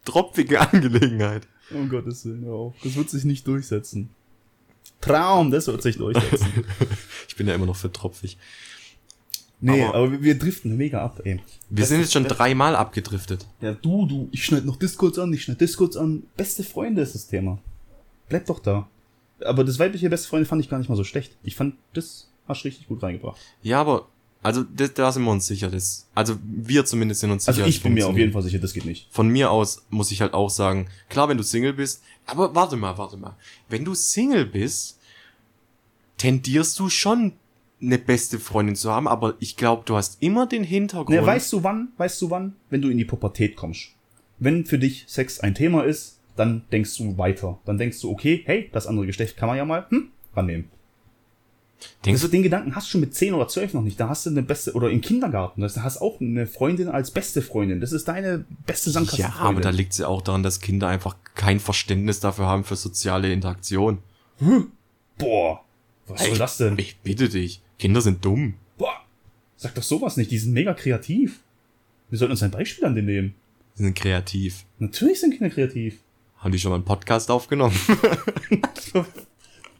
Tropfige 0.05 0.61
Angelegenheit. 0.61 1.47
Um 1.71 1.89
Gottes 1.89 2.25
Willen, 2.25 2.45
hör 2.45 2.53
auf. 2.53 2.75
Das 2.83 2.95
wird 2.95 3.09
sich 3.09 3.25
nicht 3.25 3.47
durchsetzen. 3.47 4.09
Traum, 5.01 5.51
das 5.51 5.67
wird 5.67 5.81
sich 5.81 5.97
durchsetzen. 5.97 6.65
ich 7.27 7.35
bin 7.35 7.47
ja 7.47 7.55
immer 7.55 7.65
noch 7.65 7.75
für 7.75 7.91
tropfig. 7.91 8.38
Nee, 9.65 9.84
aber, 9.84 9.95
aber 9.95 10.21
wir, 10.21 10.38
driften 10.38 10.78
mega 10.78 11.04
ab, 11.04 11.21
ey. 11.23 11.39
Wir 11.69 11.82
das 11.82 11.89
sind 11.89 11.99
jetzt 11.99 12.13
schon 12.13 12.25
dreimal 12.25 12.75
abgedriftet. 12.75 13.47
Ja, 13.62 13.73
du, 13.73 14.06
du, 14.06 14.30
ich 14.32 14.45
schneid 14.45 14.63
noch 14.63 14.75
Discords 14.75 15.17
an, 15.17 15.34
ich 15.34 15.41
schneid 15.41 15.60
Discords 15.60 15.97
an. 15.97 16.23
Beste 16.38 16.63
Freunde 16.63 17.01
ist 17.01 17.15
das 17.15 17.25
Thema. 17.28 17.58
Bleib 18.30 18.45
doch 18.45 18.60
da. 18.60 18.88
Aber 19.43 19.63
das 19.63 19.80
weibliche 19.80 20.08
beste 20.10 20.28
Freunde 20.28 20.45
fand 20.45 20.62
ich 20.62 20.69
gar 20.69 20.78
nicht 20.78 20.88
mal 20.88 20.95
so 20.95 21.04
schlecht. 21.04 21.36
Ich 21.41 21.56
fand, 21.56 21.75
das 21.93 22.30
hast 22.47 22.63
du 22.63 22.67
richtig 22.67 22.88
gut 22.88 23.01
reingebracht. 23.01 23.39
Ja, 23.63 23.82
aber, 23.82 24.08
also, 24.43 24.63
das, 24.63 24.93
da 24.93 25.12
sind 25.12 25.23
wir 25.23 25.32
uns 25.32 25.47
sicher, 25.47 25.71
das, 25.71 26.08
also, 26.13 26.36
wir 26.43 26.86
zumindest 26.86 27.21
sind 27.21 27.32
uns 27.32 27.47
also 27.47 27.58
sicher. 27.58 27.65
Also, 27.65 27.75
ich 27.75 27.82
bin 27.82 27.95
mir 27.95 28.08
auf 28.08 28.15
jeden 28.15 28.34
Fall 28.34 28.43
sicher, 28.43 28.60
das 28.60 28.73
geht 28.73 28.86
nicht. 28.86 29.08
Von 29.10 29.30
mir 29.30 29.49
aus 29.49 29.84
muss 29.89 30.12
ich 30.12 30.21
halt 30.21 30.36
auch 30.36 30.51
sagen, 30.51 30.89
klar, 31.10 31.28
wenn 31.28 31.38
du 31.38 31.43
Single 31.43 31.73
bist, 31.73 32.04
aber 32.28 32.54
warte 32.54 32.75
mal, 32.75 32.99
warte 32.99 33.17
mal. 33.17 33.36
Wenn 33.67 33.84
du 33.84 33.95
Single 33.95 34.45
bist, 34.45 34.99
tendierst 36.17 36.78
du 36.78 36.89
schon 36.89 37.34
eine 37.81 37.97
beste 37.97 38.39
Freundin 38.39 38.75
zu 38.75 38.91
haben, 38.91 39.07
aber 39.07 39.35
ich 39.39 39.57
glaube, 39.57 39.83
du 39.85 39.95
hast 39.95 40.21
immer 40.21 40.47
den 40.47 40.63
Hintergrund. 40.63 41.09
Ne, 41.09 41.25
weißt 41.25 41.51
du 41.53 41.63
wann? 41.63 41.89
Weißt 41.97 42.21
du 42.21 42.29
wann? 42.29 42.55
Wenn 42.69 42.81
du 42.81 42.89
in 42.89 42.97
die 42.97 43.05
Pubertät 43.05 43.55
kommst. 43.55 43.89
Wenn 44.39 44.65
für 44.65 44.79
dich 44.79 45.05
Sex 45.07 45.39
ein 45.39 45.55
Thema 45.55 45.83
ist, 45.83 46.19
dann 46.35 46.63
denkst 46.71 46.97
du 46.97 47.17
weiter. 47.17 47.59
Dann 47.65 47.77
denkst 47.77 48.01
du, 48.01 48.11
okay, 48.11 48.43
hey, 48.45 48.69
das 48.71 48.88
andere 48.88 49.05
Geschlecht 49.05 49.38
kann 49.38 49.47
man 49.47 49.57
ja 49.57 49.65
mal 49.65 49.85
hm, 49.89 50.09
rannehmen. 50.33 50.69
Denkst 52.05 52.21
du, 52.21 52.27
den 52.27 52.43
Gedanken 52.43 52.75
hast 52.75 52.93
du 52.93 52.97
mit 52.97 53.13
10 53.13 53.33
oder 53.33 53.47
12 53.47 53.73
noch 53.73 53.81
nicht. 53.81 53.99
Da 53.99 54.09
hast 54.09 54.25
du 54.25 54.29
eine 54.29 54.43
beste, 54.43 54.73
oder 54.73 54.89
im 54.89 55.01
Kindergarten, 55.01 55.61
da 55.61 55.67
hast 55.67 55.97
auch 55.99 56.21
eine 56.21 56.47
Freundin 56.47 56.88
als 56.88 57.11
beste 57.11 57.41
Freundin. 57.41 57.81
Das 57.81 57.91
ist 57.91 58.07
deine 58.07 58.45
beste 58.65 58.91
Sandkasten. 58.91 59.25
Ja, 59.25 59.35
aber 59.39 59.61
da 59.61 59.71
liegt 59.71 59.91
es 59.91 59.99
ja 59.99 60.07
auch 60.07 60.21
daran, 60.21 60.43
dass 60.43 60.61
Kinder 60.61 60.88
einfach 60.88 61.17
kein 61.35 61.59
Verständnis 61.59 62.19
dafür 62.19 62.45
haben 62.45 62.63
für 62.63 62.75
soziale 62.75 63.31
Interaktion. 63.31 63.99
Hm. 64.38 64.71
Boah, 65.17 65.61
was 66.07 66.25
soll 66.25 66.38
das 66.38 66.57
denn? 66.57 66.77
Ich 66.77 66.97
bitte 66.99 67.29
dich. 67.29 67.61
Kinder 67.79 68.01
sind 68.01 68.23
dumm. 68.23 68.55
Boah, 68.77 69.03
sag 69.57 69.75
doch 69.75 69.83
sowas 69.83 70.17
nicht. 70.17 70.31
Die 70.31 70.38
sind 70.38 70.53
mega 70.53 70.73
kreativ. 70.73 71.41
Wir 72.09 72.17
sollten 72.17 72.31
uns 72.31 72.43
ein 72.43 72.51
Beispiel 72.51 72.85
an 72.85 72.95
denen 72.95 73.07
nehmen. 73.07 73.35
Die 73.77 73.83
sind 73.83 73.95
kreativ. 73.95 74.65
Natürlich 74.79 75.19
sind 75.19 75.31
Kinder 75.31 75.49
kreativ. 75.49 75.99
Haben 76.38 76.51
die 76.51 76.59
schon 76.59 76.69
mal 76.69 76.75
einen 76.75 76.85
Podcast 76.85 77.31
aufgenommen? 77.31 77.75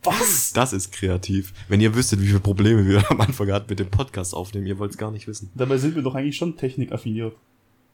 Was? 0.04 0.54
Das 0.54 0.74
ist 0.74 0.92
kreativ. 0.92 1.54
Wenn 1.68 1.82
ihr 1.82 1.96
wüsstet, 1.96 2.22
wie 2.22 2.28
viele 2.28 2.40
Probleme 2.40 2.86
wir 2.88 3.10
am 3.10 3.22
Anfang 3.22 3.52
hatten 3.52 3.68
mit 3.70 3.80
dem 3.80 3.90
Podcast 3.90 4.34
aufnehmen, 4.36 4.68
ihr 4.68 4.78
wollt 4.78 4.92
es 4.92 4.98
gar 4.98 5.12
nicht 5.12 5.28
wissen. 5.28 5.50
Dabei 5.56 5.78
sind 5.78 5.96
wir 5.96 6.04
doch 6.04 6.16
eigentlich 6.16 6.38
schon 6.38 6.58
technikaffiniert. 6.58 7.36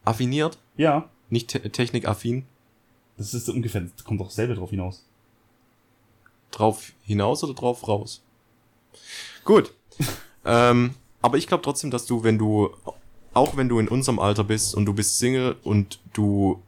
Affiniert? 0.03 0.57
Ja. 0.77 1.09
Nicht 1.29 1.49
te 1.49 1.69
technikaffin? 1.69 2.43
Das 3.17 3.33
ist 3.33 3.47
ungefähr, 3.49 3.81
das 3.81 4.03
kommt 4.03 4.19
doch 4.19 4.31
selber 4.31 4.55
drauf 4.55 4.71
hinaus. 4.71 5.05
Drauf 6.51 6.91
hinaus 7.03 7.43
oder 7.43 7.53
drauf 7.53 7.87
raus? 7.87 8.21
Gut. 9.45 9.73
ähm, 10.45 10.95
aber 11.21 11.37
ich 11.37 11.47
glaube 11.47 11.63
trotzdem, 11.63 11.91
dass 11.91 12.05
du, 12.05 12.23
wenn 12.23 12.37
du, 12.37 12.71
auch 13.33 13.57
wenn 13.57 13.69
du 13.69 13.79
in 13.79 13.87
unserem 13.87 14.19
Alter 14.19 14.43
bist 14.43 14.75
und 14.75 14.85
du 14.85 14.93
bist 14.93 15.17
Single 15.17 15.55
und 15.63 15.99
du 16.13 16.61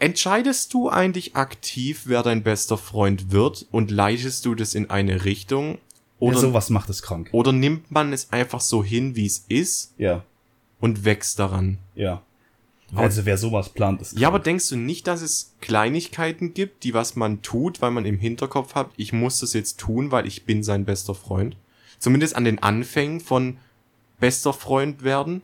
Entscheidest 0.00 0.74
du 0.74 0.90
eigentlich 0.90 1.36
aktiv, 1.36 2.02
wer 2.06 2.22
dein 2.22 2.42
bester 2.42 2.76
Freund 2.76 3.30
wird 3.30 3.66
und 3.70 3.90
leitest 3.90 4.44
du 4.44 4.54
das 4.54 4.74
in 4.74 4.90
eine 4.90 5.24
Richtung? 5.24 5.78
Oder, 6.18 6.34
ja, 6.34 6.40
sowas 6.40 6.68
macht 6.68 6.90
es 6.90 7.00
krank. 7.00 7.28
Oder 7.32 7.52
nimmt 7.52 7.90
man 7.90 8.12
es 8.12 8.32
einfach 8.32 8.60
so 8.60 8.84
hin, 8.84 9.16
wie 9.16 9.26
es 9.26 9.44
ist? 9.48 9.94
Ja. 9.96 10.24
Und 10.80 11.04
wächst 11.04 11.38
daran? 11.38 11.78
Ja. 11.94 12.22
Also 12.96 13.24
wer 13.24 13.36
sowas 13.36 13.70
plant, 13.70 14.00
ist 14.00 14.10
krank. 14.10 14.20
Ja, 14.20 14.28
aber 14.28 14.38
denkst 14.38 14.68
du 14.68 14.76
nicht, 14.76 15.06
dass 15.06 15.22
es 15.22 15.54
Kleinigkeiten 15.60 16.54
gibt, 16.54 16.84
die 16.84 16.94
was 16.94 17.16
man 17.16 17.42
tut, 17.42 17.82
weil 17.82 17.90
man 17.90 18.04
im 18.04 18.18
Hinterkopf 18.18 18.74
hat, 18.74 18.90
ich 18.96 19.12
muss 19.12 19.40
das 19.40 19.52
jetzt 19.52 19.78
tun, 19.78 20.10
weil 20.10 20.26
ich 20.26 20.44
bin 20.44 20.62
sein 20.62 20.84
bester 20.84 21.14
Freund? 21.14 21.56
Zumindest 21.98 22.36
an 22.36 22.44
den 22.44 22.62
Anfängen 22.62 23.20
von 23.20 23.58
bester 24.20 24.52
Freund 24.52 25.02
werden? 25.04 25.42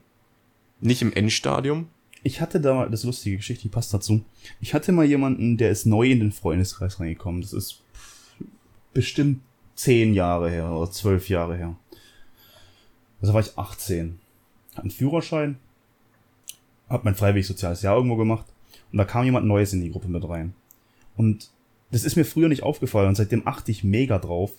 Nicht 0.80 1.02
im 1.02 1.12
Endstadium? 1.12 1.88
ich 2.22 2.40
hatte 2.40 2.60
da 2.60 2.74
mal, 2.74 2.90
das 2.90 3.00
ist 3.00 3.06
lustige 3.06 3.36
Geschichte, 3.36 3.62
die 3.62 3.68
passt 3.68 3.94
dazu. 3.94 4.24
Ich 4.60 4.74
hatte 4.74 4.92
mal 4.92 5.04
jemanden, 5.04 5.56
der 5.56 5.70
ist 5.70 5.86
neu 5.86 6.10
in 6.10 6.20
den 6.20 6.32
Freundeskreis 6.32 7.00
reingekommen. 7.00 7.40
Das 7.40 7.52
ist 7.52 7.82
bestimmt 8.92 9.40
zehn 9.74 10.12
Jahre 10.12 10.50
her 10.50 10.70
oder 10.70 10.90
zwölf 10.90 11.28
Jahre 11.28 11.56
her. 11.56 11.76
Also 13.20 13.32
war 13.32 13.40
ich 13.40 13.56
18. 13.56 14.18
Hatte 14.72 14.82
einen 14.82 14.90
Führerschein, 14.90 15.58
hab 16.90 17.04
mein 17.04 17.14
freiwillig 17.14 17.46
soziales 17.46 17.82
Jahr 17.82 17.96
irgendwo 17.96 18.16
gemacht 18.16 18.46
und 18.92 18.98
da 18.98 19.04
kam 19.04 19.24
jemand 19.24 19.46
Neues 19.46 19.72
in 19.72 19.80
die 19.80 19.90
Gruppe 19.90 20.08
mit 20.08 20.28
rein. 20.28 20.52
Und 21.16 21.50
das 21.90 22.04
ist 22.04 22.16
mir 22.16 22.24
früher 22.24 22.48
nicht 22.48 22.62
aufgefallen 22.62 23.08
und 23.08 23.14
seitdem 23.14 23.46
achte 23.46 23.70
ich 23.70 23.84
mega 23.84 24.18
drauf. 24.18 24.52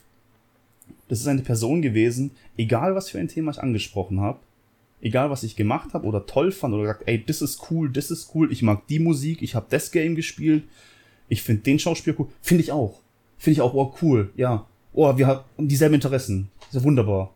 Das 1.07 1.19
ist 1.19 1.27
eine 1.27 1.41
Person 1.41 1.81
gewesen, 1.81 2.31
egal 2.57 2.95
was 2.95 3.09
für 3.09 3.19
ein 3.19 3.27
Thema 3.27 3.51
ich 3.51 3.61
angesprochen 3.61 4.21
habe, 4.21 4.39
egal 5.01 5.29
was 5.29 5.43
ich 5.43 5.55
gemacht 5.55 5.93
habe 5.93 6.07
oder 6.07 6.25
toll 6.25 6.51
fand 6.51 6.73
oder 6.73 6.83
gesagt, 6.83 7.03
ey, 7.05 7.23
das 7.23 7.41
ist 7.41 7.69
cool, 7.69 7.91
das 7.91 8.11
ist 8.11 8.33
cool, 8.33 8.51
ich 8.51 8.61
mag 8.61 8.87
die 8.87 8.99
Musik, 8.99 9.41
ich 9.41 9.55
habe 9.55 9.67
das 9.69 9.91
Game 9.91 10.15
gespielt, 10.15 10.63
ich 11.27 11.41
finde 11.41 11.63
den 11.63 11.79
Schauspieler 11.79 12.15
cool, 12.19 12.27
finde 12.41 12.63
ich 12.63 12.71
auch. 12.71 12.99
Finde 13.37 13.53
ich 13.53 13.61
auch, 13.61 13.73
oh 13.73 13.93
cool, 14.01 14.31
ja. 14.35 14.67
Oh, 14.93 15.17
wir 15.17 15.27
haben 15.27 15.67
dieselben 15.67 15.95
Interessen. 15.95 16.49
Ist 16.67 16.75
ja 16.75 16.83
wunderbar. 16.83 17.33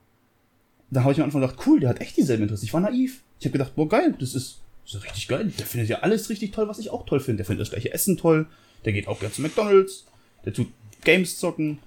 Da 0.91 1.01
habe 1.01 1.13
ich 1.13 1.19
am 1.19 1.25
Anfang 1.25 1.41
gedacht, 1.41 1.65
cool, 1.65 1.79
der 1.79 1.89
hat 1.89 2.01
echt 2.01 2.17
dieselben 2.17 2.43
Interessen. 2.43 2.65
Ich 2.65 2.73
war 2.73 2.81
naiv. 2.81 3.23
Ich 3.39 3.45
habe 3.45 3.53
gedacht, 3.53 3.75
boah, 3.75 3.89
geil, 3.89 4.13
das 4.19 4.35
ist, 4.35 4.61
das 4.85 4.95
ist 4.95 5.03
richtig 5.03 5.27
geil. 5.27 5.51
Der 5.57 5.65
findet 5.65 5.89
ja 5.89 5.99
alles 5.99 6.29
richtig 6.29 6.51
toll, 6.51 6.67
was 6.67 6.79
ich 6.79 6.89
auch 6.89 7.05
toll 7.05 7.19
finde. 7.19 7.37
Der 7.37 7.45
findet 7.45 7.61
das 7.61 7.71
gleiche 7.71 7.93
Essen 7.93 8.17
toll. 8.17 8.47
Der 8.85 8.93
geht 8.93 9.07
auch 9.07 9.19
gerne 9.19 9.33
zu 9.33 9.41
McDonalds. 9.41 10.05
Der 10.45 10.53
tut 10.53 10.67
Games 11.03 11.37
zocken. 11.37 11.79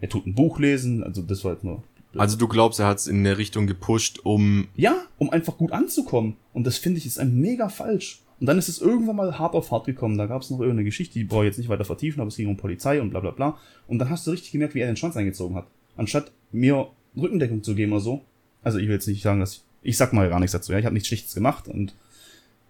Der 0.00 0.08
tut 0.08 0.26
ein 0.26 0.34
Buch 0.34 0.58
lesen. 0.58 1.02
Also 1.02 1.22
das 1.22 1.44
war 1.44 1.52
jetzt 1.52 1.64
nur 1.64 1.82
also 2.16 2.36
du 2.36 2.48
glaubst, 2.48 2.80
er 2.80 2.86
hat 2.86 2.98
es 2.98 3.06
in 3.06 3.18
eine 3.18 3.38
Richtung 3.38 3.66
gepusht, 3.66 4.20
um... 4.22 4.68
Ja, 4.76 4.96
um 5.18 5.30
einfach 5.30 5.56
gut 5.56 5.72
anzukommen. 5.72 6.36
Und 6.52 6.64
das 6.66 6.78
finde 6.78 6.98
ich 6.98 7.06
ist 7.06 7.18
ein 7.18 7.40
mega 7.40 7.68
falsch. 7.68 8.22
Und 8.40 8.46
dann 8.46 8.58
ist 8.58 8.68
es 8.68 8.80
irgendwann 8.80 9.16
mal 9.16 9.38
hart 9.38 9.54
auf 9.54 9.70
hart 9.70 9.86
gekommen. 9.86 10.18
Da 10.18 10.26
gab 10.26 10.42
es 10.42 10.50
noch 10.50 10.60
irgendeine 10.60 10.84
Geschichte, 10.84 11.14
die 11.14 11.24
brauche 11.24 11.44
ich 11.44 11.48
jetzt 11.48 11.58
nicht 11.58 11.68
weiter 11.68 11.84
vertiefen, 11.84 12.20
aber 12.20 12.28
es 12.28 12.36
ging 12.36 12.48
um 12.48 12.56
Polizei 12.56 13.00
und 13.00 13.10
bla 13.10 13.20
bla 13.20 13.30
bla. 13.30 13.58
Und 13.86 13.98
dann 13.98 14.10
hast 14.10 14.26
du 14.26 14.30
richtig 14.30 14.52
gemerkt, 14.52 14.74
wie 14.74 14.80
er 14.80 14.86
den 14.86 14.96
Schwanz 14.96 15.16
eingezogen 15.16 15.56
hat. 15.56 15.66
Anstatt 15.96 16.32
mir 16.52 16.88
Rückendeckung 17.16 17.62
zu 17.62 17.74
geben 17.74 17.92
oder 17.92 18.00
so. 18.00 18.22
Also 18.62 18.78
ich 18.78 18.86
will 18.86 18.94
jetzt 18.94 19.08
nicht 19.08 19.22
sagen, 19.22 19.40
dass 19.40 19.54
ich... 19.54 19.62
Ich 19.82 19.96
sag 19.98 20.14
mal 20.14 20.28
gar 20.30 20.40
nichts 20.40 20.52
dazu, 20.52 20.72
ja. 20.72 20.78
Ich 20.78 20.86
habe 20.86 20.94
nichts 20.94 21.08
Schlichtes 21.08 21.34
gemacht 21.34 21.68
und... 21.68 21.94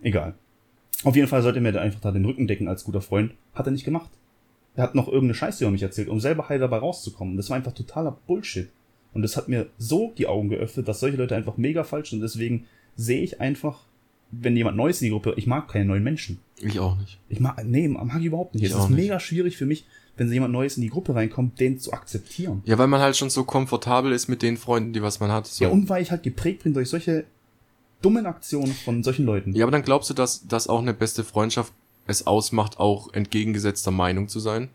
Egal. 0.04 0.34
Auf 1.02 1.16
jeden 1.16 1.28
Fall 1.28 1.42
sollte 1.42 1.60
mir 1.60 1.72
da 1.72 1.80
einfach 1.80 2.00
da 2.00 2.12
den 2.12 2.24
Rücken 2.24 2.46
decken 2.46 2.68
als 2.68 2.84
guter 2.84 3.00
Freund. 3.00 3.32
Hat 3.54 3.66
er 3.66 3.72
nicht 3.72 3.84
gemacht. 3.84 4.10
Er 4.76 4.84
hat 4.84 4.94
noch 4.94 5.06
irgendeine 5.06 5.34
Scheiße 5.34 5.64
über 5.64 5.70
mich 5.70 5.82
erzählt, 5.82 6.08
um 6.08 6.20
selber 6.20 6.48
heil 6.48 6.58
dabei 6.58 6.78
rauszukommen. 6.78 7.36
Das 7.36 7.50
war 7.50 7.56
einfach 7.56 7.72
totaler 7.72 8.16
Bullshit. 8.26 8.68
Und 9.12 9.22
das 9.22 9.36
hat 9.36 9.48
mir 9.48 9.68
so 9.78 10.12
die 10.18 10.26
Augen 10.26 10.48
geöffnet, 10.48 10.88
dass 10.88 11.00
solche 11.00 11.16
Leute 11.16 11.36
einfach 11.36 11.56
mega 11.56 11.84
falsch 11.84 12.10
sind. 12.10 12.20
Deswegen 12.20 12.66
sehe 12.96 13.22
ich 13.22 13.40
einfach, 13.40 13.80
wenn 14.30 14.56
jemand 14.56 14.76
Neues 14.76 15.00
in 15.00 15.06
die 15.06 15.10
Gruppe, 15.10 15.34
ich 15.36 15.46
mag 15.46 15.68
keine 15.68 15.84
neuen 15.84 16.02
Menschen. 16.02 16.40
Ich 16.60 16.80
auch 16.80 16.98
nicht. 16.98 17.18
Ich 17.28 17.40
mag, 17.40 17.64
nee, 17.64 17.86
mag 17.88 18.18
ich 18.18 18.26
überhaupt 18.26 18.54
nicht. 18.54 18.64
Ich 18.64 18.70
es 18.70 18.76
ist 18.76 18.88
nicht. 18.90 18.96
mega 18.96 19.20
schwierig 19.20 19.56
für 19.56 19.66
mich, 19.66 19.86
wenn 20.16 20.30
jemand 20.32 20.52
Neues 20.52 20.76
in 20.76 20.82
die 20.82 20.90
Gruppe 20.90 21.14
reinkommt, 21.14 21.60
den 21.60 21.78
zu 21.78 21.92
akzeptieren. 21.92 22.62
Ja, 22.64 22.78
weil 22.78 22.88
man 22.88 23.00
halt 23.00 23.16
schon 23.16 23.30
so 23.30 23.44
komfortabel 23.44 24.12
ist 24.12 24.28
mit 24.28 24.42
den 24.42 24.56
Freunden, 24.56 24.92
die 24.92 25.02
was 25.02 25.20
man 25.20 25.30
hat. 25.30 25.46
So. 25.46 25.64
Ja, 25.64 25.70
und 25.70 25.88
weil 25.88 26.02
ich 26.02 26.10
halt 26.10 26.24
geprägt 26.24 26.64
bin 26.64 26.74
durch 26.74 26.88
solche 26.88 27.24
dummen 28.04 28.26
Aktionen 28.26 28.72
von 28.72 29.02
solchen 29.02 29.24
Leuten. 29.24 29.54
Ja, 29.54 29.64
aber 29.64 29.72
dann 29.72 29.82
glaubst 29.82 30.10
du, 30.10 30.14
dass, 30.14 30.46
dass 30.46 30.68
auch 30.68 30.80
eine 30.80 30.94
beste 30.94 31.24
Freundschaft 31.24 31.72
es 32.06 32.26
ausmacht, 32.26 32.78
auch 32.78 33.12
entgegengesetzter 33.12 33.90
Meinung 33.90 34.28
zu 34.28 34.40
sein? 34.40 34.68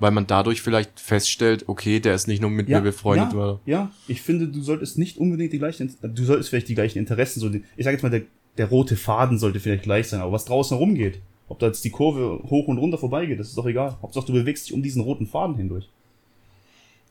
weil 0.00 0.10
man 0.12 0.26
dadurch 0.26 0.62
vielleicht 0.62 1.00
feststellt, 1.00 1.64
okay, 1.68 2.00
der 2.00 2.14
ist 2.14 2.28
nicht 2.28 2.40
nur 2.40 2.50
mit 2.50 2.68
ja, 2.68 2.78
mir 2.78 2.84
befreundet. 2.84 3.32
Ja, 3.32 3.38
oder? 3.38 3.60
ja, 3.66 3.90
ich 4.06 4.22
finde, 4.22 4.48
du 4.48 4.62
solltest 4.62 4.98
nicht 4.98 5.18
unbedingt 5.18 5.52
die 5.52 5.58
gleichen, 5.58 5.92
du 6.02 6.24
solltest 6.24 6.50
vielleicht 6.50 6.68
die 6.68 6.74
gleichen 6.74 6.98
Interessen, 6.98 7.40
so 7.40 7.50
ich 7.50 7.84
sage 7.84 7.96
jetzt 7.96 8.02
mal, 8.02 8.10
der, 8.10 8.22
der 8.56 8.68
rote 8.68 8.96
Faden 8.96 9.38
sollte 9.38 9.60
vielleicht 9.60 9.82
gleich 9.82 10.08
sein, 10.08 10.20
aber 10.20 10.32
was 10.32 10.44
draußen 10.44 10.76
herumgeht, 10.76 11.20
ob 11.48 11.58
da 11.58 11.66
jetzt 11.66 11.84
die 11.84 11.90
Kurve 11.90 12.42
hoch 12.48 12.68
und 12.68 12.78
runter 12.78 12.98
vorbeigeht, 12.98 13.40
das 13.40 13.48
ist 13.48 13.58
doch 13.58 13.66
egal. 13.66 13.96
Hauptsache, 14.02 14.26
du 14.26 14.32
bewegst 14.34 14.66
dich 14.66 14.74
um 14.74 14.82
diesen 14.82 15.02
roten 15.02 15.26
Faden 15.26 15.56
hindurch. 15.56 15.88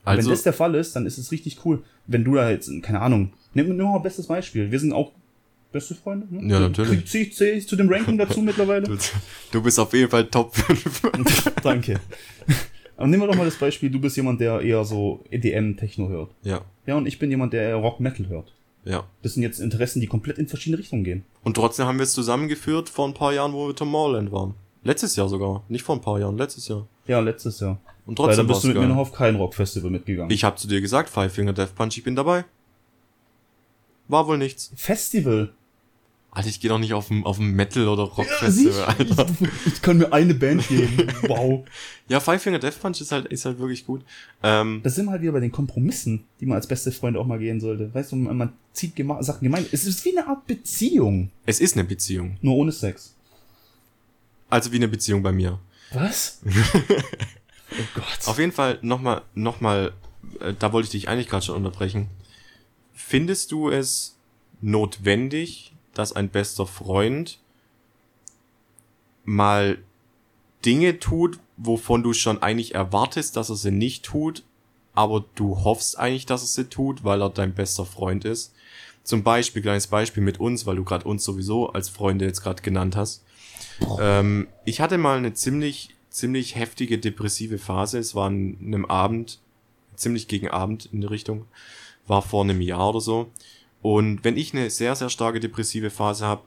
Also, 0.05 0.23
wenn 0.23 0.31
das 0.31 0.43
der 0.43 0.53
Fall 0.53 0.75
ist, 0.75 0.95
dann 0.95 1.05
ist 1.05 1.17
es 1.17 1.31
richtig 1.33 1.65
cool. 1.65 1.83
Wenn 2.05 2.23
du 2.23 2.35
da 2.35 2.49
jetzt, 2.49 2.71
keine 2.81 3.01
Ahnung, 3.01 3.33
nimm, 3.53 3.67
nimm 3.75 3.85
mal 3.85 3.97
ein 3.97 4.03
bestes 4.03 4.27
Beispiel. 4.27 4.71
Wir 4.71 4.79
sind 4.79 4.93
auch 4.93 5.11
Beste 5.71 5.95
Freunde? 5.95 6.27
Ne? 6.29 6.51
Ja, 6.51 6.59
natürlich. 6.59 7.05
Zähle 7.07 7.23
ich, 7.25 7.35
zähl 7.35 7.57
ich 7.57 7.67
zu 7.67 7.75
dem 7.75 7.89
Ranking 7.89 8.17
dazu 8.17 8.41
mittlerweile? 8.41 8.85
Du, 8.87 8.97
du 9.51 9.61
bist 9.63 9.79
auf 9.79 9.93
jeden 9.93 10.09
Fall 10.09 10.25
Top 10.27 10.55
5. 10.55 11.51
Danke. 11.63 11.99
Aber 12.95 13.07
nehmen 13.07 13.23
wir 13.23 13.27
doch 13.27 13.35
mal 13.35 13.45
das 13.45 13.55
Beispiel, 13.57 13.89
du 13.89 13.99
bist 13.99 14.15
jemand, 14.17 14.41
der 14.41 14.61
eher 14.61 14.83
so 14.85 15.23
EDM-Techno 15.29 16.09
hört. 16.09 16.31
ja, 16.43 16.61
Ja, 16.85 16.95
und 16.95 17.05
ich 17.07 17.19
bin 17.19 17.29
jemand, 17.29 17.53
der 17.53 17.61
eher 17.63 17.75
Rock-Metal 17.75 18.27
hört. 18.29 18.53
ja. 18.85 19.03
Das 19.21 19.33
sind 19.35 19.43
jetzt 19.43 19.59
Interessen, 19.59 19.99
die 20.01 20.07
komplett 20.07 20.37
in 20.39 20.47
verschiedene 20.47 20.79
Richtungen 20.79 21.03
gehen. 21.03 21.23
Und 21.43 21.55
trotzdem 21.55 21.85
haben 21.85 21.97
wir 21.99 22.03
es 22.03 22.13
zusammengeführt 22.13 22.89
vor 22.89 23.07
ein 23.07 23.13
paar 23.13 23.33
Jahren, 23.33 23.53
wo 23.53 23.67
wir 23.67 23.75
Tomorrowland 23.75 24.31
waren. 24.31 24.55
Letztes 24.83 25.15
Jahr 25.17 25.27
sogar. 25.27 25.63
Nicht 25.67 25.83
vor 25.83 25.95
ein 25.95 26.01
paar 26.01 26.19
Jahren, 26.19 26.37
letztes 26.37 26.67
Jahr. 26.69 26.87
Ja, 27.07 27.19
letztes 27.19 27.59
Jahr. 27.59 27.79
Und 28.05 28.17
Leider 28.19 28.29
trotzdem 28.29 28.47
bist 28.47 28.55
war's 28.55 28.61
du 28.61 28.67
mit 28.69 28.77
mir 28.77 28.81
geil. 28.83 28.89
noch 28.89 28.97
auf 28.97 29.11
kein 29.11 29.35
Rockfestival 29.35 29.91
mitgegangen. 29.91 30.31
Ich 30.31 30.43
habe 30.45 30.55
zu 30.55 30.67
dir 30.67 30.79
gesagt, 30.81 31.09
Five 31.09 31.33
Finger 31.33 31.51
Death 31.53 31.75
Punch, 31.75 31.97
ich 31.97 32.03
bin 32.03 32.15
dabei. 32.15 32.45
War 34.07 34.27
wohl 34.27 34.37
nichts. 34.37 34.71
Festival. 34.75 35.53
Alter, 36.31 36.49
ich 36.49 36.59
gehe 36.59 36.69
doch 36.69 36.77
nicht 36.77 36.93
auf 36.93 37.09
ein, 37.09 37.23
auf 37.23 37.39
ein 37.39 37.51
Metal- 37.51 37.87
oder 37.87 38.03
Ja, 38.03 38.09
Rockfestival, 38.09 38.51
siehst, 38.51 38.79
Alter. 39.17 39.25
ich, 39.65 39.73
ich 39.73 39.81
kann 39.81 39.97
mir 39.97 40.13
eine 40.13 40.33
Band 40.35 40.67
geben. 40.67 41.07
Wow. 41.27 41.65
Ja, 42.09 42.19
Five 42.19 42.41
Finger 42.43 42.59
Death 42.59 42.79
Punch 42.79 43.01
ist 43.01 43.11
halt, 43.11 43.25
ist 43.27 43.43
halt 43.45 43.57
wirklich 43.57 43.85
gut. 43.85 44.03
Ähm, 44.43 44.81
Da 44.83 44.89
sind 44.89 45.05
wir 45.05 45.11
halt 45.11 45.21
wieder 45.23 45.31
bei 45.31 45.39
den 45.39 45.51
Kompromissen, 45.51 46.25
die 46.39 46.45
man 46.45 46.57
als 46.57 46.67
beste 46.67 46.91
Freunde 46.91 47.19
auch 47.19 47.25
mal 47.25 47.39
gehen 47.39 47.59
sollte. 47.59 47.91
Weißt 47.93 48.11
du, 48.11 48.17
man, 48.17 48.37
man 48.37 48.53
zieht 48.73 48.95
gema 48.95 49.21
Sachen 49.23 49.41
gemein. 49.43 49.65
Es 49.71 49.85
ist 49.85 50.05
wie 50.05 50.15
eine 50.17 50.27
Art 50.27 50.45
Beziehung. 50.45 51.31
es 51.45 51.59
ist 51.59 51.75
eine 51.75 51.85
Beziehung. 51.85 52.37
Nur 52.41 52.55
ohne 52.55 52.71
Sex. 52.71 53.15
Also 54.49 54.71
wie 54.71 54.75
eine 54.77 54.87
Beziehung 54.87 55.23
bei 55.23 55.31
mir. 55.31 55.59
Was? 55.91 56.41
oh 56.45 57.83
Gott. 57.95 58.27
Auf 58.27 58.37
jeden 58.39 58.51
Fall 58.51 58.77
nochmal, 58.81 59.23
nochmal, 59.33 59.93
äh, 60.39 60.53
da 60.59 60.71
wollte 60.71 60.85
ich 60.85 60.91
dich 60.91 61.09
eigentlich 61.09 61.27
gerade 61.29 61.45
schon 61.45 61.55
unterbrechen. 61.55 62.07
Findest 62.99 63.51
du 63.51 63.69
es 63.69 64.17
notwendig, 64.59 65.71
dass 65.93 66.13
ein 66.13 66.29
bester 66.29 66.65
Freund 66.65 67.39
mal 69.23 69.77
Dinge 70.65 70.97
tut, 70.97 71.39
wovon 71.57 72.01
du 72.01 72.13
schon 72.13 72.41
eigentlich 72.41 72.73
erwartest, 72.73 73.37
dass 73.37 73.51
er 73.51 73.55
sie 73.55 73.69
nicht 73.69 74.03
tut, 74.03 74.43
aber 74.95 75.23
du 75.35 75.63
hoffst 75.63 75.99
eigentlich, 75.99 76.25
dass 76.25 76.41
er 76.41 76.47
sie 76.47 76.69
tut, 76.69 77.03
weil 77.03 77.21
er 77.21 77.29
dein 77.29 77.53
bester 77.53 77.85
Freund 77.85 78.25
ist? 78.25 78.55
Zum 79.03 79.21
Beispiel, 79.21 79.61
kleines 79.61 79.85
Beispiel 79.85 80.23
mit 80.23 80.39
uns, 80.39 80.65
weil 80.65 80.75
du 80.75 80.83
gerade 80.83 81.05
uns 81.07 81.23
sowieso 81.23 81.69
als 81.69 81.89
Freunde 81.89 82.25
jetzt 82.25 82.41
gerade 82.41 82.63
genannt 82.63 82.95
hast. 82.95 83.23
Ähm, 83.99 84.47
ich 84.65 84.81
hatte 84.81 84.97
mal 84.97 85.19
eine 85.19 85.35
ziemlich, 85.35 85.95
ziemlich 86.09 86.55
heftige 86.55 86.97
depressive 86.97 87.59
Phase. 87.59 87.99
Es 87.99 88.15
war 88.15 88.25
an 88.25 88.57
einem 88.59 88.85
Abend, 88.85 89.39
ziemlich 89.95 90.27
gegen 90.27 90.47
Abend 90.47 90.89
in 90.91 91.01
die 91.01 91.07
Richtung, 91.07 91.45
war 92.07 92.21
vor 92.21 92.43
einem 92.43 92.61
Jahr 92.61 92.89
oder 92.89 93.01
so. 93.01 93.27
Und 93.81 94.23
wenn 94.23 94.37
ich 94.37 94.53
eine 94.53 94.69
sehr, 94.69 94.95
sehr 94.95 95.09
starke 95.09 95.39
depressive 95.39 95.89
Phase 95.89 96.25
habe, 96.25 96.41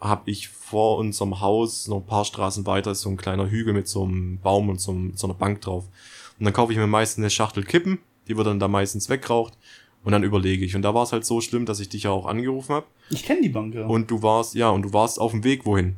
habe 0.00 0.30
ich 0.30 0.48
vor 0.48 0.98
unserem 0.98 1.40
Haus 1.40 1.88
noch 1.88 1.98
ein 1.98 2.06
paar 2.06 2.24
Straßen 2.24 2.66
weiter 2.66 2.94
so 2.94 3.08
ein 3.08 3.16
kleiner 3.16 3.50
Hügel 3.50 3.74
mit 3.74 3.88
so 3.88 4.04
einem 4.04 4.38
Baum 4.38 4.68
und 4.68 4.80
so, 4.80 4.92
einem, 4.92 5.16
so 5.16 5.26
einer 5.26 5.34
Bank 5.34 5.60
drauf. 5.60 5.88
Und 6.38 6.44
dann 6.44 6.52
kaufe 6.52 6.72
ich 6.72 6.78
mir 6.78 6.86
meistens 6.86 7.22
eine 7.22 7.30
Schachtel 7.30 7.64
Kippen, 7.64 7.98
die 8.28 8.36
wird 8.36 8.46
dann 8.46 8.60
da 8.60 8.68
meistens 8.68 9.08
weggeraucht 9.08 9.54
und 10.04 10.12
dann 10.12 10.22
überlege 10.22 10.64
ich. 10.64 10.76
Und 10.76 10.82
da 10.82 10.94
war 10.94 11.02
es 11.02 11.12
halt 11.12 11.24
so 11.24 11.40
schlimm, 11.40 11.66
dass 11.66 11.80
ich 11.80 11.88
dich 11.88 12.04
ja 12.04 12.10
auch 12.10 12.26
angerufen 12.26 12.74
habe. 12.74 12.86
Ich 13.10 13.24
kenne 13.24 13.40
die 13.42 13.48
Bank, 13.48 13.74
ja. 13.74 13.86
Und 13.86 14.10
du 14.10 14.22
warst, 14.22 14.54
ja, 14.54 14.70
und 14.70 14.82
du 14.82 14.92
warst 14.92 15.20
auf 15.20 15.32
dem 15.32 15.42
Weg 15.42 15.66
wohin. 15.66 15.96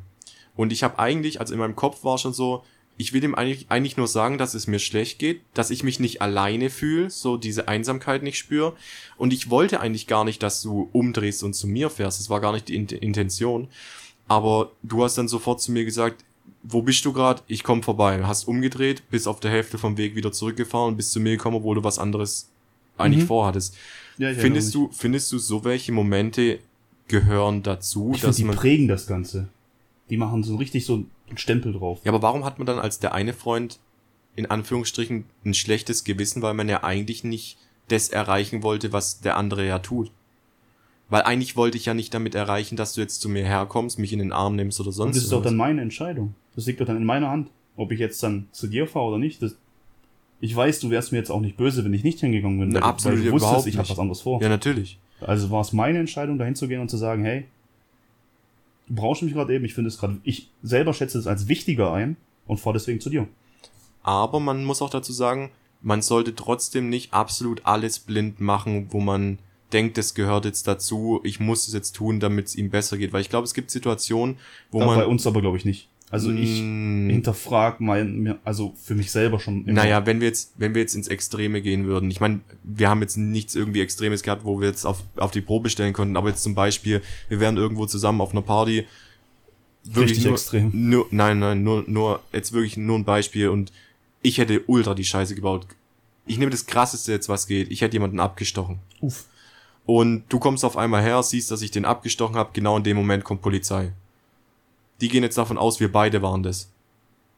Und 0.55 0.73
ich 0.73 0.83
habe 0.83 0.97
eigentlich, 0.97 1.39
also 1.39 1.53
in 1.53 1.59
meinem 1.59 1.75
Kopf 1.75 2.03
war 2.03 2.17
schon 2.17 2.33
so, 2.33 2.63
ich 3.01 3.11
will 3.13 3.23
ihm 3.23 3.35
eigentlich, 3.35 3.65
eigentlich 3.69 3.97
nur 3.97 4.07
sagen, 4.07 4.37
dass 4.37 4.53
es 4.53 4.67
mir 4.67 4.79
schlecht 4.79 5.19
geht, 5.19 5.41
dass 5.53 5.69
ich 5.71 5.83
mich 5.83 5.99
nicht 5.99 6.21
alleine 6.21 6.69
fühle, 6.69 7.09
so 7.09 7.35
diese 7.37 7.67
Einsamkeit 7.67 8.23
nicht 8.23 8.37
spüre. 8.37 8.73
Und 9.17 9.33
ich 9.33 9.49
wollte 9.49 9.79
eigentlich 9.81 10.07
gar 10.07 10.23
nicht, 10.23 10.41
dass 10.43 10.61
du 10.61 10.89
umdrehst 10.93 11.43
und 11.43 11.53
zu 11.53 11.67
mir 11.67 11.89
fährst. 11.89 12.19
Das 12.19 12.29
war 12.29 12.39
gar 12.39 12.53
nicht 12.53 12.67
die 12.69 12.75
In 12.75 12.87
Intention. 12.87 13.67
Aber 14.27 14.71
du 14.83 15.03
hast 15.03 15.17
dann 15.17 15.27
sofort 15.27 15.61
zu 15.61 15.71
mir 15.71 15.83
gesagt, 15.83 16.23
wo 16.63 16.81
bist 16.81 17.03
du 17.05 17.11
gerade? 17.11 17.41
Ich 17.47 17.63
komme 17.63 17.81
vorbei. 17.83 18.23
Hast 18.23 18.47
umgedreht, 18.47 19.03
bist 19.09 19.27
auf 19.27 19.39
der 19.39 19.51
Hälfte 19.51 19.77
vom 19.77 19.97
Weg 19.97 20.15
wieder 20.15 20.31
zurückgefahren 20.31 20.89
und 20.89 20.97
bist 20.97 21.11
zu 21.11 21.19
mir 21.19 21.31
gekommen, 21.31 21.57
obwohl 21.57 21.75
du 21.75 21.83
was 21.83 21.99
anderes 21.99 22.49
eigentlich 22.97 23.23
Mhm. 23.23 23.27
vorhattest. 23.27 23.75
ja, 24.17 24.33
Findest 24.33 24.75
du, 24.75 24.89
findest 24.93 25.31
du, 25.31 25.39
so 25.39 25.63
welche 25.63 25.91
Momente 25.91 26.59
gehören 27.07 27.63
dazu. 27.63 28.11
Ich 28.13 28.21
dass 28.21 28.35
die 28.35 28.43
man. 28.43 28.55
prägen 28.55 28.87
das 28.87 29.07
Ganze. 29.07 29.47
Die 30.11 30.17
machen 30.17 30.43
so 30.43 30.57
richtig 30.57 30.85
so 30.85 31.05
einen 31.29 31.37
Stempel 31.37 31.73
drauf. 31.73 32.01
Ja, 32.03 32.11
aber 32.11 32.21
warum 32.21 32.45
hat 32.45 32.59
man 32.59 32.67
dann 32.67 32.77
als 32.77 32.99
der 32.99 33.13
eine 33.15 33.33
Freund 33.33 33.79
in 34.35 34.45
Anführungsstrichen 34.45 35.25
ein 35.45 35.53
schlechtes 35.55 36.03
Gewissen, 36.03 36.43
weil 36.43 36.53
man 36.53 36.69
ja 36.69 36.83
eigentlich 36.83 37.23
nicht 37.23 37.57
das 37.87 38.09
erreichen 38.09 38.61
wollte, 38.61 38.93
was 38.93 39.21
der 39.21 39.37
andere 39.37 39.65
ja 39.65 39.79
tut? 39.79 40.11
Weil 41.09 41.23
eigentlich 41.23 41.57
wollte 41.57 41.77
ich 41.77 41.85
ja 41.85 41.93
nicht 41.93 42.13
damit 42.13 42.35
erreichen, 42.35 42.77
dass 42.77 42.93
du 42.93 43.01
jetzt 43.01 43.19
zu 43.19 43.27
mir 43.27 43.43
herkommst, 43.43 43.99
mich 43.99 44.13
in 44.13 44.19
den 44.19 44.31
Arm 44.31 44.55
nimmst 44.55 44.79
oder 44.79 44.91
sonst 44.91 45.15
das 45.15 45.23
ist 45.23 45.31
doch 45.31 45.41
dann 45.41 45.57
meine 45.57 45.81
Entscheidung. 45.81 46.35
Das 46.55 46.65
liegt 46.67 46.79
doch 46.79 46.85
dann 46.85 46.97
in 46.97 47.05
meiner 47.05 47.29
Hand. 47.29 47.49
Ob 47.75 47.91
ich 47.91 47.99
jetzt 47.99 48.21
dann 48.21 48.47
zu 48.51 48.67
dir 48.67 48.87
fahre 48.87 49.07
oder 49.07 49.17
nicht. 49.17 49.41
Das 49.41 49.55
ich 50.41 50.55
weiß, 50.55 50.79
du 50.79 50.89
wärst 50.89 51.11
mir 51.11 51.19
jetzt 51.19 51.29
auch 51.29 51.39
nicht 51.39 51.55
böse, 51.55 51.85
wenn 51.85 51.93
ich 51.93 52.03
nicht 52.03 52.19
hingegangen 52.19 52.59
bin. 52.59 52.73
Weil 52.73 52.81
absolut 52.81 53.19
weil 53.19 53.25
du 53.25 53.31
wusstest, 53.33 53.67
ich 53.67 53.77
habe 53.77 53.87
was 53.87 53.99
anderes 53.99 54.21
vor. 54.21 54.41
Ja, 54.41 54.49
natürlich. 54.49 54.97
Also 55.21 55.51
war 55.51 55.61
es 55.61 55.71
meine 55.71 55.99
Entscheidung, 55.99 56.39
dahin 56.39 56.55
zu 56.55 56.67
gehen 56.67 56.81
und 56.81 56.89
zu 56.89 56.97
sagen, 56.97 57.23
hey, 57.23 57.45
brauchst 58.95 59.23
mich 59.23 59.33
gerade 59.33 59.53
eben, 59.53 59.65
ich 59.65 59.73
finde 59.73 59.89
es 59.89 59.97
gerade, 59.97 60.19
ich 60.23 60.49
selber 60.63 60.93
schätze 60.93 61.17
es 61.17 61.27
als 61.27 61.47
wichtiger 61.47 61.93
ein 61.93 62.17
und 62.47 62.59
fahre 62.59 62.73
deswegen 62.73 62.99
zu 62.99 63.09
dir. 63.09 63.27
Aber 64.03 64.39
man 64.39 64.63
muss 64.63 64.81
auch 64.81 64.89
dazu 64.89 65.13
sagen, 65.13 65.51
man 65.81 66.01
sollte 66.01 66.35
trotzdem 66.35 66.89
nicht 66.89 67.13
absolut 67.13 67.65
alles 67.65 67.99
blind 67.99 68.39
machen, 68.39 68.87
wo 68.91 68.99
man 68.99 69.39
denkt, 69.73 69.97
es 69.97 70.13
gehört 70.13 70.45
jetzt 70.45 70.67
dazu, 70.67 71.21
ich 71.23 71.39
muss 71.39 71.67
es 71.67 71.73
jetzt 71.73 71.93
tun, 71.93 72.19
damit 72.19 72.47
es 72.47 72.55
ihm 72.55 72.69
besser 72.69 72.97
geht. 72.97 73.13
Weil 73.13 73.21
ich 73.21 73.29
glaube, 73.29 73.45
es 73.45 73.53
gibt 73.53 73.71
Situationen, 73.71 74.37
wo 74.69 74.79
Da 74.79 74.85
man. 74.85 74.99
bei 74.99 75.05
uns 75.05 75.25
aber 75.25 75.41
glaube 75.41 75.57
ich 75.57 75.65
nicht. 75.65 75.87
Also 76.11 76.29
ich 76.29 76.61
Mm, 76.61 77.09
hinterfrag 77.09 77.79
mein, 77.79 78.35
also 78.43 78.73
für 78.83 78.95
mich 78.95 79.11
selber 79.11 79.39
schon. 79.39 79.63
immer. 79.63 79.71
Naja, 79.71 80.05
wenn 80.05 80.19
wir 80.19 80.27
jetzt, 80.27 80.53
wenn 80.57 80.75
wir 80.75 80.81
jetzt 80.81 80.93
ins 80.93 81.07
Extreme 81.07 81.61
gehen 81.61 81.85
würden, 81.85 82.11
ich 82.11 82.19
meine, 82.19 82.41
wir 82.63 82.89
haben 82.89 83.01
jetzt 83.01 83.17
nichts 83.17 83.55
irgendwie 83.55 83.81
Extremes 83.81 84.21
gehabt, 84.21 84.43
wo 84.43 84.59
wir 84.59 84.67
jetzt 84.67 84.85
auf, 84.85 85.03
auf 85.15 85.31
die 85.31 85.41
Probe 85.41 85.69
stellen 85.69 85.93
konnten, 85.93 86.17
aber 86.17 86.29
jetzt 86.29 86.43
zum 86.43 86.53
Beispiel, 86.53 87.01
wir 87.29 87.39
wären 87.39 87.55
irgendwo 87.55 87.85
zusammen 87.85 88.19
auf 88.21 88.31
einer 88.31 88.41
Party, 88.41 88.85
Richtig 89.95 90.25
nur, 90.25 90.33
extrem. 90.33 90.71
Nur, 90.73 91.07
nein, 91.11 91.39
nein, 91.39 91.63
nur, 91.63 91.83
nur, 91.87 92.21
jetzt 92.33 92.53
wirklich 92.53 92.77
nur 92.77 92.99
ein 92.99 93.05
Beispiel 93.05 93.49
und 93.49 93.71
ich 94.21 94.37
hätte 94.37 94.61
ultra 94.67 94.93
die 94.93 95.05
Scheiße 95.05 95.33
gebaut. 95.33 95.65
Ich 96.27 96.37
nehme 96.37 96.51
das 96.51 96.67
krasseste 96.67 97.11
jetzt, 97.11 97.29
was 97.29 97.47
geht. 97.47 97.71
Ich 97.71 97.81
hätte 97.81 97.93
jemanden 97.93 98.19
abgestochen. 98.19 98.77
Uff. 98.99 99.25
Und 99.87 100.23
du 100.29 100.37
kommst 100.37 100.63
auf 100.63 100.77
einmal 100.77 101.01
her, 101.01 101.23
siehst, 101.23 101.49
dass 101.49 101.63
ich 101.63 101.71
den 101.71 101.85
abgestochen 101.85 102.35
habe, 102.35 102.51
genau 102.53 102.77
in 102.77 102.83
dem 102.83 102.95
Moment 102.95 103.23
kommt 103.23 103.41
Polizei. 103.41 103.91
Die 105.01 105.09
gehen 105.09 105.23
jetzt 105.23 105.37
davon 105.37 105.57
aus, 105.57 105.79
wir 105.79 105.91
beide 105.91 106.21
waren 106.21 106.43
das. 106.43 106.71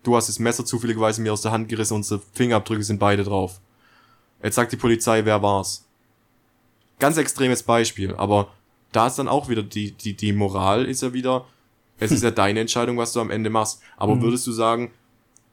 Du 0.04 0.16
hast 0.16 0.28
das 0.28 0.38
Messer 0.40 0.66
zufälligerweise 0.66 1.22
mir 1.22 1.32
aus 1.32 1.42
der 1.42 1.52
Hand 1.54 1.70
gerissen, 1.70 1.96
unsere 1.96 2.22
Fingerabdrücke 2.34 2.84
sind 2.84 3.00
beide 3.00 3.24
drauf. 3.24 3.62
Jetzt 4.44 4.56
sagt 4.56 4.74
die 4.74 4.78
Polizei, 4.78 5.24
wer 5.24 5.42
war's? 5.42 5.86
Ganz 7.00 7.18
extremes 7.18 7.64
Beispiel, 7.64 8.14
aber 8.16 8.50
da 8.92 9.08
ist 9.08 9.16
dann 9.18 9.28
auch 9.28 9.50
wieder 9.50 9.64
die, 9.64 9.92
die, 9.92 10.14
die 10.14 10.34
Moral 10.34 10.86
ist 10.86 11.02
ja 11.02 11.14
wieder, 11.14 11.46
es 11.98 12.12
ist 12.12 12.24
ja 12.24 12.32
deine 12.44 12.60
Entscheidung, 12.60 12.98
was 12.98 13.14
du 13.14 13.22
am 13.22 13.32
Ende 13.32 13.50
machst. 13.50 13.82
Aber 13.98 14.16
Mhm. 14.16 14.22
würdest 14.22 14.46
du 14.46 14.52
sagen, 14.52 14.92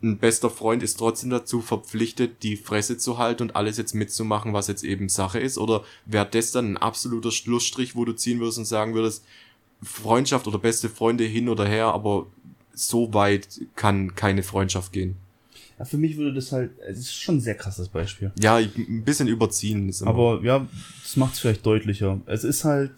ein 0.02 0.18
bester 0.18 0.50
Freund 0.50 0.82
ist 0.82 0.98
trotzdem 0.98 1.30
dazu 1.30 1.61
verpflichtet, 1.61 2.42
die 2.42 2.56
Fresse 2.56 2.98
zu 2.98 3.18
halten 3.18 3.44
und 3.44 3.56
alles 3.56 3.76
jetzt 3.76 3.94
mitzumachen, 3.94 4.52
was 4.52 4.66
jetzt 4.66 4.82
eben 4.82 5.08
Sache 5.08 5.38
ist? 5.38 5.58
Oder 5.58 5.84
wäre 6.06 6.26
das 6.28 6.52
dann 6.52 6.72
ein 6.72 6.76
absoluter 6.76 7.30
Schlussstrich, 7.30 7.94
wo 7.94 8.04
du 8.04 8.14
ziehen 8.14 8.40
würdest 8.40 8.58
und 8.58 8.64
sagen 8.64 8.94
würdest, 8.94 9.24
Freundschaft 9.83 10.47
oder 10.47 10.59
beste 10.59 10.89
Freunde 10.89 11.24
hin 11.24 11.49
oder 11.49 11.66
her, 11.66 11.87
aber 11.87 12.26
so 12.74 13.12
weit 13.14 13.61
kann 13.76 14.14
keine 14.14 14.43
Freundschaft 14.43 14.93
gehen? 14.93 15.16
Ja, 15.78 15.85
für 15.85 15.97
mich 15.97 16.16
würde 16.18 16.35
das 16.35 16.53
halt, 16.53 16.72
es 16.87 16.99
ist 16.99 17.14
schon 17.14 17.37
ein 17.37 17.41
sehr 17.41 17.55
krasses 17.55 17.89
Beispiel. 17.89 18.33
Ja, 18.39 18.57
ein 18.57 19.03
bisschen 19.05 19.28
überziehen. 19.28 19.91
Aber 20.05 20.41
ja, 20.43 20.66
das 21.03 21.16
macht 21.16 21.35
es 21.35 21.41
vielleicht 21.41 21.64
deutlicher. 21.64 22.20
Es 22.26 22.45
ist 22.45 22.64
halt, 22.64 22.93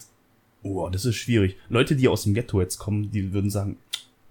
oh, 0.63 0.89
das 0.89 1.05
ist 1.05 1.15
schwierig. 1.15 1.55
Leute, 1.69 1.95
die 1.95 2.09
aus 2.09 2.23
dem 2.23 2.33
Ghetto 2.33 2.59
jetzt 2.59 2.79
kommen, 2.79 3.09
die 3.11 3.31
würden 3.31 3.49
sagen, 3.49 3.77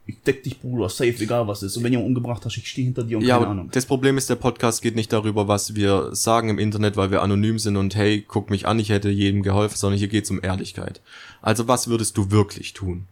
ich 0.07 0.21
deck 0.23 0.43
dich, 0.43 0.61
Bruder, 0.61 0.89
safe, 0.89 1.15
egal 1.21 1.47
was 1.47 1.63
ist. 1.63 1.77
Und 1.77 1.85
wenn 1.85 1.93
jemand 1.93 2.09
umgebracht 2.09 2.45
hast, 2.45 2.57
ich 2.57 2.67
stehe 2.67 2.85
hinter 2.85 3.05
dir 3.05 3.19
und 3.19 3.25
ja, 3.25 3.39
keine 3.39 3.51
Ahnung. 3.51 3.71
das 3.73 3.87
Problem 3.87 4.19
ist, 4.19 4.29
der 4.29 4.37
Podcast 4.37 4.83
geht 4.83 4.97
nicht 4.97 5.13
darüber, 5.13 5.47
was 5.47 5.77
wir 5.77 6.15
sagen 6.15 6.49
im 6.49 6.59
Internet, 6.59 6.97
weil 6.97 7.11
wir 7.11 7.23
anonym 7.23 7.59
sind 7.59 7.77
und 7.77 7.95
hey, 7.95 8.25
guck 8.27 8.51
mich 8.51 8.67
an, 8.67 8.79
ich 8.79 8.89
hätte 8.89 9.11
jedem 9.11 9.43
geholfen, 9.43 9.77
sondern 9.77 9.99
hier 9.99 10.09
geht's 10.09 10.31
um 10.31 10.43
Ehrlichkeit. 10.43 11.01
Also 11.41 11.69
was 11.69 11.89
würdest 11.89 12.17
du 12.17 12.31
wirklich 12.31 12.73
tun? 12.73 13.07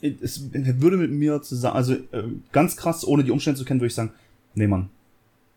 Es 0.00 0.52
würde 0.52 0.98
mit 0.98 1.10
mir 1.10 1.42
zusammen, 1.42 1.76
also 1.76 1.94
äh, 1.94 2.24
ganz 2.52 2.76
krass, 2.76 3.04
ohne 3.06 3.24
die 3.24 3.30
Umstände 3.30 3.58
zu 3.58 3.64
kennen, 3.64 3.80
würde 3.80 3.88
ich 3.88 3.94
sagen, 3.94 4.12
nee, 4.54 4.66
Mann, 4.66 4.88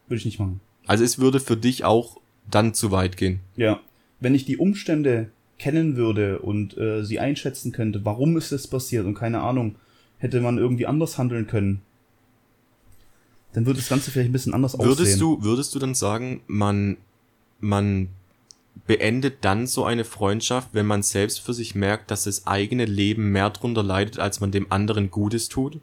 würde 0.08 0.20
ich 0.20 0.26
nicht 0.26 0.40
machen. 0.40 0.60
Also 0.88 1.04
es 1.04 1.20
würde 1.20 1.40
für 1.40 1.58
dich 1.58 1.84
auch 1.84 2.18
dann 2.50 2.74
zu 2.74 2.90
weit 2.92 3.16
gehen. 3.16 3.42
Ja, 3.58 3.80
wenn 4.20 4.34
ich 4.34 4.46
die 4.46 4.58
Umstände 4.58 5.30
kennen 5.60 5.98
würde 5.98 6.40
und 6.40 6.78
äh, 6.78 7.04
sie 7.04 7.20
einschätzen 7.20 7.72
könnte, 7.72 8.06
warum 8.06 8.38
ist 8.38 8.52
das 8.52 8.66
passiert 8.68 9.06
und 9.06 9.14
keine 9.14 9.42
Ahnung, 9.42 9.76
hätte 10.20 10.42
man 10.42 10.58
irgendwie 10.58 10.86
anders 10.86 11.18
handeln 11.18 11.48
können, 11.48 11.82
dann 13.54 13.66
würde 13.66 13.80
das 13.80 13.90
Ganze 13.90 14.12
vielleicht 14.12 14.30
ein 14.30 14.34
bisschen 14.34 14.54
anders 14.54 14.78
Würdest 14.78 15.02
aussehen. 15.02 15.20
du, 15.20 15.44
würdest 15.44 15.74
du 15.74 15.80
dann 15.80 15.96
sagen, 15.96 16.42
man, 16.48 16.98
man 17.60 18.10
beendet 18.86 19.38
dann 19.42 19.66
so 19.66 19.86
eine 19.86 20.06
Freundschaft, 20.06 20.70
wenn 20.74 20.86
man 20.86 21.02
selbst 21.02 21.40
für 21.40 21.54
sich 21.54 21.74
merkt, 21.74 22.12
dass 22.12 22.26
das 22.26 22.46
eigene 22.46 22.86
Leben 22.86 23.32
mehr 23.32 23.50
drunter 23.50 23.84
leidet, 23.84 24.20
als 24.20 24.40
man 24.40 24.52
dem 24.52 24.72
anderen 24.72 25.10
Gutes 25.10 25.50
tut? 25.50 25.80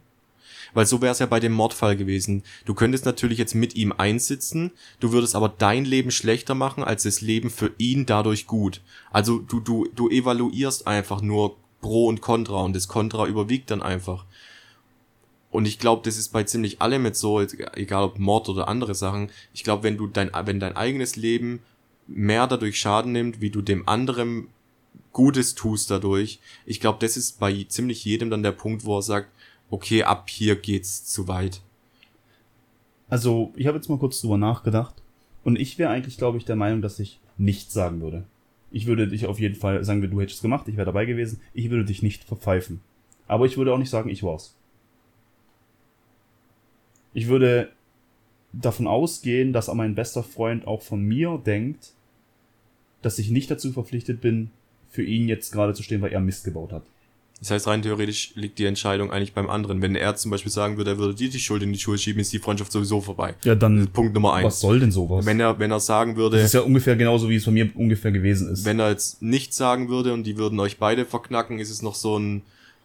Weil 0.75 0.87
so 0.87 1.01
wäre 1.01 1.13
es 1.13 1.21
ja 1.21 1.27
bei 1.27 1.41
dem 1.41 1.53
Mordfall 1.53 1.97
gewesen. 1.97 2.43
Du 2.67 2.75
könntest 2.75 3.05
natürlich 3.05 3.39
jetzt 3.39 3.55
mit 3.55 3.77
ihm 3.77 3.93
einsitzen, 3.93 4.73
du 5.01 5.13
würdest 5.13 5.35
aber 5.35 5.49
dein 5.49 5.85
Leben 5.85 6.11
schlechter 6.11 6.55
machen, 6.55 6.85
als 6.85 7.05
das 7.05 7.21
Leben 7.21 7.51
für 7.51 7.73
ihn 7.79 8.05
dadurch 8.05 8.47
gut. 8.47 8.83
Also 9.11 9.39
du, 9.39 9.61
du, 9.61 9.89
du 9.95 10.09
evaluierst 10.09 10.87
einfach 10.87 11.23
nur 11.23 11.57
Pro 11.81 12.07
und 12.07 12.21
Contra 12.21 12.63
und 12.63 12.75
das 12.75 12.89
Contra 12.89 13.27
überwiegt 13.27 13.71
dann 13.71 13.83
einfach. 13.83 14.25
Und 15.51 15.67
ich 15.67 15.79
glaube, 15.79 16.03
das 16.05 16.19
ist 16.19 16.33
bei 16.33 16.43
ziemlich 16.43 16.83
allem 16.83 17.03
mit 17.03 17.17
so, 17.17 17.41
egal 17.41 18.05
ob 18.05 18.19
Mord 18.19 18.49
oder 18.49 18.69
andere 18.69 18.95
Sachen. 18.95 19.31
Ich 19.55 19.65
glaube, 19.65 19.85
wenn 19.85 19.97
du 19.97 20.07
dein, 20.07 20.31
wenn 20.45 20.61
dein 20.61 20.77
eigenes 20.77 21.17
Leben 21.17 21.61
mehr 22.07 22.47
dadurch 22.47 22.79
Schaden 22.79 23.13
nimmt, 23.13 23.41
wie 23.41 23.51
du 23.51 23.63
dem 23.63 23.89
anderen 23.89 24.49
Gutes 25.13 25.55
tust 25.55 25.91
dadurch, 25.91 26.41
ich 26.67 26.81
glaube, 26.81 26.99
das 27.01 27.17
ist 27.17 27.39
bei 27.41 27.65
ziemlich 27.69 28.05
jedem 28.05 28.29
dann 28.29 28.43
der 28.43 28.53
Punkt, 28.53 28.85
wo 28.85 28.99
er 28.99 29.03
sagt, 29.03 29.31
okay, 29.71 30.03
ab 30.03 30.29
hier 30.29 30.57
geht's 30.57 31.05
zu 31.05 31.27
weit. 31.27 31.63
Also, 33.09 33.53
ich 33.57 33.67
habe 33.67 33.79
jetzt 33.79 33.89
mal 33.89 33.99
kurz 33.99 34.21
drüber 34.21 34.37
nachgedacht. 34.37 34.95
Und 35.45 35.59
ich 35.59 35.79
wäre 35.79 35.91
eigentlich, 35.91 36.19
glaube 36.19 36.39
ich, 36.39 36.45
der 36.45 36.57
Meinung, 36.57 36.83
dass 36.83 36.99
ich 36.99 37.21
nichts 37.39 37.73
sagen 37.73 38.01
würde. 38.01 38.25
Ich 38.71 38.87
würde 38.87 39.09
dich 39.09 39.27
auf 39.27 39.39
jeden 39.39 39.55
Fall 39.55 39.83
sagen, 39.85 40.03
du 40.03 40.21
hättest 40.21 40.39
es 40.39 40.43
gemacht, 40.43 40.69
ich 40.69 40.77
wäre 40.77 40.87
dabei 40.87 41.05
gewesen. 41.05 41.41
Ich 41.55 41.71
würde 41.71 41.85
dich 41.85 42.03
nicht 42.03 42.25
verpfeifen. 42.25 42.81
Aber 43.27 43.47
ich 43.47 43.57
würde 43.57 43.73
auch 43.73 43.79
nicht 43.79 43.91
sagen, 43.91 44.11
ich 44.11 44.23
war's. 44.23 44.57
Ich 47.15 47.29
würde 47.29 47.71
davon 48.53 48.87
ausgehen, 48.87 49.53
dass 49.53 49.73
mein 49.73 49.95
bester 49.95 50.23
Freund 50.23 50.67
auch 50.67 50.83
von 50.83 51.03
mir 51.03 51.41
denkt, 51.45 51.93
dass 53.03 53.19
ich 53.19 53.31
nicht 53.31 53.51
dazu 53.51 53.73
verpflichtet 53.73 54.21
bin, 54.21 54.51
für 54.89 55.03
ihn 55.03 55.29
jetzt 55.29 55.53
gerade 55.53 55.75
zu 55.75 55.83
stehen, 55.83 56.01
weil 56.01 56.13
er 56.13 56.21
Mist 56.21 56.45
gebaut 56.45 56.73
hat. 56.73 56.85
Das 57.41 57.51
heißt, 57.51 57.67
rein 57.67 57.83
theoretisch 57.83 58.33
liegt 58.35 58.59
die 58.59 58.65
Entscheidung 58.65 59.11
eigentlich 59.11 59.35
beim 59.35 59.51
anderen. 59.51 59.83
Wenn 59.83 59.95
er 59.95 60.17
zum 60.17 60.31
Beispiel 60.31 60.51
sagen 60.51 60.79
würde, 60.79 60.93
er 60.93 60.99
würde 60.99 61.15
dir 61.15 61.29
die 61.29 61.39
Schuld 61.39 61.63
in 61.63 61.73
die 61.73 61.79
Schuhe 61.79 61.99
schieben, 61.99 62.21
ist 62.21 62.33
die 62.33 62.39
Freundschaft 62.39 62.73
sowieso 62.73 63.03
vorbei. 63.03 63.35
Ja, 63.45 63.55
dann. 63.55 63.89
Punkt 63.89 64.15
Nummer 64.15 64.33
eins. 64.33 64.47
Was 64.47 64.61
soll 64.61 64.81
denn 64.81 64.91
sowas? 64.91 65.27
Wenn 65.27 65.39
er, 65.39 65.59
wenn 65.59 65.71
er 65.71 65.81
sagen 65.81 66.17
würde. 66.17 66.39
Das 66.39 66.47
ist 66.47 66.55
ja 66.55 66.63
ungefähr 66.63 66.97
genauso, 66.97 67.29
wie 67.29 67.37
es 67.37 67.45
bei 67.45 67.51
mir 67.51 67.69
ungefähr 67.75 68.11
gewesen 68.11 68.51
ist. 68.51 68.65
Wenn 68.65 68.81
er 68.81 68.89
jetzt 68.89 69.21
nichts 69.21 69.57
sagen 69.57 69.91
würde 69.91 70.15
und 70.15 70.25
die 70.25 70.39
würden 70.39 70.59
euch 70.61 70.79
beide 70.79 71.05
verknacken, 71.05 71.59
ist 71.59 71.71
es 71.71 71.83
noch 71.83 71.95
so 71.95 72.19
ein, 72.19 72.43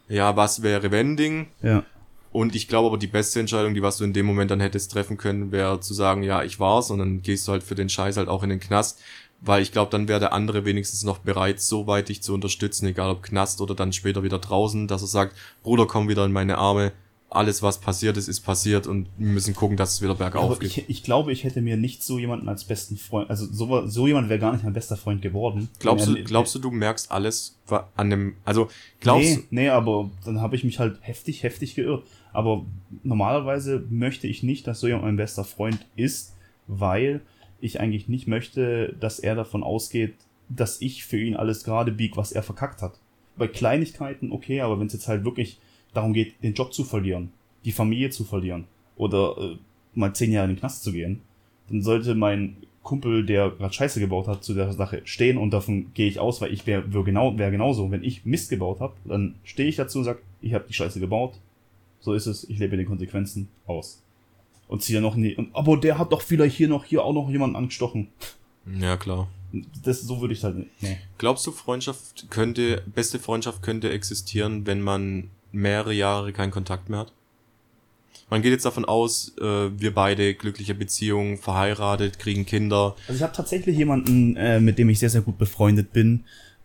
ja, 0.09 0.35
was 0.35 0.61
wäre 0.63 0.91
wenn 0.91 1.15
Ding. 1.15 1.47
Ja. 1.63 1.85
Und 2.33 2.55
ich 2.55 2.67
glaube 2.67 2.87
aber, 2.87 2.97
die 2.97 3.07
beste 3.07 3.39
Entscheidung, 3.39 3.73
die 3.73 3.81
was 3.81 3.97
du 3.97 4.03
in 4.03 4.13
dem 4.13 4.25
Moment 4.25 4.51
dann 4.51 4.59
hättest 4.59 4.91
treffen 4.91 5.17
können, 5.17 5.51
wäre 5.51 5.79
zu 5.79 5.93
sagen, 5.93 6.23
ja, 6.23 6.43
ich 6.43 6.59
war's 6.59 6.89
und 6.89 6.99
dann 6.99 7.21
gehst 7.21 7.47
du 7.47 7.53
halt 7.53 7.63
für 7.63 7.75
den 7.75 7.89
Scheiß 7.89 8.17
halt 8.17 8.29
auch 8.29 8.43
in 8.43 8.49
den 8.49 8.59
Knast. 8.59 8.99
Weil 9.43 9.63
ich 9.63 9.71
glaube, 9.71 9.89
dann 9.89 10.07
wäre 10.07 10.19
der 10.19 10.33
andere 10.33 10.65
wenigstens 10.65 11.03
noch 11.03 11.17
bereit, 11.17 11.59
so 11.59 11.87
weit 11.87 12.09
dich 12.09 12.21
zu 12.21 12.33
unterstützen, 12.33 12.85
egal 12.85 13.09
ob 13.09 13.23
Knast 13.23 13.59
oder 13.59 13.73
dann 13.73 13.91
später 13.91 14.21
wieder 14.23 14.37
draußen, 14.37 14.87
dass 14.87 15.01
er 15.01 15.07
sagt, 15.07 15.35
Bruder, 15.63 15.87
komm 15.87 16.09
wieder 16.09 16.23
in 16.25 16.31
meine 16.31 16.59
Arme, 16.59 16.91
alles 17.31 17.63
was 17.63 17.79
passiert 17.79 18.17
ist, 18.17 18.27
ist 18.27 18.41
passiert 18.41 18.87
und 18.87 19.07
wir 19.17 19.29
müssen 19.29 19.55
gucken, 19.55 19.77
dass 19.77 19.93
es 19.93 20.01
wieder 20.01 20.15
bergauf 20.15 20.59
geht. 20.59 20.77
Ich, 20.77 20.89
ich, 20.89 21.03
glaube, 21.03 21.31
ich 21.31 21.45
hätte 21.45 21.61
mir 21.61 21.77
nicht 21.77 22.03
so 22.03 22.19
jemanden 22.19 22.49
als 22.49 22.65
besten 22.65 22.97
Freund, 22.97 23.29
also 23.29 23.47
so, 23.49 23.87
so 23.87 24.05
jemand 24.05 24.27
wäre 24.27 24.39
gar 24.39 24.51
nicht 24.51 24.65
mein 24.65 24.73
bester 24.73 24.97
Freund 24.97 25.21
geworden. 25.21 25.69
Glaubst 25.79 26.07
du, 26.07 26.21
glaubst 26.23 26.53
du, 26.53 26.59
du 26.59 26.71
merkst 26.71 27.09
alles 27.09 27.57
an 27.95 28.09
dem, 28.09 28.35
also 28.43 28.67
glaubst 28.99 29.29
nee, 29.29 29.43
nee, 29.49 29.69
aber 29.69 30.11
dann 30.25 30.41
habe 30.41 30.57
ich 30.57 30.65
mich 30.65 30.79
halt 30.79 30.97
heftig, 31.01 31.43
heftig 31.43 31.75
geirrt. 31.75 32.03
Aber 32.33 32.65
normalerweise 33.03 33.85
möchte 33.89 34.27
ich 34.27 34.43
nicht, 34.43 34.67
dass 34.67 34.81
so 34.81 34.87
jemand 34.87 35.05
mein 35.05 35.15
bester 35.15 35.45
Freund 35.45 35.85
ist, 35.95 36.35
weil 36.67 37.21
ich 37.61 37.79
eigentlich 37.79 38.07
nicht 38.07 38.27
möchte, 38.27 38.95
dass 38.99 39.19
er 39.19 39.35
davon 39.35 39.63
ausgeht, 39.63 40.13
dass 40.49 40.81
ich 40.81 41.05
für 41.05 41.19
ihn 41.19 41.35
alles 41.35 41.63
gerade 41.63 41.91
bieg, 41.91 42.17
was 42.17 42.31
er 42.31 42.43
verkackt 42.43 42.81
hat. 42.81 42.99
Bei 43.37 43.47
Kleinigkeiten 43.47 44.31
okay, 44.31 44.61
aber 44.61 44.79
wenn 44.79 44.87
es 44.87 44.93
jetzt 44.93 45.07
halt 45.07 45.23
wirklich 45.23 45.59
darum 45.93 46.13
geht, 46.13 46.41
den 46.43 46.53
Job 46.53 46.73
zu 46.73 46.83
verlieren, 46.83 47.31
die 47.63 47.71
Familie 47.71 48.09
zu 48.09 48.23
verlieren 48.23 48.65
oder 48.97 49.37
äh, 49.37 49.57
mal 49.93 50.13
zehn 50.13 50.31
Jahre 50.31 50.49
in 50.49 50.55
den 50.55 50.59
Knast 50.59 50.83
zu 50.83 50.91
gehen, 50.91 51.21
dann 51.69 51.81
sollte 51.81 52.15
mein 52.15 52.57
Kumpel, 52.83 53.25
der 53.25 53.51
gerade 53.51 53.73
Scheiße 53.73 53.99
gebaut 53.99 54.27
hat, 54.27 54.43
zu 54.43 54.53
der 54.53 54.73
Sache 54.73 55.01
stehen 55.05 55.37
und 55.37 55.51
davon 55.51 55.93
gehe 55.93 56.07
ich 56.07 56.19
aus, 56.19 56.41
weil 56.41 56.51
ich 56.51 56.65
wäre 56.65 56.91
wär 56.93 57.03
genau, 57.03 57.37
wär 57.37 57.51
genauso. 57.51 57.91
Wenn 57.91 58.03
ich 58.03 58.25
Mist 58.25 58.49
gebaut 58.49 58.79
habe, 58.79 58.93
dann 59.05 59.35
stehe 59.43 59.69
ich 59.69 59.75
dazu 59.75 59.99
und 59.99 60.05
sage, 60.05 60.19
ich 60.41 60.53
habe 60.53 60.65
die 60.67 60.73
Scheiße 60.73 60.99
gebaut, 60.99 61.39
so 61.99 62.13
ist 62.13 62.25
es, 62.25 62.49
ich 62.49 62.57
lebe 62.57 62.77
den 62.77 62.87
Konsequenzen 62.87 63.47
aus 63.67 64.01
und 64.71 64.81
ziehe 64.81 65.01
noch 65.01 65.15
nie. 65.15 65.37
Aber 65.51 65.75
der 65.75 65.99
hat 65.99 66.13
doch 66.13 66.21
vielleicht 66.21 66.55
hier 66.55 66.69
noch 66.69 66.85
hier 66.85 67.03
auch 67.03 67.13
noch 67.13 67.29
jemanden 67.29 67.57
angestochen. 67.57 68.07
Ja, 68.79 68.95
klar. 68.95 69.27
Das, 69.83 70.01
so 70.01 70.21
würde 70.21 70.33
ich 70.33 70.45
halt. 70.45 70.65
Nee. 70.79 70.97
Glaubst 71.17 71.45
du, 71.45 71.51
Freundschaft 71.51 72.27
könnte, 72.29 72.81
beste 72.85 73.19
Freundschaft 73.19 73.61
könnte 73.61 73.89
existieren, 73.89 74.65
wenn 74.65 74.81
man 74.81 75.29
mehrere 75.51 75.93
Jahre 75.93 76.31
keinen 76.31 76.51
Kontakt 76.51 76.89
mehr 76.89 76.99
hat? 76.99 77.11
Man 78.29 78.41
geht 78.41 78.53
jetzt 78.53 78.63
davon 78.63 78.85
aus, 78.85 79.35
äh, 79.41 79.69
wir 79.77 79.93
beide 79.93 80.33
glückliche 80.35 80.73
Beziehungen, 80.73 81.37
verheiratet, 81.37 82.17
kriegen 82.17 82.45
Kinder. 82.45 82.95
Also 83.09 83.17
ich 83.17 83.23
habe 83.23 83.35
tatsächlich 83.35 83.75
jemanden, 83.75 84.37
äh, 84.37 84.61
mit 84.61 84.77
dem 84.77 84.87
ich 84.87 84.99
sehr, 84.99 85.09
sehr 85.09 85.19
gut 85.19 85.37
befreundet 85.37 85.91
bin. 85.91 86.23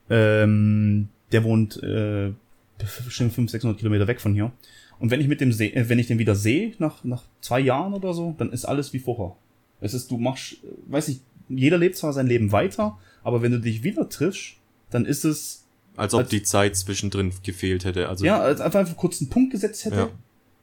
Ähm, 0.08 1.08
der 1.32 1.42
wohnt 1.42 1.82
äh, 1.82 2.30
bestimmt 2.78 3.32
500, 3.32 3.50
600 3.50 3.78
Kilometer 3.78 4.06
weg 4.06 4.20
von 4.20 4.32
hier. 4.32 4.52
Und 4.98 5.10
wenn 5.10 5.20
ich 5.20 5.28
mit 5.28 5.40
dem 5.40 5.52
seh, 5.52 5.68
äh, 5.68 5.88
wenn 5.88 5.98
ich 5.98 6.06
den 6.06 6.18
wieder 6.18 6.34
sehe, 6.34 6.74
nach, 6.78 7.04
nach 7.04 7.24
zwei 7.40 7.60
Jahren 7.60 7.94
oder 7.94 8.14
so, 8.14 8.34
dann 8.38 8.52
ist 8.52 8.64
alles 8.64 8.92
wie 8.92 8.98
vorher. 8.98 9.36
Es 9.80 9.94
ist, 9.94 10.10
du 10.10 10.18
machst, 10.18 10.54
äh, 10.54 10.92
weiß 10.92 11.08
ich, 11.08 11.20
jeder 11.48 11.78
lebt 11.78 11.96
zwar 11.96 12.12
sein 12.12 12.26
Leben 12.26 12.52
weiter, 12.52 12.98
aber 13.22 13.42
wenn 13.42 13.52
du 13.52 13.60
dich 13.60 13.82
wieder 13.82 14.08
triffst, 14.08 14.54
dann 14.90 15.04
ist 15.04 15.24
es. 15.24 15.64
Als 15.96 16.14
ob 16.14 16.20
als, 16.20 16.30
die 16.30 16.42
Zeit 16.42 16.76
zwischendrin 16.76 17.32
gefehlt 17.42 17.84
hätte. 17.84 18.08
Also, 18.08 18.24
ja, 18.24 18.38
als 18.38 18.60
einfach, 18.60 18.80
einfach 18.80 18.96
kurz 18.96 19.20
einen 19.20 19.30
Punkt 19.30 19.52
gesetzt 19.52 19.84
hätte. 19.84 19.96
Ja. 19.96 20.10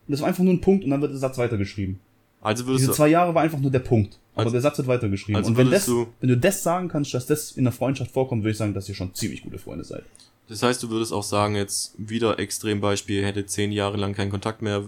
Das 0.08 0.22
war 0.22 0.28
einfach 0.28 0.44
nur 0.44 0.54
ein 0.54 0.62
Punkt 0.62 0.84
und 0.84 0.92
dann 0.92 1.02
wird 1.02 1.12
der 1.12 1.20
Satz 1.20 1.38
weitergeschrieben. 1.38 2.00
Also 2.42 2.66
würdest 2.68 2.84
Diese 2.84 2.94
zwei 2.94 3.08
Jahre 3.08 3.34
war 3.34 3.42
einfach 3.42 3.60
nur 3.60 3.72
der 3.72 3.80
Punkt. 3.80 4.20
Aber 4.36 4.52
der 4.52 4.60
Satz 4.60 4.78
wird 4.78 4.88
weitergeschrieben. 4.88 5.38
Also 5.38 5.52
und 5.52 5.58
wenn, 5.58 5.72
das, 5.72 5.86
du, 5.86 6.08
wenn 6.20 6.30
du 6.30 6.38
das 6.38 6.62
sagen 6.62 6.90
kannst, 6.90 7.14
dass 7.14 7.26
das 7.26 7.52
in 7.52 7.64
der 7.64 7.72
Freundschaft 7.72 8.12
vorkommt, 8.12 8.44
würde 8.44 8.52
ich 8.52 8.58
sagen, 8.58 8.74
dass 8.74 8.90
ihr 8.90 8.96
schon 8.96 9.14
ziemlich 9.14 9.44
gute 9.44 9.58
Freunde 9.58 9.86
seid. 9.86 10.04
Das 10.54 10.62
heißt, 10.62 10.84
du 10.84 10.92
würdest 10.92 11.12
auch 11.12 11.24
sagen, 11.24 11.56
jetzt 11.56 11.96
wieder 11.98 12.38
Extrembeispiel, 12.38 13.26
hätte 13.26 13.48
zehn 13.48 13.72
Jahre 13.72 13.98
lang 13.98 14.14
keinen 14.14 14.30
Kontakt 14.30 14.62
mehr 14.62 14.88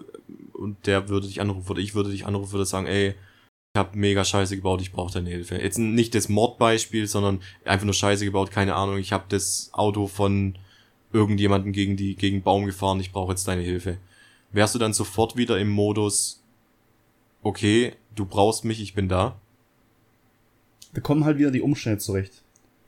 und 0.54 0.86
der 0.86 1.10
würde 1.10 1.26
dich 1.26 1.42
anrufen 1.42 1.72
oder 1.72 1.82
ich 1.82 1.96
würde 1.96 2.12
dich 2.12 2.28
anrufen, 2.28 2.52
würde 2.52 2.68
sagen, 2.68 2.86
ey, 2.86 3.16
ich 3.74 3.80
habe 3.80 3.98
mega 3.98 4.24
Scheiße 4.24 4.58
gebaut, 4.58 4.82
ich 4.82 4.92
brauche 4.92 5.12
deine 5.12 5.32
Hilfe. 5.32 5.56
Jetzt 5.56 5.80
nicht 5.80 6.14
das 6.14 6.30
Mordbeispiel, 6.30 7.08
sondern 7.08 7.42
einfach 7.64 7.86
nur 7.86 7.96
Scheiße 7.96 8.26
gebaut, 8.26 8.52
keine 8.52 8.76
Ahnung, 8.76 9.00
ich 9.00 9.12
habe 9.12 9.24
das 9.28 9.72
Auto 9.74 10.06
von 10.06 10.56
irgendjemanden 11.12 11.72
gegen 11.72 11.98
die 11.98 12.16
gegen 12.16 12.44
Baum 12.44 12.68
gefahren, 12.68 13.00
ich 13.00 13.12
brauche 13.12 13.32
jetzt 13.32 13.48
deine 13.48 13.64
Hilfe. 13.64 13.98
Wärst 14.52 14.76
du 14.76 14.80
dann 14.80 14.94
sofort 14.94 15.36
wieder 15.36 15.58
im 15.58 15.70
Modus, 15.70 16.44
okay, 17.42 17.94
du 18.14 18.28
brauchst 18.28 18.66
mich, 18.66 18.80
ich 18.80 18.94
bin 18.94 19.10
da? 19.10 19.42
Da 20.94 21.02
kommen 21.02 21.26
halt 21.26 21.40
wieder 21.40 21.50
die 21.50 21.62
Umstände 21.62 21.98
zurecht 21.98 22.45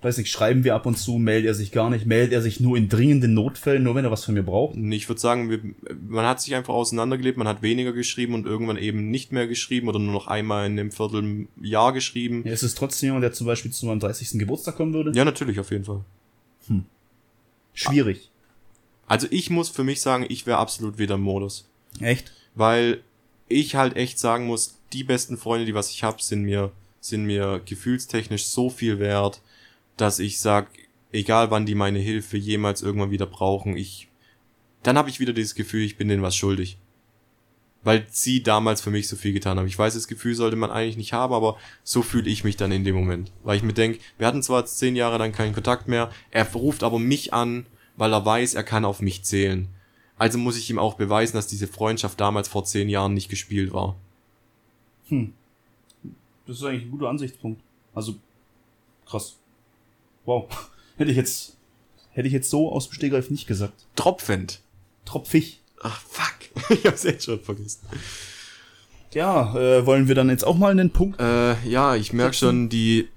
weiß 0.07 0.17
nicht, 0.17 0.31
schreiben 0.31 0.63
wir 0.63 0.73
ab 0.73 0.85
und 0.85 0.97
zu, 0.97 1.17
meldet 1.17 1.47
er 1.47 1.53
sich 1.53 1.71
gar 1.71 1.89
nicht, 1.89 2.05
meldet 2.05 2.33
er 2.33 2.41
sich 2.41 2.59
nur 2.59 2.77
in 2.77 2.89
dringenden 2.89 3.33
Notfällen, 3.33 3.83
nur 3.83 3.95
wenn 3.95 4.05
er 4.05 4.11
was 4.11 4.23
von 4.23 4.33
mir 4.33 4.43
braucht? 4.43 4.77
Ich 4.77 5.09
würde 5.09 5.19
sagen, 5.19 5.49
wir, 5.49 5.59
man 6.07 6.25
hat 6.25 6.41
sich 6.41 6.55
einfach 6.55 6.73
auseinandergelebt, 6.73 7.37
man 7.37 7.47
hat 7.47 7.61
weniger 7.61 7.91
geschrieben 7.91 8.33
und 8.33 8.45
irgendwann 8.45 8.77
eben 8.77 9.11
nicht 9.11 9.31
mehr 9.31 9.47
geschrieben 9.47 9.87
oder 9.87 9.99
nur 9.99 10.13
noch 10.13 10.27
einmal 10.27 10.65
in 10.65 10.79
einem 10.79 10.91
Vierteljahr 10.91 11.93
geschrieben. 11.93 12.43
Ja, 12.45 12.53
ist 12.53 12.63
es 12.63 12.75
trotzdem 12.75 13.07
jemand, 13.07 13.23
der 13.23 13.33
zum 13.33 13.47
Beispiel 13.47 13.71
zu 13.71 13.85
meinem 13.85 13.99
30. 13.99 14.39
Geburtstag 14.39 14.77
kommen 14.77 14.93
würde? 14.93 15.11
Ja, 15.13 15.25
natürlich, 15.25 15.59
auf 15.59 15.71
jeden 15.71 15.83
Fall. 15.85 16.01
Hm. 16.67 16.85
Schwierig. 17.73 18.29
Also 19.07 19.27
ich 19.29 19.49
muss 19.49 19.69
für 19.69 19.83
mich 19.83 20.01
sagen, 20.01 20.25
ich 20.27 20.45
wäre 20.45 20.57
absolut 20.57 20.97
wieder 20.97 21.15
im 21.15 21.21
Modus. 21.21 21.69
Echt? 21.99 22.31
Weil 22.55 23.01
ich 23.47 23.75
halt 23.75 23.95
echt 23.95 24.19
sagen 24.19 24.47
muss, 24.47 24.77
die 24.93 25.03
besten 25.03 25.37
Freunde, 25.37 25.65
die 25.65 25.73
was 25.73 25.91
ich 25.91 26.03
habe, 26.03 26.21
sind 26.21 26.43
mir 26.43 26.71
sind 26.99 27.25
mir 27.25 27.61
gefühlstechnisch 27.65 28.45
so 28.45 28.69
viel 28.69 28.99
wert 28.99 29.41
dass 29.97 30.19
ich 30.19 30.39
sag, 30.39 30.69
egal 31.11 31.51
wann 31.51 31.65
die 31.65 31.75
meine 31.75 31.99
Hilfe 31.99 32.37
jemals 32.37 32.81
irgendwann 32.81 33.11
wieder 33.11 33.25
brauchen, 33.25 33.75
ich, 33.75 34.07
dann 34.83 34.97
habe 34.97 35.09
ich 35.09 35.19
wieder 35.19 35.33
dieses 35.33 35.55
Gefühl, 35.55 35.83
ich 35.83 35.97
bin 35.97 36.07
denen 36.07 36.23
was 36.23 36.35
schuldig. 36.35 36.77
Weil 37.83 38.05
sie 38.09 38.43
damals 38.43 38.81
für 38.81 38.89
mich 38.89 39.07
so 39.07 39.15
viel 39.15 39.33
getan 39.33 39.57
haben. 39.57 39.67
Ich 39.67 39.77
weiß, 39.77 39.93
das 39.93 40.07
Gefühl 40.07 40.35
sollte 40.35 40.57
man 40.57 40.71
eigentlich 40.71 40.97
nicht 40.97 41.13
haben, 41.13 41.33
aber 41.33 41.57
so 41.83 42.01
fühle 42.01 42.29
ich 42.29 42.43
mich 42.43 42.57
dann 42.57 42.71
in 42.71 42.83
dem 42.83 42.95
Moment. 42.95 43.31
Weil 43.43 43.57
ich 43.57 43.63
mir 43.63 43.73
denke, 43.73 43.99
wir 44.17 44.27
hatten 44.27 44.43
zwar 44.43 44.65
zehn 44.65 44.95
Jahre 44.95 45.17
lang 45.17 45.31
keinen 45.31 45.53
Kontakt 45.53 45.87
mehr, 45.87 46.11
er 46.31 46.51
ruft 46.53 46.83
aber 46.83 46.99
mich 46.99 47.33
an, 47.33 47.65
weil 47.95 48.13
er 48.13 48.25
weiß, 48.25 48.55
er 48.55 48.63
kann 48.63 48.85
auf 48.85 49.01
mich 49.01 49.23
zählen. 49.23 49.69
Also 50.17 50.37
muss 50.37 50.57
ich 50.57 50.69
ihm 50.69 50.79
auch 50.79 50.95
beweisen, 50.95 51.35
dass 51.37 51.47
diese 51.47 51.67
Freundschaft 51.67 52.19
damals 52.19 52.47
vor 52.47 52.65
zehn 52.65 52.89
Jahren 52.89 53.13
nicht 53.13 53.29
gespielt 53.29 53.71
war. 53.71 53.95
Hm. 55.07 55.33
Das 56.45 56.57
ist 56.57 56.63
eigentlich 56.63 56.85
ein 56.85 56.91
guter 56.91 57.09
Ansichtspunkt. 57.09 57.61
Also, 57.93 58.15
krass. 59.05 59.37
Wow. 60.27 60.47
Hätte 60.97 61.09
ich 61.09 61.17
jetzt, 61.17 61.55
hätte 62.09 62.27
ich 62.27 62.33
jetzt 62.33 62.49
so 62.49 62.71
aus 62.71 62.89
dem 62.89 62.93
Stegreif 62.93 63.29
nicht 63.29 63.47
gesagt. 63.47 63.85
Tropfend. 63.95 64.61
Tropfig. 65.05 65.61
Ach, 65.81 66.01
fuck. 66.01 66.69
ich 66.77 66.85
hab's 66.85 67.03
jetzt 67.03 67.25
schon 67.25 67.39
vergessen. 67.39 67.79
Ja, 69.13 69.55
äh, 69.55 69.85
wollen 69.85 70.07
wir 70.07 70.15
dann 70.15 70.29
jetzt 70.29 70.43
auch 70.43 70.57
mal 70.57 70.71
einen 70.71 70.89
Punkt? 70.89 71.21
Äh, 71.21 71.55
ja, 71.67 71.95
ich 71.95 72.13
merke 72.13 72.33
schon, 72.33 72.67
die 72.67 73.07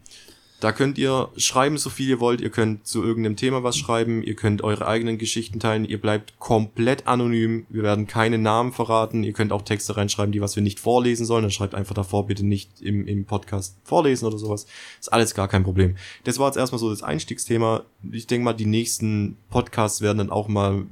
Da 0.66 0.72
könnt 0.72 0.97
ihr 0.97 1.30
schreiben, 1.38 1.78
so 1.78 1.91
viel 1.91 2.09
ihr 2.09 2.20
wollt. 2.20 2.41
Ihr 2.41 2.49
könnt 2.49 2.88
zu 2.88 3.03
irgendeinem 3.03 3.36
Thema 3.36 3.61
was 3.61 3.78
schreiben. 3.78 4.24
Ihr 4.24 4.34
könnt 4.34 4.63
eure 4.63 4.88
eigenen 4.88 5.20
Geschichten 5.20 5.59
teilen. 5.59 5.86
Ihr 5.86 6.01
bleibt 6.01 6.39
komplett 6.39 7.05
anonym. 7.05 7.68
Wir 7.70 7.84
werden 7.84 8.07
keine 8.07 8.39
Namen 8.39 8.72
verraten. 8.72 9.24
Ihr 9.24 9.34
könnt 9.34 9.51
auch 9.51 9.61
Texte 9.61 9.95
reinschreiben, 9.95 10.32
die 10.32 10.41
was 10.41 10.55
wir 10.55 10.63
nicht 10.63 10.80
vorlesen 10.80 11.28
sollen. 11.28 11.43
Dann 11.43 11.51
schreibt 11.51 11.76
einfach 11.76 11.93
davor 11.93 12.26
bitte 12.26 12.43
nicht 12.43 12.82
im, 12.82 13.05
im 13.05 13.26
Podcast 13.26 13.78
vorlesen 13.84 14.26
oder 14.26 14.39
sowas. 14.39 14.66
Ist 14.99 15.13
alles 15.13 15.36
gar 15.36 15.47
kein 15.47 15.61
Problem. 15.61 15.97
Das 16.24 16.39
war 16.39 16.47
jetzt 16.47 16.57
erstmal 16.57 16.80
so 16.80 16.89
das 16.89 17.03
Einstiegsthema. 17.03 17.84
Ich 18.11 18.26
denke 18.26 18.45
mal, 18.45 18.53
die 18.53 18.66
nächsten 18.66 19.38
Podcasts 19.51 20.01
werden 20.01 20.18
dann 20.18 20.32
auch 20.32 20.47
mal 20.47 20.88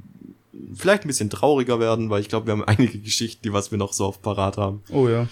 vielleicht 0.72 1.04
ein 1.04 1.08
bisschen 1.08 1.30
trauriger 1.30 1.80
werden, 1.80 2.10
weil 2.10 2.20
ich 2.20 2.28
glaube, 2.28 2.46
wir 2.46 2.52
haben 2.52 2.64
einige 2.66 3.00
Geschichten, 3.00 3.42
die 3.42 3.52
was 3.52 3.72
wir 3.72 3.78
noch 3.78 3.92
so 3.92 4.06
auf 4.06 4.22
Parat 4.22 4.56
haben. 4.56 4.84
Oh 4.92 5.08
ja. 5.08 5.26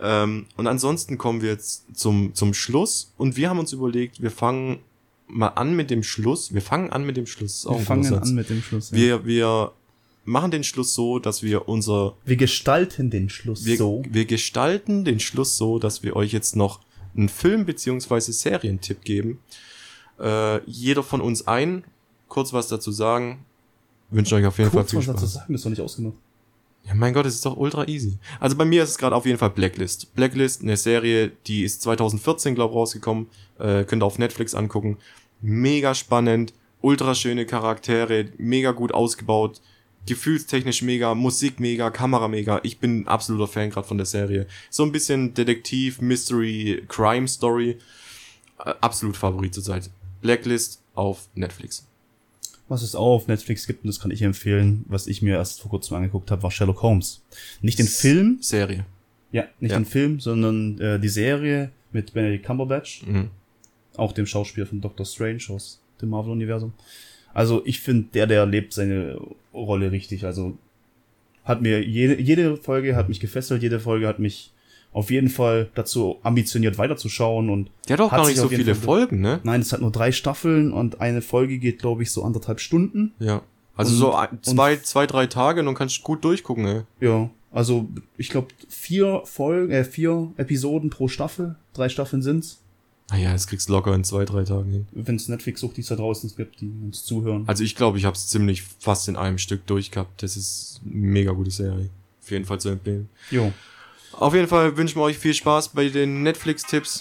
Ähm, 0.00 0.46
und 0.56 0.66
ansonsten 0.66 1.18
kommen 1.18 1.40
wir 1.42 1.50
jetzt 1.50 1.84
zum, 1.94 2.34
zum 2.34 2.52
Schluss 2.54 3.12
und 3.16 3.36
wir 3.36 3.48
haben 3.48 3.58
uns 3.58 3.72
überlegt, 3.72 4.20
wir 4.20 4.30
fangen 4.30 4.80
mal 5.28 5.48
an 5.48 5.74
mit 5.74 5.90
dem 5.90 6.02
Schluss. 6.02 6.52
Wir 6.52 6.62
fangen 6.62 6.90
an 6.90 7.04
mit 7.06 7.16
dem 7.16 7.26
Schluss. 7.26 7.64
Wir 7.68 7.78
fangen 7.80 8.12
an 8.12 8.34
mit 8.34 8.50
dem 8.50 8.62
Schluss. 8.62 8.90
Ja. 8.90 8.96
Wir, 8.96 9.24
wir 9.24 9.72
machen 10.24 10.50
den 10.50 10.64
Schluss 10.64 10.94
so, 10.94 11.18
dass 11.18 11.42
wir 11.42 11.68
unser, 11.68 12.16
Wir 12.24 12.36
gestalten 12.36 13.10
den 13.10 13.28
Schluss 13.30 13.64
wir, 13.64 13.76
so. 13.76 14.02
wir 14.08 14.24
gestalten 14.24 15.04
den 15.04 15.20
Schluss 15.20 15.56
so, 15.56 15.78
dass 15.78 16.02
wir 16.02 16.16
euch 16.16 16.32
jetzt 16.32 16.56
noch 16.56 16.80
einen 17.16 17.28
Film- 17.28 17.64
beziehungsweise 17.64 18.32
Serientipp 18.32 19.02
geben. 19.02 19.38
Äh, 20.18 20.62
jeder 20.68 21.02
von 21.02 21.20
uns 21.20 21.46
ein, 21.46 21.84
kurz 22.28 22.52
was 22.52 22.68
dazu 22.68 22.90
sagen. 22.90 23.44
Wünsche 24.10 24.34
euch 24.34 24.46
auf 24.46 24.58
jeden 24.58 24.70
Kurz 24.70 24.90
Fall 24.92 24.98
was 24.98 25.04
viel 25.04 25.12
dazu 25.14 25.26
Spaß. 25.26 25.32
sagen, 25.34 25.52
das 25.52 25.60
ist 25.60 25.64
doch 25.64 25.70
nicht 25.70 25.80
ausgemacht. 25.80 26.14
Ja, 26.86 26.94
mein 26.94 27.14
Gott, 27.14 27.24
es 27.24 27.36
ist 27.36 27.46
doch 27.46 27.56
ultra 27.56 27.88
easy. 27.88 28.18
Also 28.40 28.56
bei 28.56 28.64
mir 28.64 28.82
ist 28.82 28.90
es 28.90 28.98
gerade 28.98 29.16
auf 29.16 29.24
jeden 29.24 29.38
Fall 29.38 29.50
Blacklist. 29.50 30.14
Blacklist, 30.14 30.62
eine 30.62 30.76
Serie, 30.76 31.32
die 31.46 31.64
ist 31.64 31.82
2014, 31.82 32.54
glaube 32.54 32.72
ich, 32.72 32.76
rausgekommen. 32.76 33.26
Äh, 33.58 33.84
könnt 33.84 34.02
ihr 34.02 34.06
auf 34.06 34.18
Netflix 34.18 34.54
angucken. 34.54 34.98
Mega 35.40 35.94
spannend, 35.94 36.52
ultra 36.80 37.14
schöne 37.14 37.46
Charaktere, 37.46 38.26
mega 38.36 38.72
gut 38.72 38.92
ausgebaut, 38.92 39.62
gefühlstechnisch 40.06 40.82
mega, 40.82 41.14
Musik 41.14 41.58
mega, 41.58 41.90
Kamera 41.90 42.28
mega. 42.28 42.60
Ich 42.62 42.78
bin 42.78 43.00
ein 43.00 43.08
absoluter 43.08 43.48
Fan 43.48 43.70
gerade 43.70 43.86
von 43.86 43.96
der 43.96 44.06
Serie. 44.06 44.46
So 44.68 44.84
ein 44.84 44.92
bisschen 44.92 45.32
Detektiv, 45.32 46.02
Mystery, 46.02 46.84
Crime 46.88 47.28
Story. 47.28 47.78
Äh, 48.58 48.74
absolut 48.82 49.16
Favorit 49.16 49.54
zurzeit. 49.54 49.90
Blacklist 50.20 50.82
auf 50.94 51.28
Netflix. 51.34 51.86
Was 52.68 52.82
es 52.82 52.94
auch 52.94 53.14
auf 53.16 53.28
Netflix 53.28 53.66
gibt, 53.66 53.84
und 53.84 53.88
das 53.88 54.00
kann 54.00 54.10
ich 54.10 54.22
empfehlen, 54.22 54.84
was 54.88 55.06
ich 55.06 55.20
mir 55.20 55.36
erst 55.36 55.60
vor 55.60 55.70
kurzem 55.70 55.96
angeguckt 55.98 56.30
habe, 56.30 56.42
war 56.42 56.50
Sherlock 56.50 56.80
Holmes. 56.82 57.22
Nicht 57.60 57.78
den 57.78 57.86
Film, 57.86 58.38
Serie. 58.40 58.86
ja, 59.32 59.44
nicht 59.60 59.72
Ja. 59.72 59.78
den 59.78 59.84
Film, 59.84 60.18
sondern 60.20 60.80
äh, 60.80 60.98
die 60.98 61.08
Serie 61.10 61.70
mit 61.92 62.14
Benedict 62.14 62.44
Cumberbatch, 62.46 63.02
Mhm. 63.06 63.28
auch 63.96 64.12
dem 64.12 64.24
Schauspieler 64.26 64.66
von 64.66 64.80
Doctor 64.80 65.04
Strange 65.04 65.42
aus 65.50 65.80
dem 66.00 66.08
Marvel-Universum. 66.08 66.72
Also 67.34 67.62
ich 67.66 67.80
finde, 67.80 68.08
der, 68.14 68.26
der 68.26 68.46
lebt 68.46 68.72
seine 68.72 69.20
Rolle 69.52 69.92
richtig. 69.92 70.24
Also 70.24 70.56
hat 71.44 71.60
mir 71.60 71.84
jede, 71.86 72.18
jede 72.20 72.56
Folge 72.56 72.96
hat 72.96 73.08
mich 73.10 73.20
gefesselt, 73.20 73.62
jede 73.62 73.78
Folge 73.80 74.06
hat 74.08 74.18
mich 74.20 74.52
auf 74.94 75.10
jeden 75.10 75.28
Fall 75.28 75.68
dazu 75.74 76.16
ambitioniert 76.22 76.78
weiterzuschauen 76.78 77.50
und 77.50 77.70
Der 77.88 77.94
hat 77.98 78.00
auch 78.00 78.12
Hat 78.12 78.20
gar 78.20 78.28
nicht 78.28 78.38
so 78.38 78.48
viele 78.48 78.74
Fall- 78.74 78.84
Folgen, 78.84 79.20
ne? 79.20 79.40
nein, 79.42 79.60
es 79.60 79.72
hat 79.72 79.82
nur 79.82 79.90
drei 79.92 80.10
Staffeln 80.12 80.72
und 80.72 81.00
eine 81.02 81.20
Folge 81.20 81.58
geht, 81.58 81.80
glaube 81.80 82.02
ich, 82.02 82.10
so 82.10 82.22
anderthalb 82.24 82.60
Stunden. 82.60 83.12
Ja. 83.18 83.42
Also 83.76 83.92
Und- 83.92 83.98
so 83.98 84.14
ein- 84.14 84.38
zwei, 84.42 84.76
zwei, 84.76 85.06
drei 85.06 85.26
Tage 85.26 85.60
und 85.60 85.66
dann 85.66 85.74
kannst 85.74 85.98
du 85.98 86.02
gut 86.02 86.24
durchgucken, 86.24 86.64
ey. 86.64 86.82
Ja, 87.00 87.28
also 87.52 87.88
ich 88.16 88.30
glaube 88.30 88.48
vier 88.68 89.22
Folgen, 89.24 89.72
äh, 89.72 89.84
vier 89.84 90.32
Episoden 90.36 90.90
pro 90.90 91.08
Staffel, 91.08 91.56
drei 91.74 91.88
Staffeln 91.88 92.22
sind's. 92.22 92.60
Naja, 93.10 93.32
das 93.32 93.46
kriegst 93.48 93.68
du 93.68 93.72
locker 93.74 93.94
in 93.94 94.02
zwei, 94.02 94.24
drei 94.24 94.44
Tagen 94.44 94.70
hin. 94.70 94.86
Wenn 94.92 95.16
es 95.16 95.28
Netflix-Suchtis 95.28 95.88
da 95.88 95.96
draußen 95.96 96.32
gibt, 96.36 96.60
die 96.62 96.72
uns 96.84 97.04
zuhören. 97.04 97.44
Also 97.46 97.62
ich 97.62 97.76
glaube, 97.76 97.98
ich 97.98 98.06
habe 98.06 98.16
es 98.16 98.28
ziemlich 98.28 98.62
fast 98.62 99.08
in 99.08 99.16
einem 99.16 99.36
Stück 99.38 99.66
durchgehabt. 99.66 100.22
Das 100.22 100.36
ist 100.38 100.80
eine 100.86 100.94
mega 100.94 101.32
gute 101.32 101.50
Serie. 101.50 101.90
Auf 102.22 102.30
jeden 102.30 102.46
Fall 102.46 102.60
zu 102.60 102.70
empfehlen. 102.70 103.10
Jo. 103.30 103.52
Auf 104.18 104.34
jeden 104.34 104.48
Fall 104.48 104.76
wünschen 104.76 104.96
wir 104.96 105.04
euch 105.04 105.18
viel 105.18 105.34
Spaß 105.34 105.70
bei 105.70 105.88
den 105.88 106.22
Netflix-Tipps. 106.22 107.00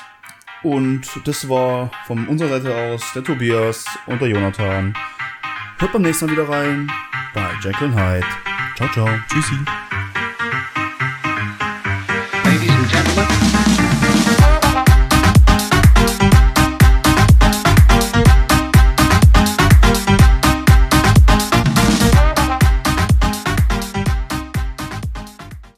Und 0.64 1.02
das 1.26 1.50
war 1.50 1.92
von 2.08 2.28
unserer 2.28 2.62
Seite 2.62 2.76
aus 2.76 3.04
der 3.14 3.24
Tobias 3.24 3.86
und 4.08 4.22
der 4.22 4.30
Jonathan. 4.30 4.96
Hört 5.78 5.92
beim 5.92 6.02
nächsten 6.02 6.26
Mal 6.26 6.32
wieder 6.32 6.48
rein 6.48 6.90
bei 7.34 7.50
Jekyll 7.62 7.88
and 7.88 7.96
Hyde. 7.96 8.28
Ciao, 8.78 8.90
ciao. 8.92 9.10
Tschüssi. 9.30 9.83